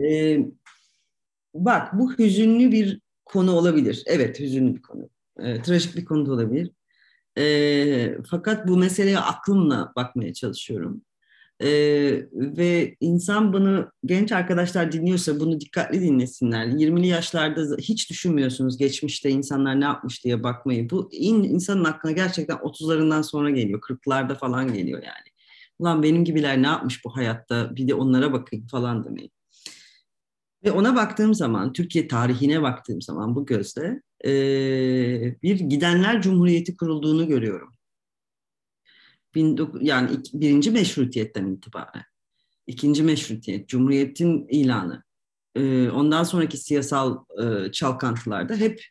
e, 0.04 0.38
bak 1.54 1.98
bu 1.98 2.18
hüzünlü 2.18 2.72
bir 2.72 3.00
konu 3.24 3.52
olabilir. 3.52 4.02
Evet 4.06 4.40
hüzünlü 4.40 4.74
bir 4.74 4.82
konu. 4.82 5.08
E, 5.38 5.62
trajik 5.62 5.96
bir 5.96 6.04
konu 6.04 6.26
da 6.26 6.32
olabilir. 6.32 6.70
E, 7.38 8.18
fakat 8.30 8.68
bu 8.68 8.76
meseleye 8.76 9.18
aklımla 9.18 9.92
bakmaya 9.96 10.34
çalışıyorum. 10.34 11.02
E, 11.60 11.68
ve 12.32 12.96
insan 13.00 13.52
bunu 13.52 13.90
genç 14.04 14.32
arkadaşlar 14.32 14.92
dinliyorsa 14.92 15.40
bunu 15.40 15.60
dikkatli 15.60 16.00
dinlesinler. 16.00 16.66
20'li 16.66 17.06
yaşlarda 17.06 17.76
hiç 17.78 18.10
düşünmüyorsunuz 18.10 18.78
geçmişte 18.78 19.30
insanlar 19.30 19.80
ne 19.80 19.84
yapmış 19.84 20.24
diye 20.24 20.42
bakmayı. 20.42 20.90
Bu 20.90 21.08
in, 21.12 21.42
insanın 21.42 21.84
aklına 21.84 22.12
gerçekten 22.12 22.56
30'larından 22.56 23.22
sonra 23.22 23.50
geliyor. 23.50 23.80
40'larda 23.80 24.38
falan 24.38 24.74
geliyor 24.74 25.02
yani 25.02 25.27
ulan 25.78 26.02
benim 26.02 26.24
gibiler 26.24 26.62
ne 26.62 26.66
yapmış 26.66 27.04
bu 27.04 27.16
hayatta 27.16 27.76
bir 27.76 27.88
de 27.88 27.94
onlara 27.94 28.32
bakayım 28.32 28.66
falan 28.66 29.04
demeyi. 29.04 29.30
Ve 30.64 30.70
ona 30.70 30.96
baktığım 30.96 31.34
zaman, 31.34 31.72
Türkiye 31.72 32.08
tarihine 32.08 32.62
baktığım 32.62 33.02
zaman 33.02 33.36
bu 33.36 33.46
gözle 33.46 34.02
e, 34.24 34.30
bir 35.42 35.60
Gidenler 35.60 36.22
Cumhuriyeti 36.22 36.76
kurulduğunu 36.76 37.28
görüyorum. 37.28 37.74
yani 39.80 40.10
birinci 40.32 40.70
meşrutiyetten 40.70 41.46
itibaren. 41.46 42.04
ikinci 42.66 43.02
meşrutiyet, 43.02 43.68
Cumhuriyet'in 43.68 44.46
ilanı. 44.48 45.02
E, 45.54 45.90
ondan 45.90 46.24
sonraki 46.24 46.56
siyasal 46.58 47.24
e, 47.42 47.72
çalkantılarda 47.72 48.56
hep 48.56 48.84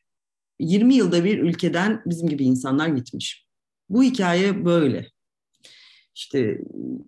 20 0.60 0.96
yılda 0.96 1.24
bir 1.24 1.40
ülkeden 1.40 2.02
bizim 2.06 2.30
gibi 2.30 2.44
insanlar 2.44 2.88
gitmiş. 2.88 3.46
Bu 3.90 4.04
hikaye 4.04 4.66
böyle 4.66 5.12
işte 6.18 6.61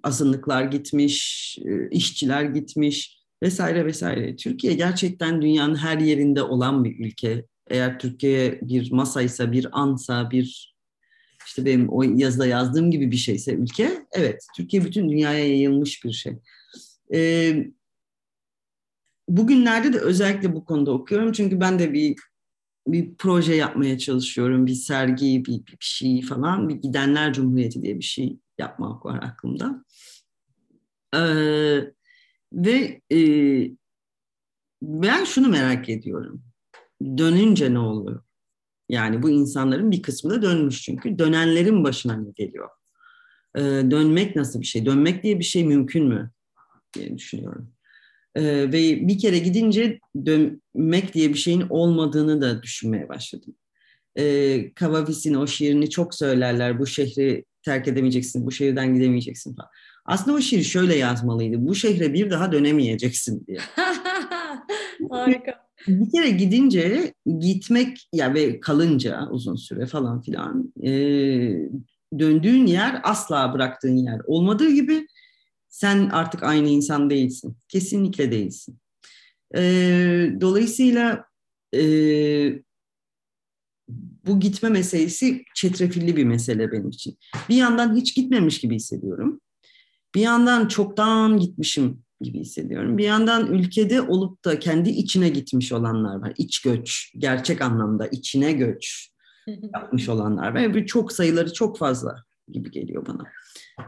azınlıklar 0.04 0.64
gitmiş, 0.64 1.58
e, 1.66 1.90
işçiler 1.90 2.44
gitmiş 2.44 3.20
vesaire 3.44 3.86
vesaire. 3.86 4.36
Türkiye 4.36 4.74
gerçekten 4.74 5.42
dünyanın 5.42 5.76
her 5.76 5.98
yerinde 5.98 6.44
olan 6.44 6.84
bir 6.84 7.06
ülke. 7.06 7.46
Eğer 7.70 8.00
Türkiye 8.00 8.60
bir 8.62 8.92
masaysa, 8.92 9.52
bir 9.52 9.68
ansa, 9.72 10.32
bir 10.32 10.76
işte 11.46 11.66
benim 11.66 11.90
o 11.90 12.04
yazıda 12.04 12.46
yazdığım 12.46 12.92
gibi 12.92 13.12
bir 13.12 13.18
şeyse 13.18 13.54
ülke, 13.54 14.06
evet 14.12 14.46
Türkiye 14.58 14.86
bütün 14.86 15.10
dünyaya 15.10 15.48
yayılmış 15.48 16.06
bir 16.06 16.12
şey. 16.12 16.34
Ee, 17.14 17.68
bugünlerde 19.30 19.94
de 19.94 20.00
özellikle 20.00 20.56
bu 20.56 20.66
konuda 20.66 20.92
okuyorum 20.92 21.32
çünkü 21.32 21.60
ben 21.60 21.80
de 21.80 21.94
bir 21.94 22.16
bir 22.88 23.16
proje 23.18 23.56
yapmaya 23.56 23.98
çalışıyorum, 23.98 24.68
bir 24.68 24.74
sergi, 24.74 25.46
bir, 25.46 25.66
bir 25.66 25.78
şey 25.80 26.22
falan, 26.22 26.70
bir 26.70 26.76
Gidenler 26.76 27.34
Cumhuriyeti 27.34 27.82
diye 27.82 27.98
bir 27.98 28.04
şey 28.04 28.38
yapmak 28.60 29.06
var 29.06 29.24
aklımda. 29.24 29.86
Ee, 31.16 31.94
ve 32.54 33.02
e, 33.12 33.20
ben 34.82 35.24
şunu 35.24 35.48
merak 35.48 35.90
ediyorum. 35.90 36.44
Dönünce 37.02 37.74
ne 37.74 37.80
oluyor? 37.80 38.24
Yani 38.90 39.24
bu 39.24 39.30
insanların 39.30 39.92
bir 39.92 40.02
kısmı 40.02 40.32
da 40.32 40.42
dönmüş 40.42 40.82
çünkü. 40.82 41.20
Dönenlerin 41.20 41.84
başına 41.84 42.16
ne 42.18 42.32
geliyor? 42.32 42.70
E, 43.56 43.62
dönmek 43.62 44.36
nasıl 44.36 44.62
bir 44.62 44.66
şey? 44.66 44.86
Dönmek 44.86 45.24
diye 45.24 45.40
bir 45.40 45.44
şey 45.44 45.66
mümkün 45.66 46.08
mü? 46.08 46.32
diye 46.94 47.18
düşünüyorum. 47.18 47.72
E, 48.36 48.44
ve 48.44 49.08
bir 49.08 49.20
kere 49.20 49.40
gidince 49.40 50.00
dönmek 50.26 51.14
diye 51.14 51.30
bir 51.30 51.38
şeyin 51.38 51.66
olmadığını 51.70 52.42
da 52.42 52.64
düşünmeye 52.64 53.10
başladım. 53.10 53.56
E, 54.16 54.74
Kavavis'in 54.74 55.34
o 55.34 55.48
şiirini 55.48 55.90
çok 55.90 56.16
söylerler. 56.16 56.80
Bu 56.80 56.88
şehri 56.88 57.46
terk 57.64 57.88
edemeyeceksin, 57.88 58.46
bu 58.46 58.52
şehirden 58.52 58.94
gidemeyeceksin 58.94 59.56
falan. 59.56 59.70
Aslında 60.06 60.38
o 60.38 60.42
şiir 60.42 60.64
şöyle 60.64 60.96
yazmalıydı. 60.96 61.68
Bu 61.68 61.76
şehre 61.76 62.14
bir 62.14 62.30
daha 62.30 62.52
dönemeyeceksin 62.52 63.46
diye. 63.48 63.60
Harika. 65.10 65.70
Bir 65.88 66.12
kere 66.12 66.30
gidince 66.30 67.14
gitmek 67.40 68.10
ya 68.14 68.34
ve 68.34 68.60
kalınca 68.60 69.28
uzun 69.32 69.56
süre 69.56 69.86
falan 69.86 70.22
filan 70.22 70.74
e, 70.84 70.92
döndüğün 72.20 72.66
yer 72.66 73.02
asla 73.04 73.54
bıraktığın 73.54 73.96
yer 73.96 74.22
olmadığı 74.28 74.70
gibi 74.70 75.08
sen 75.70 76.10
artık 76.10 76.44
aynı 76.44 76.70
insan 76.70 77.10
değilsin. 77.10 77.58
Kesinlikle 77.68 78.32
değilsin. 78.32 78.80
E, 79.56 79.62
dolayısıyla 80.42 81.26
e, 81.76 81.82
bu 84.30 84.40
gitme 84.40 84.70
meselesi 84.70 85.44
çetrefilli 85.56 86.16
bir 86.16 86.24
mesele 86.24 86.72
benim 86.72 86.90
için. 86.90 87.18
Bir 87.50 87.56
yandan 87.56 87.96
hiç 87.96 88.16
gitmemiş 88.16 88.60
gibi 88.60 88.76
hissediyorum. 88.76 89.42
Bir 90.16 90.22
yandan 90.22 90.68
çoktan 90.68 91.38
gitmişim 91.38 92.04
gibi 92.22 92.40
hissediyorum. 92.40 92.98
Bir 92.98 93.04
yandan 93.04 93.54
ülkede 93.54 94.02
olup 94.02 94.46
da 94.46 94.60
kendi 94.60 94.90
içine 94.90 95.30
gitmiş 95.30 95.72
olanlar 95.72 96.16
var. 96.16 96.34
İç 96.38 96.62
göç, 96.62 97.14
gerçek 97.18 97.62
anlamda 97.62 98.08
içine 98.08 98.52
göç 98.52 99.12
yapmış 99.74 100.10
olanlar 100.10 100.56
var. 100.56 100.76
Bir 100.76 100.86
çok 100.86 101.12
sayıları 101.12 101.54
çok 101.54 101.78
fazla 101.78 102.24
gibi 102.48 102.72
geliyor 102.72 103.06
bana. 103.08 103.24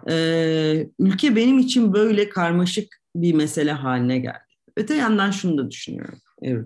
Ee, 0.09 0.87
ülke 0.99 1.35
benim 1.35 1.59
için 1.59 1.93
böyle 1.93 2.29
karmaşık 2.29 3.01
bir 3.15 3.33
mesele 3.33 3.71
haline 3.71 4.19
geldi. 4.19 4.39
Öte 4.77 4.95
yandan 4.95 5.31
şunu 5.31 5.57
da 5.57 5.71
düşünüyorum. 5.71 6.19
Evet 6.41 6.65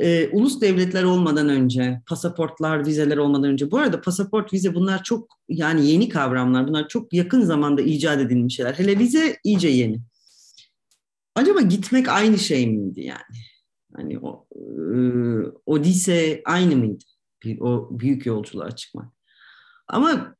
e, 0.00 0.28
ulus 0.32 0.60
devletler 0.60 1.02
olmadan 1.02 1.48
önce, 1.48 2.02
pasaportlar, 2.06 2.86
vizeler 2.86 3.16
olmadan 3.16 3.50
önce. 3.50 3.70
Bu 3.70 3.78
arada 3.78 4.00
pasaport, 4.00 4.52
vize 4.52 4.74
bunlar 4.74 5.02
çok 5.02 5.28
yani 5.48 5.86
yeni 5.86 6.08
kavramlar. 6.08 6.68
Bunlar 6.68 6.88
çok 6.88 7.12
yakın 7.12 7.40
zamanda 7.40 7.82
icat 7.82 8.20
edilmiş 8.20 8.56
şeyler. 8.56 8.74
Hele 8.74 8.98
vize 8.98 9.36
iyice 9.44 9.68
yeni. 9.68 10.00
Acaba 11.34 11.60
gitmek 11.60 12.08
aynı 12.08 12.38
şey 12.38 12.66
miydi 12.66 13.00
yani? 13.00 13.40
Hani 13.96 14.18
o 14.18 14.46
e, 14.54 14.98
Odise 15.66 16.42
aynı 16.44 16.76
mıydı? 16.76 17.04
O 17.60 17.88
büyük 17.90 18.26
yolculuğa 18.26 18.70
çıkmak. 18.70 19.12
Ama 19.88 20.36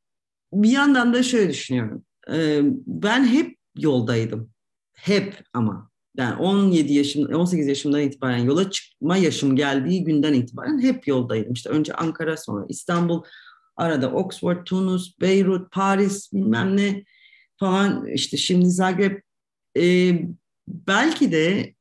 bir 0.53 0.69
yandan 0.69 1.13
da 1.13 1.23
şöyle 1.23 1.49
düşünüyorum. 1.49 2.05
E, 2.31 2.61
ben 2.87 3.25
hep 3.25 3.57
yoldaydım. 3.77 4.51
Hep 4.93 5.43
ama 5.53 5.90
yani 6.17 6.35
17 6.35 6.93
yaşım, 6.93 7.33
18 7.33 7.67
yaşımdan 7.67 8.01
itibaren 8.01 8.37
yola 8.37 8.71
çıkma 8.71 9.17
yaşım 9.17 9.55
geldiği 9.55 10.03
günden 10.03 10.33
itibaren 10.33 10.81
hep 10.81 11.07
yoldaydım. 11.07 11.53
İşte 11.53 11.69
önce 11.69 11.93
Ankara 11.93 12.37
sonra 12.37 12.65
İstanbul, 12.69 13.23
arada 13.75 14.11
Oxford, 14.11 14.65
Tunus, 14.65 15.19
Beyrut, 15.21 15.71
Paris 15.71 16.33
bilmem 16.33 16.77
ne 16.77 17.03
falan 17.57 18.07
işte 18.07 18.37
şimdi 18.37 18.69
Zagreb. 18.69 19.21
Ee, 19.77 20.21
belki 20.67 21.31
de 21.31 21.75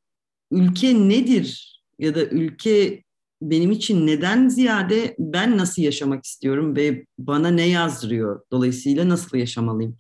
ülke 0.51 1.09
nedir 1.09 1.81
ya 1.99 2.15
da 2.15 2.25
ülke 2.25 3.05
benim 3.43 3.71
için 3.71 4.07
neden 4.07 4.49
ziyade 4.49 5.17
ben 5.19 5.59
nasıl 5.59 5.83
yaşamak 5.83 6.25
istiyorum 6.25 6.77
ve 6.77 7.07
bana 7.19 7.49
ne 7.49 7.69
yazdırıyor 7.69 8.43
dolayısıyla 8.51 9.09
nasıl 9.09 9.39
yaşamalıyım 9.39 9.97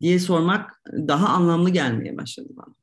diye 0.00 0.18
sormak 0.18 0.82
daha 0.92 1.28
anlamlı 1.28 1.70
gelmeye 1.70 2.16
başladı 2.16 2.48
bana. 2.50 2.74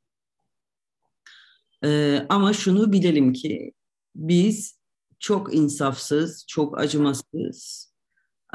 Ee, 1.84 2.26
ama 2.30 2.54
şunu 2.54 2.92
bilelim 2.92 3.34
ki 3.34 3.74
biz 4.16 4.80
çok 5.20 5.54
insafsız, 5.54 6.46
çok 6.48 6.80
acımasız 6.80 7.94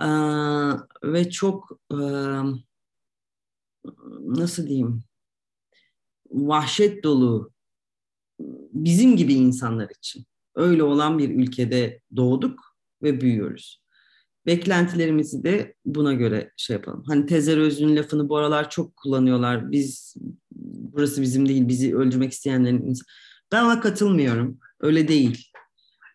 e, 0.01 0.07
ve 1.03 1.31
çok 1.31 1.81
e, 1.93 1.97
nasıl 4.21 4.67
diyeyim 4.67 5.05
vahşet 6.31 7.05
dolu 7.05 7.53
bizim 8.73 9.17
gibi 9.17 9.35
insanlar 9.35 9.91
için 9.99 10.27
öyle 10.55 10.83
olan 10.83 11.19
bir 11.19 11.31
ülkede 11.31 12.01
doğduk 12.17 12.77
ve 13.03 13.21
büyüyoruz. 13.21 13.86
Beklentilerimizi 14.47 15.45
de 15.45 15.75
buna 15.85 16.13
göre 16.13 16.53
şey 16.57 16.77
yapalım. 16.77 17.05
Hani 17.07 17.27
Tezer 17.27 17.59
Özlü'nün 17.59 17.97
lafını 17.97 18.29
bu 18.29 18.37
aralar 18.37 18.71
çok 18.71 18.97
kullanıyorlar. 18.97 19.73
Biz 19.73 20.15
burası 20.93 21.23
bizim 21.23 21.49
değil, 21.49 21.69
bizi 21.69 21.97
öldürmek 21.97 22.33
isteyenlerin 22.33 22.95
Ben 23.53 23.65
ona 23.65 23.81
katılmıyorum. 23.81 24.59
Öyle 24.81 25.09
değil. 25.09 25.49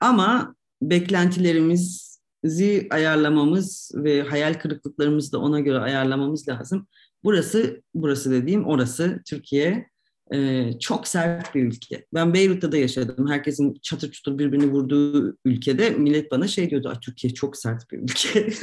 Ama 0.01 0.55
beklentilerimizi 0.81 2.87
ayarlamamız 2.89 3.91
ve 3.95 4.21
hayal 4.21 4.53
kırıklıklarımızı 4.53 5.31
da 5.31 5.39
ona 5.39 5.59
göre 5.59 5.79
ayarlamamız 5.79 6.47
lazım. 6.47 6.87
Burası, 7.23 7.81
burası 7.93 8.31
dediğim 8.31 8.65
orası 8.65 9.21
Türkiye 9.25 9.90
e, 10.33 10.69
çok 10.79 11.07
sert 11.07 11.55
bir 11.55 11.63
ülke. 11.63 12.05
Ben 12.13 12.33
Beyrut'ta 12.33 12.71
da 12.71 12.77
yaşadım. 12.77 13.29
Herkesin 13.29 13.73
çatır 13.81 14.11
çutur 14.11 14.39
birbirini 14.39 14.71
vurduğu 14.71 15.37
ülkede 15.45 15.89
millet 15.89 16.31
bana 16.31 16.47
şey 16.47 16.69
diyordu, 16.69 16.93
Türkiye 17.01 17.33
çok 17.33 17.57
sert 17.57 17.91
bir 17.91 17.97
ülke. 17.97 18.49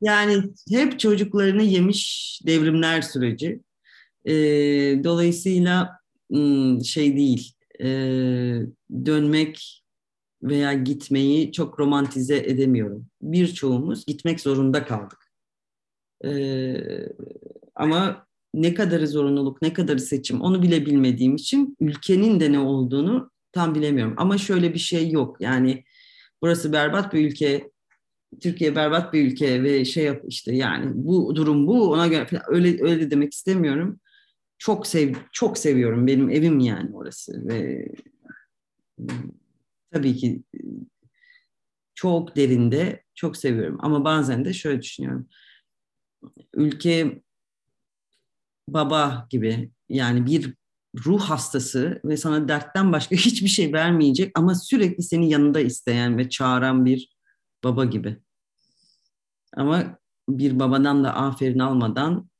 yani 0.00 0.42
hep 0.70 1.00
çocuklarını 1.00 1.62
yemiş 1.62 2.40
devrimler 2.46 3.02
süreci. 3.02 3.60
E, 4.24 4.34
dolayısıyla 5.04 6.00
şey 6.84 7.16
değil, 7.16 7.54
e, 7.80 7.86
dönmek 9.06 9.82
veya 10.42 10.72
gitmeyi 10.72 11.52
çok 11.52 11.80
romantize 11.80 12.36
edemiyorum. 12.36 13.06
Birçoğumuz 13.22 14.06
gitmek 14.06 14.40
zorunda 14.40 14.84
kaldık. 14.84 15.32
E, 16.24 16.30
ama 17.74 18.26
ne 18.54 18.74
kadarı 18.74 19.08
zorunluluk, 19.08 19.62
ne 19.62 19.72
kadarı 19.72 20.00
seçim 20.00 20.40
onu 20.40 20.62
bile 20.62 20.86
bilmediğim 20.86 21.36
için 21.36 21.76
ülkenin 21.80 22.40
de 22.40 22.52
ne 22.52 22.58
olduğunu 22.58 23.30
tam 23.52 23.74
bilemiyorum. 23.74 24.14
Ama 24.16 24.38
şöyle 24.38 24.74
bir 24.74 24.78
şey 24.78 25.10
yok. 25.10 25.36
Yani 25.40 25.84
burası 26.42 26.72
berbat 26.72 27.14
bir 27.14 27.30
ülke, 27.30 27.70
Türkiye 28.40 28.76
berbat 28.76 29.12
bir 29.12 29.32
ülke 29.32 29.62
ve 29.62 29.84
şey 29.84 30.04
yap 30.04 30.22
işte 30.28 30.54
yani 30.54 30.92
bu 30.94 31.36
durum 31.36 31.66
bu 31.66 31.90
ona 31.90 32.06
göre 32.06 32.26
falan, 32.26 32.42
öyle 32.48 32.82
öyle 32.82 33.00
de 33.00 33.10
demek 33.10 33.32
istemiyorum. 33.32 34.00
Çok 34.58 34.86
sev 34.86 35.14
çok 35.32 35.58
seviyorum 35.58 36.06
benim 36.06 36.30
evim 36.30 36.58
yani 36.60 36.96
orası 36.96 37.48
ve 37.48 37.88
tabii 39.92 40.16
ki 40.16 40.42
çok 41.94 42.36
derinde 42.36 43.02
çok 43.14 43.36
seviyorum 43.36 43.78
ama 43.80 44.04
bazen 44.04 44.44
de 44.44 44.52
şöyle 44.52 44.82
düşünüyorum. 44.82 45.28
Ülke 46.54 47.22
baba 48.74 49.26
gibi 49.30 49.70
yani 49.88 50.26
bir 50.26 50.54
ruh 51.06 51.20
hastası 51.20 52.00
ve 52.04 52.16
sana 52.16 52.48
dertten 52.48 52.92
başka 52.92 53.16
hiçbir 53.26 53.48
şey 53.48 53.72
vermeyecek 53.72 54.38
ama 54.38 54.54
sürekli 54.54 55.02
senin 55.02 55.26
yanında 55.26 55.60
isteyen 55.60 56.18
ve 56.18 56.28
çağıran 56.28 56.84
bir 56.84 57.16
baba 57.64 57.84
gibi. 57.84 58.16
Ama 59.56 59.98
bir 60.28 60.58
babadan 60.58 61.04
da 61.04 61.14
aferin 61.14 61.58
almadan 61.58 62.30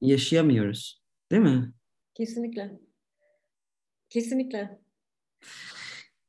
yaşayamıyoruz. 0.00 1.02
Değil 1.30 1.42
mi? 1.42 1.72
Kesinlikle. 2.14 2.80
Kesinlikle. 4.10 4.80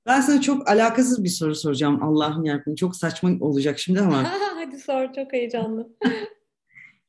Ben 0.05 0.21
sana 0.21 0.41
çok 0.41 0.69
alakasız 0.69 1.23
bir 1.23 1.29
soru 1.29 1.55
soracağım. 1.55 2.03
Allah'ım 2.03 2.45
yarabbim 2.45 2.75
çok 2.75 2.95
saçma 2.95 3.29
olacak 3.39 3.79
şimdi 3.79 4.01
ama. 4.01 4.23
Hadi 4.55 4.79
sor 4.79 5.13
çok 5.13 5.33
heyecanlı. 5.33 5.89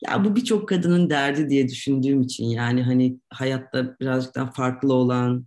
Ya 0.00 0.24
bu 0.24 0.36
birçok 0.36 0.68
kadının 0.68 1.10
derdi 1.10 1.48
diye 1.48 1.68
düşündüğüm 1.68 2.22
için 2.22 2.44
yani 2.44 2.82
hani 2.82 3.18
hayatta 3.30 3.98
birazcık 4.00 4.34
daha 4.34 4.50
farklı 4.50 4.92
olan, 4.92 5.46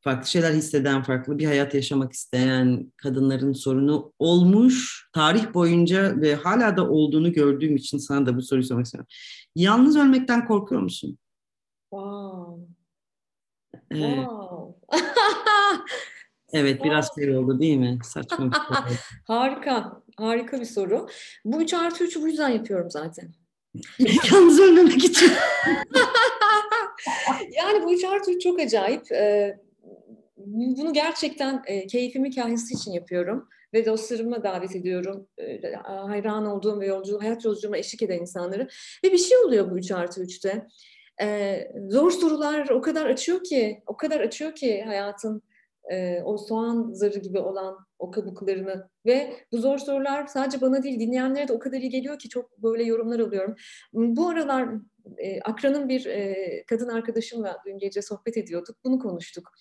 farklı 0.00 0.30
şeyler 0.30 0.52
hisseden, 0.52 1.02
farklı 1.02 1.38
bir 1.38 1.46
hayat 1.46 1.74
yaşamak 1.74 2.12
isteyen 2.12 2.92
kadınların 2.96 3.52
sorunu 3.52 4.12
olmuş 4.18 5.08
tarih 5.12 5.54
boyunca 5.54 6.20
ve 6.20 6.34
hala 6.34 6.76
da 6.76 6.90
olduğunu 6.90 7.32
gördüğüm 7.32 7.76
için 7.76 7.98
sana 7.98 8.26
da 8.26 8.36
bu 8.36 8.42
soruyu 8.42 8.64
sormak 8.64 8.86
istiyorum. 8.86 9.08
Yalnız 9.54 9.96
ölmekten 9.96 10.46
korkuyor 10.46 10.82
musun? 10.82 11.18
Wow. 11.90 12.66
Evet. 13.90 14.26
Wow. 14.28 14.80
evet 16.52 16.80
biraz 16.84 17.08
şey 17.14 17.36
oldu 17.36 17.60
değil 17.60 17.76
mi? 17.76 17.98
Saçma 18.04 18.50
bir 18.50 18.56
soru. 18.56 18.96
harika. 19.26 20.02
Harika 20.16 20.60
bir 20.60 20.64
soru. 20.64 21.08
Bu 21.44 21.62
3 21.62 21.74
artı 21.74 22.04
3'ü 22.04 22.22
bu 22.22 22.28
yüzden 22.28 22.48
yapıyorum 22.48 22.90
zaten. 22.90 23.39
Yalnız 24.32 24.60
ölmemek 24.60 25.04
için. 25.04 25.32
yani 27.56 27.84
bu 27.84 27.92
üç 27.92 28.04
artı 28.04 28.32
üç 28.32 28.42
çok 28.42 28.60
acayip. 28.60 29.12
Ee, 29.12 29.58
bunu 30.36 30.92
gerçekten 30.92 31.62
e, 31.66 31.86
keyfimi 31.86 32.34
kahyası 32.34 32.74
için 32.74 32.92
yapıyorum 32.92 33.48
ve 33.74 33.86
dostlarımı 33.86 34.42
davet 34.42 34.76
ediyorum. 34.76 35.28
Hayran 35.84 36.46
olduğum 36.46 36.80
ve 36.80 36.86
yolcu, 36.86 37.20
hayat 37.20 37.44
yolculuğuma 37.44 37.76
eşlik 37.76 38.02
eden 38.02 38.18
insanları. 38.18 38.68
Ve 39.04 39.12
bir 39.12 39.18
şey 39.18 39.38
oluyor 39.38 39.70
bu 39.70 39.78
3 39.78 39.90
artı 39.90 40.22
3'te. 40.22 40.66
E, 41.22 41.58
zor 41.88 42.10
sorular 42.10 42.68
o 42.68 42.80
kadar 42.80 43.06
açıyor 43.06 43.44
ki, 43.44 43.82
o 43.86 43.96
kadar 43.96 44.20
açıyor 44.20 44.54
ki 44.54 44.82
hayatın 44.86 45.42
e, 45.90 46.22
o 46.24 46.38
soğan 46.38 46.90
zarı 46.92 47.18
gibi 47.18 47.38
olan 47.38 47.89
o 48.00 48.10
kabuklarını 48.10 48.88
ve 49.06 49.32
bu 49.52 49.58
zor 49.58 49.78
sorular 49.78 50.26
sadece 50.26 50.60
bana 50.60 50.82
değil 50.82 51.00
dinleyenlere 51.00 51.48
de 51.48 51.52
o 51.52 51.58
kadar 51.58 51.78
iyi 51.78 51.90
geliyor 51.90 52.18
ki 52.18 52.28
çok 52.28 52.58
böyle 52.58 52.82
yorumlar 52.82 53.20
alıyorum. 53.20 53.56
Bu 53.92 54.28
aralar 54.28 54.68
e, 55.18 55.40
Akra'nın 55.40 55.88
bir 55.88 56.06
e, 56.06 56.64
kadın 56.66 56.88
arkadaşımla 56.88 57.58
dün 57.66 57.78
gece 57.78 58.02
sohbet 58.02 58.36
ediyorduk. 58.36 58.76
Bunu 58.84 58.98
konuştuk. 58.98 59.52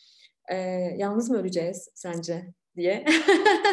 E, 0.52 0.56
yalnız 0.98 1.30
mı 1.30 1.38
öleceğiz 1.38 1.90
sence 1.96 2.54
diye. 2.76 3.06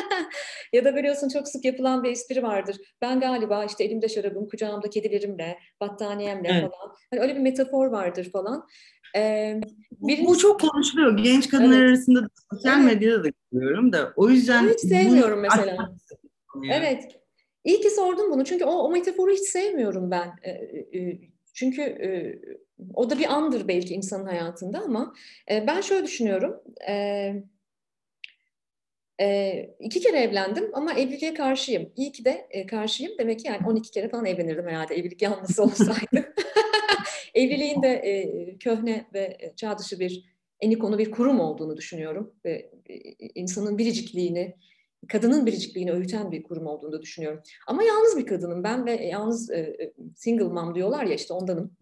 ya 0.73 0.85
da 0.85 0.97
biliyorsun 0.97 1.29
çok 1.29 1.49
sık 1.49 1.65
yapılan 1.65 2.05
bir 2.05 2.11
espri 2.11 2.43
vardır. 2.43 2.77
Ben 3.03 3.21
galiba 3.21 3.65
işte 3.65 3.85
elimde 3.85 4.09
şarabım, 4.09 4.49
kucağımda 4.49 4.91
kedilerimle, 4.91 5.59
battaniyemle 5.81 6.49
evet. 6.49 6.61
falan. 6.63 6.95
Hani 7.11 7.21
öyle 7.21 7.35
bir 7.35 7.41
metafor 7.41 7.87
vardır 7.87 8.31
falan. 8.33 8.67
Ee, 9.17 9.61
birinci... 9.91 10.27
Bu 10.27 10.39
çok 10.39 10.61
konuşuluyor. 10.61 11.17
Genç 11.17 11.49
kadınlar 11.49 11.79
evet. 11.79 11.89
arasında 11.89 12.29
sosyal 12.53 12.83
evet. 12.83 12.95
medyada 12.95 13.25
da 13.25 13.29
görüyorum 13.53 13.93
da. 13.93 14.13
O 14.17 14.31
yüzden... 14.31 14.69
hiç 14.69 14.81
sevmiyorum 14.81 15.39
bu... 15.39 15.43
mesela. 15.57 15.95
evet. 16.73 17.03
İyi 17.65 17.81
ki 17.81 17.91
sordum 17.91 18.31
bunu. 18.31 18.45
Çünkü 18.45 18.65
o, 18.65 18.73
o 18.73 18.91
metaforu 18.91 19.33
hiç 19.33 19.49
sevmiyorum 19.49 20.11
ben. 20.11 20.29
Ee, 20.47 21.19
çünkü 21.55 21.83
e, 21.83 22.39
o 22.95 23.11
da 23.11 23.19
bir 23.19 23.35
andır 23.35 23.69
belki 23.69 23.95
insanın 23.95 24.27
hayatında 24.27 24.81
ama 24.81 25.15
e, 25.51 25.67
ben 25.67 25.81
şöyle 25.81 26.07
düşünüyorum. 26.07 26.61
E, 29.21 29.75
iki 29.81 30.01
kere 30.01 30.19
evlendim 30.19 30.71
ama 30.73 30.93
evliliğe 30.95 31.35
karşıyım. 31.35 31.93
İyi 31.97 32.13
ki 32.13 32.25
de 32.25 32.47
e, 32.51 32.67
karşıyım. 32.67 33.13
Demek 33.19 33.41
ki 33.41 33.49
yani 33.49 33.67
12 33.67 33.91
kere 33.91 34.09
falan 34.09 34.27
evlenirdim 34.27 34.69
herhalde 34.69 34.95
evlilik 34.95 35.23
yanlısı 35.23 35.63
olsaydı. 35.63 36.35
Evliliğin 37.37 37.83
de 37.83 37.89
e, 37.89 38.59
köhne 38.59 39.07
ve 39.15 39.53
çağ 39.57 39.79
dışı 39.79 40.01
bir 40.01 40.37
enikonu 40.61 40.99
bir 40.99 41.11
kurum 41.11 41.41
olduğunu 41.41 41.77
düşünüyorum. 41.77 42.35
Ve 42.45 42.71
e, 42.87 42.95
insanın 43.35 43.79
biricikliğini, 43.79 44.57
kadının 45.09 45.47
biricikliğini 45.47 45.93
öğüten 45.93 46.33
bir 46.33 46.43
kurum 46.43 46.67
olduğunu 46.67 46.93
da 46.93 47.03
düşünüyorum. 47.03 47.43
Ama 47.67 47.83
yalnız 47.83 48.19
bir 48.19 48.27
kadınım 48.27 48.65
ben 48.65 48.87
ve 48.87 48.93
yalnız 48.93 49.51
e, 49.51 49.93
single 50.17 50.45
mom 50.45 50.75
diyorlar 50.75 51.05
ya 51.05 51.15
işte 51.15 51.35
ondanım. 51.35 51.77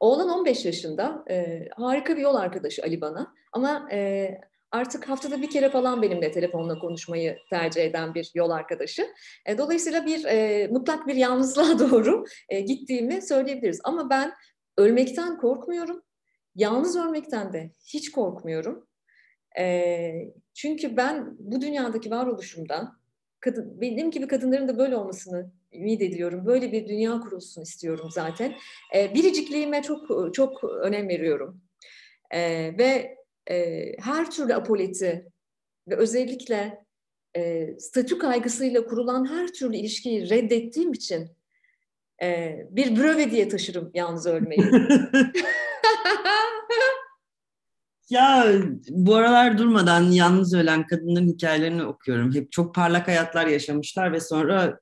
Oğlan 0.00 0.28
15 0.28 0.64
yaşında. 0.64 1.24
E, 1.30 1.68
harika 1.76 2.16
bir 2.16 2.22
yol 2.22 2.34
arkadaşı 2.34 2.82
Ali 2.82 3.00
bana. 3.00 3.34
Ama 3.52 3.88
e, 3.92 4.30
artık 4.72 5.08
haftada 5.08 5.42
bir 5.42 5.50
kere 5.50 5.70
falan 5.70 6.02
benimle 6.02 6.30
telefonla 6.30 6.78
konuşmayı 6.78 7.38
tercih 7.50 7.82
eden 7.82 8.14
bir 8.14 8.30
yol 8.34 8.50
arkadaşı. 8.50 9.06
E, 9.46 9.58
dolayısıyla 9.58 10.06
bir 10.06 10.24
e, 10.24 10.68
mutlak 10.68 11.06
bir 11.06 11.14
yalnızlığa 11.14 11.78
doğru 11.90 12.24
e, 12.48 12.60
gittiğimi 12.60 13.22
söyleyebiliriz. 13.22 13.80
Ama 13.84 14.10
ben 14.10 14.32
ölmekten 14.76 15.38
korkmuyorum. 15.38 16.02
Yalnız 16.54 16.96
ölmekten 16.96 17.52
de 17.52 17.70
hiç 17.86 18.10
korkmuyorum. 18.10 18.86
E, 19.58 20.12
çünkü 20.54 20.96
ben 20.96 21.36
bu 21.38 21.60
dünyadaki 21.60 22.10
varoluşumdan 22.10 22.98
kadın, 23.40 23.80
benim 23.80 24.10
gibi 24.10 24.26
kadınların 24.26 24.68
da 24.68 24.78
böyle 24.78 24.96
olmasını 24.96 25.52
ümit 25.72 26.02
ediyorum. 26.02 26.46
Böyle 26.46 26.72
bir 26.72 26.88
dünya 26.88 27.20
kurulsun 27.20 27.62
istiyorum 27.62 28.08
zaten. 28.10 28.54
E, 28.94 29.14
biricikliğime 29.14 29.82
çok 29.82 30.34
çok 30.34 30.64
önem 30.64 31.08
veriyorum. 31.08 31.62
E, 32.30 32.40
ve 32.78 33.16
e, 33.50 33.86
her 33.98 34.30
türlü 34.30 34.54
apoleti 34.54 35.26
ve 35.88 35.96
özellikle 35.96 36.84
e, 37.36 37.68
statü 37.78 38.18
kaygısıyla 38.18 38.86
kurulan 38.86 39.30
her 39.30 39.48
türlü 39.48 39.76
ilişkiyi 39.76 40.30
reddettiğim 40.30 40.92
için 40.92 41.30
e, 42.22 42.58
bir 42.70 42.96
bröve 42.96 43.30
diye 43.30 43.48
taşırım 43.48 43.90
yalnız 43.94 44.26
ölmeyi. 44.26 44.60
ya 48.10 48.46
bu 48.88 49.16
aralar 49.16 49.58
durmadan 49.58 50.02
yalnız 50.02 50.54
ölen 50.54 50.86
kadınların 50.86 51.28
hikayelerini 51.28 51.84
okuyorum. 51.84 52.34
Hep 52.34 52.52
çok 52.52 52.74
parlak 52.74 53.08
hayatlar 53.08 53.46
yaşamışlar 53.46 54.12
ve 54.12 54.20
sonra 54.20 54.78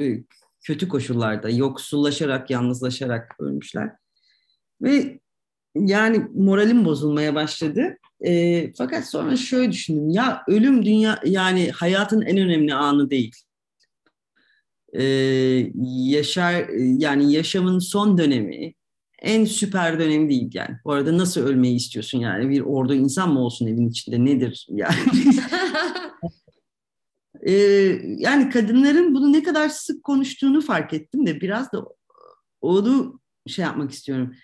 e, 0.00 0.18
kötü 0.64 0.88
koşullarda 0.88 1.50
yoksullaşarak, 1.50 2.50
yalnızlaşarak 2.50 3.36
ölmüşler. 3.40 3.90
Ve 4.82 5.20
yani 5.74 6.26
moralim 6.34 6.84
bozulmaya 6.84 7.34
başladı. 7.34 7.98
E, 8.20 8.72
fakat 8.72 9.10
sonra 9.10 9.36
şöyle 9.36 9.72
düşündüm. 9.72 10.10
Ya 10.10 10.42
ölüm 10.48 10.84
dünya 10.84 11.20
yani 11.24 11.70
hayatın 11.70 12.22
en 12.22 12.38
önemli 12.38 12.74
anı 12.74 13.10
değil. 13.10 13.36
E, 14.92 15.04
yaşar 15.84 16.68
yani 16.98 17.32
yaşamın 17.32 17.78
son 17.78 18.18
dönemi 18.18 18.74
en 19.22 19.44
süper 19.44 19.98
dönemi 19.98 20.28
değil 20.28 20.50
yani. 20.54 20.76
Bu 20.84 20.92
arada 20.92 21.18
nasıl 21.18 21.40
ölmeyi 21.40 21.76
istiyorsun 21.76 22.18
yani? 22.18 22.50
Bir 22.50 22.60
ordu 22.60 22.94
insan 22.94 23.32
mı 23.32 23.40
olsun 23.40 23.66
evin 23.66 23.88
içinde? 23.88 24.24
Nedir 24.24 24.66
yani? 24.70 24.94
ee, 27.46 27.52
yani 28.18 28.50
kadınların 28.50 29.14
bunu 29.14 29.32
ne 29.32 29.42
kadar 29.42 29.68
sık 29.68 30.04
konuştuğunu 30.04 30.60
fark 30.60 30.94
ettim 30.94 31.26
de 31.26 31.40
biraz 31.40 31.72
da 31.72 31.84
onu 32.60 33.20
şey 33.46 33.64
yapmak 33.64 33.90
istiyorum. 33.90 34.34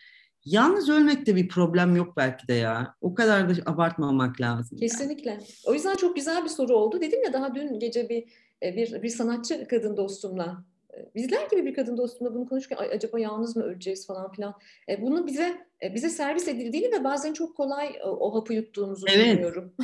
Yalnız 0.44 0.88
ölmekte 0.88 1.36
bir 1.36 1.48
problem 1.48 1.96
yok 1.96 2.16
belki 2.16 2.48
de 2.48 2.54
ya. 2.54 2.94
O 3.00 3.14
kadar 3.14 3.48
da 3.48 3.70
abartmamak 3.70 4.40
lazım. 4.40 4.78
Kesinlikle. 4.78 5.30
Yani. 5.30 5.42
O 5.66 5.74
yüzden 5.74 5.96
çok 5.96 6.16
güzel 6.16 6.44
bir 6.44 6.48
soru 6.48 6.76
oldu. 6.76 7.00
Dedim 7.00 7.24
ya 7.24 7.32
daha 7.32 7.54
dün 7.54 7.78
gece 7.78 8.08
bir 8.08 8.24
bir, 8.76 9.02
bir 9.02 9.08
sanatçı 9.08 9.68
kadın 9.68 9.96
dostumla 9.96 10.64
e, 10.94 11.14
bizler 11.14 11.48
gibi 11.50 11.66
bir 11.66 11.74
kadın 11.74 11.96
dostumla 11.96 12.34
bunu 12.34 12.48
konuşurken 12.48 12.76
acaba 12.76 13.18
yalnız 13.18 13.56
mı 13.56 13.62
öleceğiz 13.62 14.06
falan 14.06 14.32
filan. 14.32 14.54
E, 14.88 15.02
bunu 15.02 15.26
bize 15.26 15.66
bize 15.94 16.10
servis 16.10 16.48
edildiğini 16.48 16.92
ve 16.92 17.04
bazen 17.04 17.32
çok 17.32 17.56
kolay 17.56 17.92
o 18.04 18.34
hapı 18.34 18.54
yuttuğumuzu 18.54 19.06
evet, 19.08 19.26
düşünüyorum. 19.26 19.74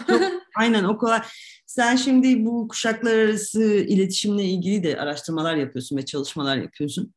Aynen 0.56 0.84
o 0.84 0.98
kolay. 0.98 1.20
Sen 1.66 1.96
şimdi 1.96 2.46
bu 2.46 2.68
kuşaklar 2.68 3.18
arası 3.18 3.62
iletişimle 3.74 4.44
ilgili 4.44 4.82
de 4.82 5.00
araştırmalar 5.00 5.56
yapıyorsun 5.56 5.96
ve 5.96 6.04
çalışmalar 6.04 6.56
yapıyorsun. 6.56 7.14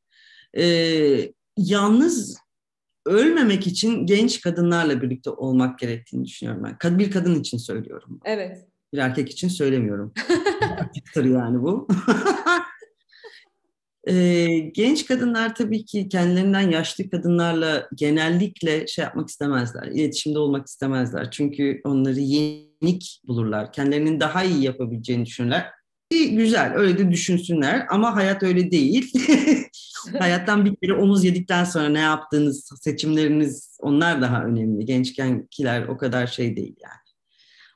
Ee, 0.58 1.32
yalnız 1.58 2.38
ölmemek 3.06 3.68
için 3.68 4.06
genç 4.06 4.42
kadınlarla 4.42 5.02
birlikte 5.02 5.30
olmak 5.30 5.80
gerektiğini 5.80 6.26
düşünüyorum 6.26 6.76
ben. 6.82 7.00
Bir 7.00 7.12
kadın 7.12 7.40
için 7.40 7.58
söylüyorum. 7.58 8.20
Evet. 8.26 8.68
Bir 8.94 8.98
erkek 8.98 9.30
için 9.30 9.48
söylemiyorum. 9.48 10.14
Erkektir 10.62 11.26
yani 11.26 11.62
bu. 11.62 11.88
e, 14.08 14.48
genç 14.60 15.06
kadınlar 15.06 15.56
tabii 15.56 15.86
ki 15.86 16.10
kendilerinden 16.10 16.72
yaşlı 16.72 17.10
kadınlarla 17.10 17.90
genellikle 17.96 18.88
şey 18.88 19.04
yapmak 19.04 19.30
istemezler. 19.30 19.84
İletişimde 19.84 20.40
olmak 20.40 20.68
istemezler. 20.68 21.32
Çünkü 21.32 21.82
onları 21.84 22.20
yenik 22.20 23.22
bulurlar. 23.28 23.74
Kendilerinin 23.74 24.20
daha 24.20 24.44
iyi 24.44 24.64
yapabileceğini 24.64 25.26
düşünürler. 25.26 25.72
Güzel 26.32 26.74
öyle 26.76 26.98
de 26.98 27.12
düşünsünler 27.12 27.86
ama 27.90 28.16
hayat 28.16 28.44
öyle 28.44 28.72
değil. 28.72 29.14
Hayattan 30.20 30.66
bir 30.66 30.76
kere 30.76 30.94
omuz 30.94 31.24
yedikten 31.24 31.64
sonra 31.64 31.90
ne 31.90 32.00
yaptığınız, 32.00 32.70
seçimleriniz 32.82 33.78
onlar 33.82 34.22
daha 34.22 34.44
önemli. 34.44 34.86
Gençkenkiler 34.86 35.88
o 35.88 35.98
kadar 35.98 36.28
şey 36.28 36.56
değil 36.56 36.76
yani. 36.84 37.03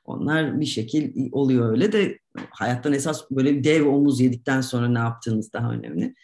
Onlar 0.08 0.60
bir 0.60 0.66
şekil 0.66 1.28
oluyor 1.32 1.70
öyle 1.70 1.92
de 1.92 2.18
hayattan 2.50 2.92
esas 2.92 3.30
böyle 3.30 3.64
dev 3.64 3.86
omuz 3.86 4.20
yedikten 4.20 4.60
sonra 4.60 4.88
ne 4.88 4.98
yaptığınız 4.98 5.52
daha 5.52 5.72
önemli. 5.72 6.14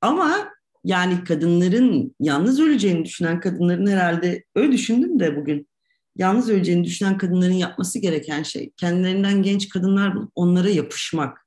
Ama 0.00 0.48
yani 0.84 1.24
kadınların 1.24 2.14
yalnız 2.20 2.60
öleceğini 2.60 3.04
düşünen 3.04 3.40
kadınların 3.40 3.86
herhalde 3.86 4.44
öyle 4.54 4.72
düşündüm 4.72 5.20
de 5.20 5.36
bugün 5.36 5.68
yalnız 6.16 6.50
öleceğini 6.50 6.84
düşünen 6.84 7.18
kadınların 7.18 7.52
yapması 7.52 7.98
gereken 7.98 8.42
şey 8.42 8.72
kendilerinden 8.76 9.42
genç 9.42 9.68
kadınlar 9.68 10.16
bulup 10.16 10.32
onlara 10.34 10.68
yapışmak 10.68 11.46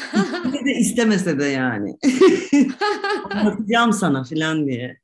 de 0.66 0.72
istemese 0.80 1.38
de 1.38 1.44
yani. 1.44 1.96
Anlatacağım 3.30 3.92
sana 3.92 4.24
falan 4.24 4.66
diye. 4.66 5.00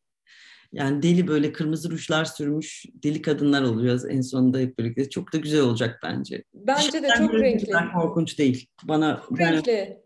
Yani 0.72 1.02
deli 1.02 1.28
böyle 1.28 1.52
kırmızı 1.52 1.90
rujlar 1.90 2.24
sürmüş 2.24 2.86
deli 3.02 3.22
kadınlar 3.22 3.62
olacağız 3.62 4.06
en 4.10 4.20
sonunda 4.20 4.58
hep 4.58 4.78
birlikte. 4.78 5.10
Çok 5.10 5.32
da 5.32 5.38
güzel 5.38 5.60
olacak 5.60 6.00
bence. 6.02 6.44
Bence 6.54 7.02
de 7.02 7.08
çok 7.18 7.34
renkli. 7.34 7.72
Korkunç 7.94 8.38
değil. 8.38 8.66
Bana 8.84 9.22
çok 9.28 9.40
renkli. 9.40 10.02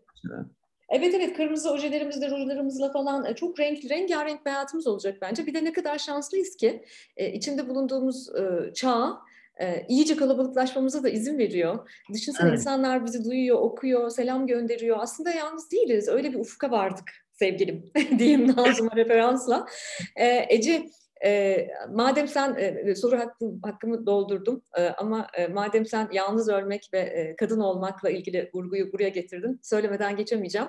Evet 0.91 1.13
evet 1.13 1.37
kırmızı 1.37 1.71
ojelerimizle, 1.71 2.29
rujlarımızla 2.29 2.91
falan 2.91 3.25
e, 3.25 3.35
çok 3.35 3.59
renkli, 3.59 3.89
rengarenk 3.89 4.45
bir 4.45 4.51
hayatımız 4.51 4.87
olacak 4.87 5.17
bence. 5.21 5.45
Bir 5.45 5.53
de 5.53 5.63
ne 5.63 5.73
kadar 5.73 5.97
şanslıyız 5.97 6.55
ki 6.55 6.83
e, 7.17 7.33
içinde 7.33 7.69
bulunduğumuz 7.69 8.29
e, 8.35 8.73
çağ 8.73 9.17
e, 9.59 9.85
iyice 9.87 10.15
kalabalıklaşmamıza 10.15 11.03
da 11.03 11.09
izin 11.09 11.37
veriyor. 11.37 11.89
Düşünsene 12.13 12.49
evet. 12.49 12.59
insanlar 12.59 13.05
bizi 13.05 13.23
duyuyor, 13.25 13.59
okuyor, 13.59 14.09
selam 14.09 14.47
gönderiyor. 14.47 14.97
Aslında 14.99 15.31
yalnız 15.31 15.71
değiliz. 15.71 16.07
Öyle 16.07 16.33
bir 16.33 16.39
ufka 16.39 16.71
vardık 16.71 17.20
sevgilim 17.41 17.91
diyeyim 18.19 18.47
Nazım'a 18.57 18.95
referansla. 18.95 19.65
E, 20.15 20.45
Ece 20.49 20.85
E, 21.25 21.67
madem 21.89 22.27
sen 22.27 22.55
e, 22.55 22.95
soru 22.95 23.19
hakkım, 23.19 23.59
hakkımı 23.63 24.05
doldurdum 24.05 24.61
e, 24.77 24.87
ama 24.87 25.27
e, 25.37 25.47
madem 25.47 25.85
sen 25.85 26.09
yalnız 26.11 26.49
ölmek 26.49 26.89
ve 26.93 26.99
e, 26.99 27.35
kadın 27.35 27.59
olmakla 27.59 28.09
ilgili 28.09 28.49
vurguyu 28.53 28.93
buraya 28.93 29.09
getirdin, 29.09 29.59
söylemeden 29.63 30.15
geçemeyeceğim. 30.15 30.67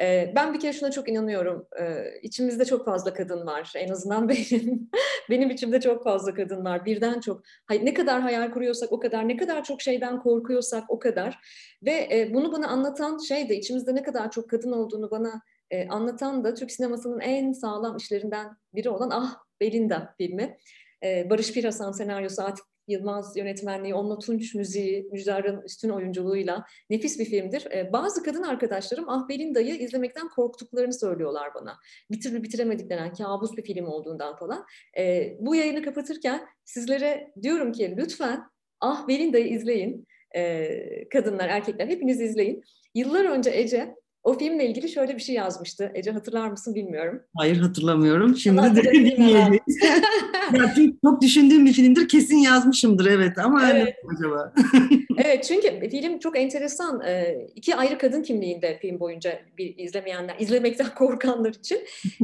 E, 0.00 0.32
ben 0.36 0.54
bir 0.54 0.60
kere 0.60 0.72
şuna 0.72 0.90
çok 0.90 1.08
inanıyorum. 1.08 1.66
E, 1.80 2.04
içimizde 2.22 2.64
çok 2.64 2.84
fazla 2.84 3.14
kadın 3.14 3.46
var. 3.46 3.72
En 3.76 3.88
azından 3.88 4.28
benim 4.28 4.90
benim 5.30 5.50
içimde 5.50 5.80
çok 5.80 6.04
fazla 6.04 6.34
kadın 6.34 6.64
var. 6.64 6.84
Birden 6.84 7.20
çok. 7.20 7.42
Ne 7.70 7.94
kadar 7.94 8.20
hayal 8.20 8.50
kuruyorsak 8.50 8.92
o 8.92 9.00
kadar, 9.00 9.28
ne 9.28 9.36
kadar 9.36 9.64
çok 9.64 9.82
şeyden 9.82 10.20
korkuyorsak 10.20 10.84
o 10.88 10.98
kadar. 10.98 11.38
Ve 11.82 12.08
e, 12.12 12.34
bunu 12.34 12.52
bana 12.52 12.68
anlatan 12.68 13.18
şey 13.18 13.48
de 13.48 13.56
içimizde 13.56 13.94
ne 13.94 14.02
kadar 14.02 14.30
çok 14.30 14.50
kadın 14.50 14.72
olduğunu 14.72 15.10
bana 15.10 15.42
e, 15.70 15.88
anlatan 15.88 16.44
da 16.44 16.54
Türk 16.54 16.70
sinemasının 16.70 17.20
en 17.20 17.52
sağlam 17.52 17.96
işlerinden 17.96 18.56
biri 18.74 18.90
olan 18.90 19.10
Ah 19.12 19.36
Belinda 19.60 20.14
filmi. 20.18 20.56
E, 21.04 21.30
Barış 21.30 21.52
Pirhasan 21.52 21.92
senaryosu, 21.92 22.42
Atik 22.42 22.64
Yılmaz 22.88 23.36
yönetmenliği, 23.36 23.94
Onunla 23.94 24.18
Tunç 24.18 24.54
müziği, 24.54 25.08
Müjdar'ın 25.12 25.62
üstün 25.62 25.88
oyunculuğuyla 25.88 26.64
nefis 26.90 27.18
bir 27.18 27.24
filmdir. 27.24 27.66
E, 27.72 27.92
bazı 27.92 28.22
kadın 28.22 28.42
arkadaşlarım 28.42 29.08
Ah 29.08 29.28
Belinda'yı 29.28 29.74
izlemekten 29.74 30.28
korktuklarını 30.28 30.92
söylüyorlar 30.92 31.54
bana. 31.54 31.76
Bir 32.10 32.20
türlü 32.20 32.42
bitiremediklerinden, 32.42 33.14
kabus 33.14 33.56
bir 33.56 33.62
film 33.62 33.86
olduğundan 33.86 34.36
falan. 34.36 34.64
E, 34.98 35.36
bu 35.40 35.54
yayını 35.54 35.82
kapatırken 35.82 36.46
sizlere 36.64 37.32
diyorum 37.42 37.72
ki 37.72 37.94
lütfen 37.96 38.42
Ah 38.80 39.08
Belinda'yı 39.08 39.46
izleyin. 39.46 40.06
E, 40.36 41.08
kadınlar, 41.08 41.48
erkekler 41.48 41.88
hepiniz 41.88 42.20
izleyin. 42.20 42.62
Yıllar 42.94 43.24
önce 43.24 43.50
Ece 43.50 43.94
o 44.26 44.38
filmle 44.38 44.66
ilgili 44.66 44.88
şöyle 44.88 45.14
bir 45.14 45.20
şey 45.20 45.34
yazmıştı. 45.34 45.90
Ece 45.94 46.10
hatırlar 46.10 46.48
mısın 46.48 46.74
bilmiyorum. 46.74 47.22
Hayır 47.36 47.56
hatırlamıyorum. 47.56 48.36
Şimdi 48.36 48.76
de 48.76 48.82
dinleyelim. 48.92 49.60
ya, 50.54 50.74
çok 51.04 51.22
düşündüğüm 51.22 51.66
bir 51.66 51.72
filmdir. 51.72 52.08
Kesin 52.08 52.36
yazmışımdır 52.36 53.06
evet 53.06 53.38
ama 53.38 53.70
evet. 53.70 53.94
acaba? 54.16 54.52
evet 55.18 55.44
çünkü 55.44 55.90
film 55.90 56.18
çok 56.18 56.38
enteresan. 56.38 57.02
Ee, 57.06 57.46
iki 57.54 57.76
ayrı 57.76 57.98
kadın 57.98 58.22
kimliğinde 58.22 58.78
film 58.78 59.00
boyunca 59.00 59.40
bir 59.58 59.78
izlemeyenler, 59.78 60.36
izlemekten 60.38 60.94
korkanlar 60.94 61.50
için. 61.50 61.78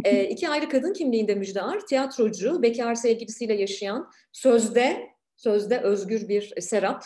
Ee, 0.04 0.24
iki 0.24 0.48
ayrı 0.48 0.68
kadın 0.68 0.92
kimliğinde 0.92 1.34
Müjde 1.34 1.60
tiyatrocu, 1.88 2.62
bekar 2.62 2.94
sevgilisiyle 2.94 3.54
yaşayan, 3.54 4.10
sözde 4.32 4.96
sözde 5.36 5.78
özgür 5.78 6.28
bir 6.28 6.52
Serap 6.60 7.04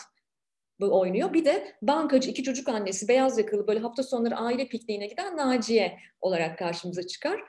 oynuyor. 0.81 1.33
Bir 1.33 1.45
de 1.45 1.73
bankacı 1.83 2.31
iki 2.31 2.43
çocuk 2.43 2.69
annesi 2.69 3.09
beyaz 3.09 3.39
yakalı 3.39 3.67
böyle 3.67 3.81
hafta 3.81 4.03
sonları 4.03 4.37
aile 4.37 4.69
pikniğine 4.69 5.07
giden 5.07 5.37
Naciye 5.37 5.99
olarak 6.21 6.59
karşımıza 6.59 7.07
çıkar. 7.07 7.41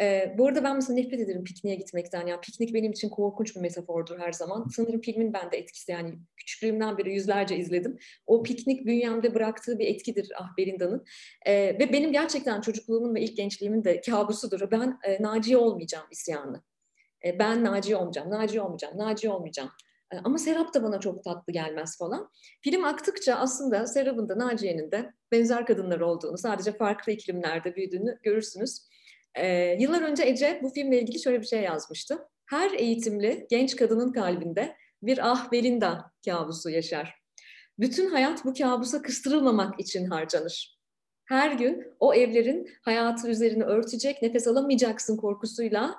Ee, 0.00 0.34
bu 0.38 0.46
arada 0.46 0.64
ben 0.64 0.76
mesela 0.76 0.94
nefret 0.94 1.20
ederim 1.20 1.44
pikniğe 1.44 1.76
gitmekten. 1.76 2.26
Yani 2.26 2.40
piknik 2.40 2.74
benim 2.74 2.92
için 2.92 3.08
korkunç 3.08 3.56
bir 3.56 3.60
metafordur 3.60 4.18
her 4.18 4.32
zaman. 4.32 4.68
Sanırım 4.76 5.00
filmin 5.00 5.32
bende 5.32 5.56
etkisi 5.56 5.92
yani 5.92 6.14
küçüklüğümden 6.36 6.98
beri 6.98 7.14
yüzlerce 7.14 7.56
izledim. 7.56 7.98
O 8.26 8.42
piknik 8.42 8.86
bünyemde 8.86 9.34
bıraktığı 9.34 9.78
bir 9.78 9.86
etkidir 9.86 10.32
Ah 10.38 10.56
Berinda'nın. 10.58 11.04
Ee, 11.46 11.54
ve 11.54 11.92
benim 11.92 12.12
gerçekten 12.12 12.60
çocukluğumun 12.60 13.14
ve 13.14 13.20
ilk 13.20 13.36
gençliğimin 13.36 13.84
de 13.84 14.00
kabusudur. 14.00 14.70
Ben 14.70 14.98
e, 15.04 15.22
Naciye 15.22 15.56
olmayacağım 15.56 16.06
isyanı. 16.10 16.62
E, 17.24 17.38
ben 17.38 17.64
Naciye 17.64 17.96
olmayacağım, 17.96 18.30
Naciye 18.30 18.62
olmayacağım, 18.62 18.98
Naciye 18.98 19.32
olmayacağım. 19.32 19.70
Ama 20.24 20.38
Serap 20.38 20.74
da 20.74 20.82
bana 20.82 21.00
çok 21.00 21.24
tatlı 21.24 21.52
gelmez 21.52 21.98
falan. 21.98 22.30
Film 22.60 22.84
aktıkça 22.84 23.34
aslında 23.34 23.86
Serap'ın 23.86 24.28
da 24.28 24.38
Naciye'nin 24.38 24.90
de 24.90 25.12
benzer 25.32 25.66
kadınlar 25.66 26.00
olduğunu, 26.00 26.38
sadece 26.38 26.72
farklı 26.72 27.12
iklimlerde 27.12 27.76
büyüdüğünü 27.76 28.18
görürsünüz. 28.22 28.88
Ee, 29.34 29.76
yıllar 29.80 30.02
önce 30.02 30.22
Ece 30.22 30.60
bu 30.62 30.70
filmle 30.70 31.00
ilgili 31.00 31.20
şöyle 31.20 31.40
bir 31.40 31.46
şey 31.46 31.62
yazmıştı. 31.62 32.18
Her 32.46 32.70
eğitimli 32.70 33.46
genç 33.50 33.76
kadının 33.76 34.12
kalbinde 34.12 34.76
bir 35.02 35.30
ah 35.30 35.52
Belinda 35.52 36.12
kabusu 36.24 36.70
yaşar. 36.70 37.14
Bütün 37.78 38.10
hayat 38.10 38.44
bu 38.44 38.54
kabusa 38.54 39.02
kıstırılmamak 39.02 39.80
için 39.80 40.06
harcanır. 40.06 40.80
Her 41.24 41.52
gün 41.52 41.94
o 42.00 42.14
evlerin 42.14 42.70
hayatı 42.82 43.28
üzerine 43.28 43.64
örtecek, 43.64 44.22
nefes 44.22 44.46
alamayacaksın 44.46 45.16
korkusuyla 45.16 45.94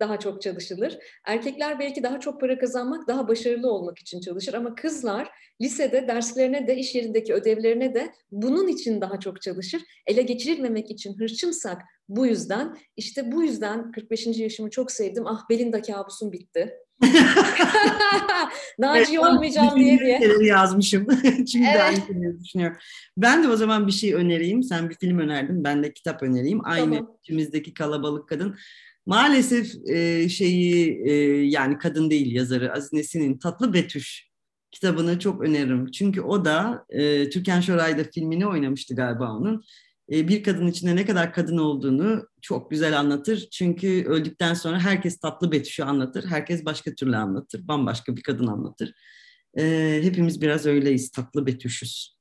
daha 0.00 0.18
çok 0.18 0.42
çalışılır. 0.42 0.98
Erkekler 1.26 1.78
belki 1.78 2.02
daha 2.02 2.20
çok 2.20 2.40
para 2.40 2.58
kazanmak, 2.58 3.08
daha 3.08 3.28
başarılı 3.28 3.70
olmak 3.70 3.98
için 3.98 4.20
çalışır 4.20 4.54
ama 4.54 4.74
kızlar 4.74 5.28
lisede 5.60 6.08
derslerine 6.08 6.66
de 6.66 6.76
iş 6.76 6.94
yerindeki 6.94 7.34
ödevlerine 7.34 7.94
de 7.94 8.12
bunun 8.30 8.68
için 8.68 9.00
daha 9.00 9.20
çok 9.20 9.42
çalışır. 9.42 9.82
Ele 10.06 10.22
geçirilmemek 10.22 10.90
için 10.90 11.18
hırçınsak 11.18 11.82
bu 12.08 12.26
yüzden 12.26 12.76
işte 12.96 13.32
bu 13.32 13.42
yüzden 13.42 13.92
45. 13.92 14.26
yaşımı 14.26 14.70
çok 14.70 14.92
sevdim. 14.92 15.26
Ah 15.26 15.50
Belinda 15.50 15.82
kabusum 15.82 16.32
bitti. 16.32 16.74
Naci 18.78 19.20
olmayacağım 19.20 19.76
diye 19.76 19.98
diye. 19.98 20.20
yazmışım. 20.42 21.06
Şimdi 21.46 21.66
evet. 21.70 21.80
aynı 21.80 22.44
düşünüyorum. 22.44 22.76
Ben 23.16 23.42
de 23.42 23.48
o 23.48 23.56
zaman 23.56 23.86
bir 23.86 23.92
şey 23.92 24.14
önereyim. 24.14 24.62
Sen 24.62 24.90
bir 24.90 24.94
film 24.94 25.18
önerdin. 25.18 25.64
Ben 25.64 25.82
de 25.82 25.92
kitap 25.92 26.22
önereyim. 26.22 26.60
Aynı 26.64 26.94
tamam. 26.94 27.16
içimizdeki 27.22 27.74
kalabalık 27.74 28.28
kadın. 28.28 28.56
Maalesef 29.06 29.88
e, 29.88 30.28
şeyi 30.28 31.02
e, 31.08 31.12
yani 31.46 31.78
kadın 31.78 32.10
değil 32.10 32.34
yazarı 32.34 32.72
Aziz 32.72 32.92
Nesin'in 32.92 33.38
Tatlı 33.38 33.72
Betüş 33.74 34.28
kitabını 34.70 35.18
çok 35.18 35.42
öneririm. 35.42 35.90
Çünkü 35.90 36.20
o 36.20 36.44
da 36.44 36.84
e, 36.90 37.30
Türkan 37.30 37.60
Şoray'da 37.60 38.04
filmini 38.04 38.46
oynamıştı 38.46 38.94
galiba 38.94 39.32
onun. 39.32 39.64
E, 40.12 40.28
bir 40.28 40.42
kadın 40.42 40.66
içinde 40.66 40.96
ne 40.96 41.06
kadar 41.06 41.32
kadın 41.32 41.58
olduğunu 41.58 42.28
çok 42.42 42.70
güzel 42.70 42.98
anlatır. 42.98 43.48
Çünkü 43.52 44.04
öldükten 44.06 44.54
sonra 44.54 44.80
herkes 44.80 45.18
tatlı 45.18 45.52
Betüş'ü 45.52 45.82
anlatır. 45.82 46.24
Herkes 46.24 46.64
başka 46.64 46.94
türlü 46.94 47.16
anlatır. 47.16 47.68
Bambaşka 47.68 48.16
bir 48.16 48.22
kadın 48.22 48.46
anlatır. 48.46 48.92
E, 49.58 49.98
hepimiz 50.02 50.40
biraz 50.40 50.66
öyleyiz. 50.66 51.10
Tatlı 51.10 51.46
Betüş'üz. 51.46 52.16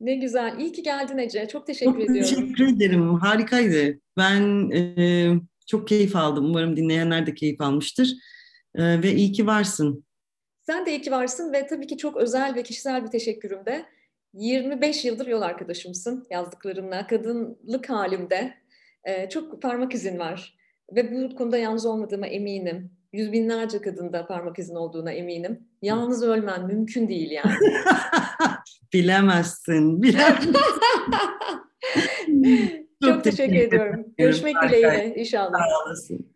Ne 0.00 0.14
güzel. 0.14 0.58
İyi 0.58 0.72
ki 0.72 0.82
geldin 0.82 1.18
Ece. 1.18 1.48
Çok 1.52 1.66
teşekkür 1.66 1.92
çok 1.92 2.02
ediyorum. 2.10 2.30
Teşekkür 2.30 2.76
ederim. 2.76 3.14
Harikaydı. 3.14 4.00
Ben 4.16 4.70
e, 4.70 5.26
çok 5.70 5.88
keyif 5.88 6.16
aldım. 6.16 6.44
Umarım 6.44 6.76
dinleyenler 6.76 7.26
de 7.26 7.34
keyif 7.34 7.60
almıştır. 7.60 8.16
E, 8.74 9.02
ve 9.02 9.12
iyi 9.12 9.32
ki 9.32 9.46
varsın. 9.46 10.04
Sen 10.62 10.86
de 10.86 10.90
iyi 10.90 11.02
ki 11.02 11.10
varsın 11.10 11.52
ve 11.52 11.66
tabii 11.66 11.86
ki 11.86 11.96
çok 11.96 12.16
özel 12.16 12.54
ve 12.54 12.62
kişisel 12.62 13.04
bir 13.04 13.10
teşekkürüm 13.10 13.66
de 13.66 13.86
25 14.34 15.04
yıldır 15.04 15.26
yol 15.26 15.42
arkadaşımsın 15.42 16.26
yazdıklarınla. 16.30 17.06
Kadınlık 17.06 17.90
halimde 17.90 18.54
e, 19.04 19.28
çok 19.28 19.62
parmak 19.62 19.94
izin 19.94 20.18
var. 20.18 20.54
Ve 20.94 21.12
bu 21.12 21.36
konuda 21.36 21.58
yalnız 21.58 21.86
olmadığıma 21.86 22.26
eminim. 22.26 22.90
Yüz 23.12 23.32
binlerce 23.32 23.80
kadında 23.80 24.26
parmak 24.26 24.58
izin 24.58 24.74
olduğuna 24.74 25.12
eminim. 25.12 25.68
Yalnız 25.82 26.22
ölmen 26.22 26.66
mümkün 26.66 27.08
değil 27.08 27.30
yani. 27.30 27.54
bilemezsin, 28.92 30.02
bilemezsin. 30.02 30.54
çok, 33.04 33.24
teşekkür 33.24 33.54
ediyorum. 33.54 34.06
Görüşmek 34.18 34.56
dileğiyle 34.62 35.14
inşallah. 35.16 35.58
Sağ 35.58 35.86
olasın. 35.86 36.32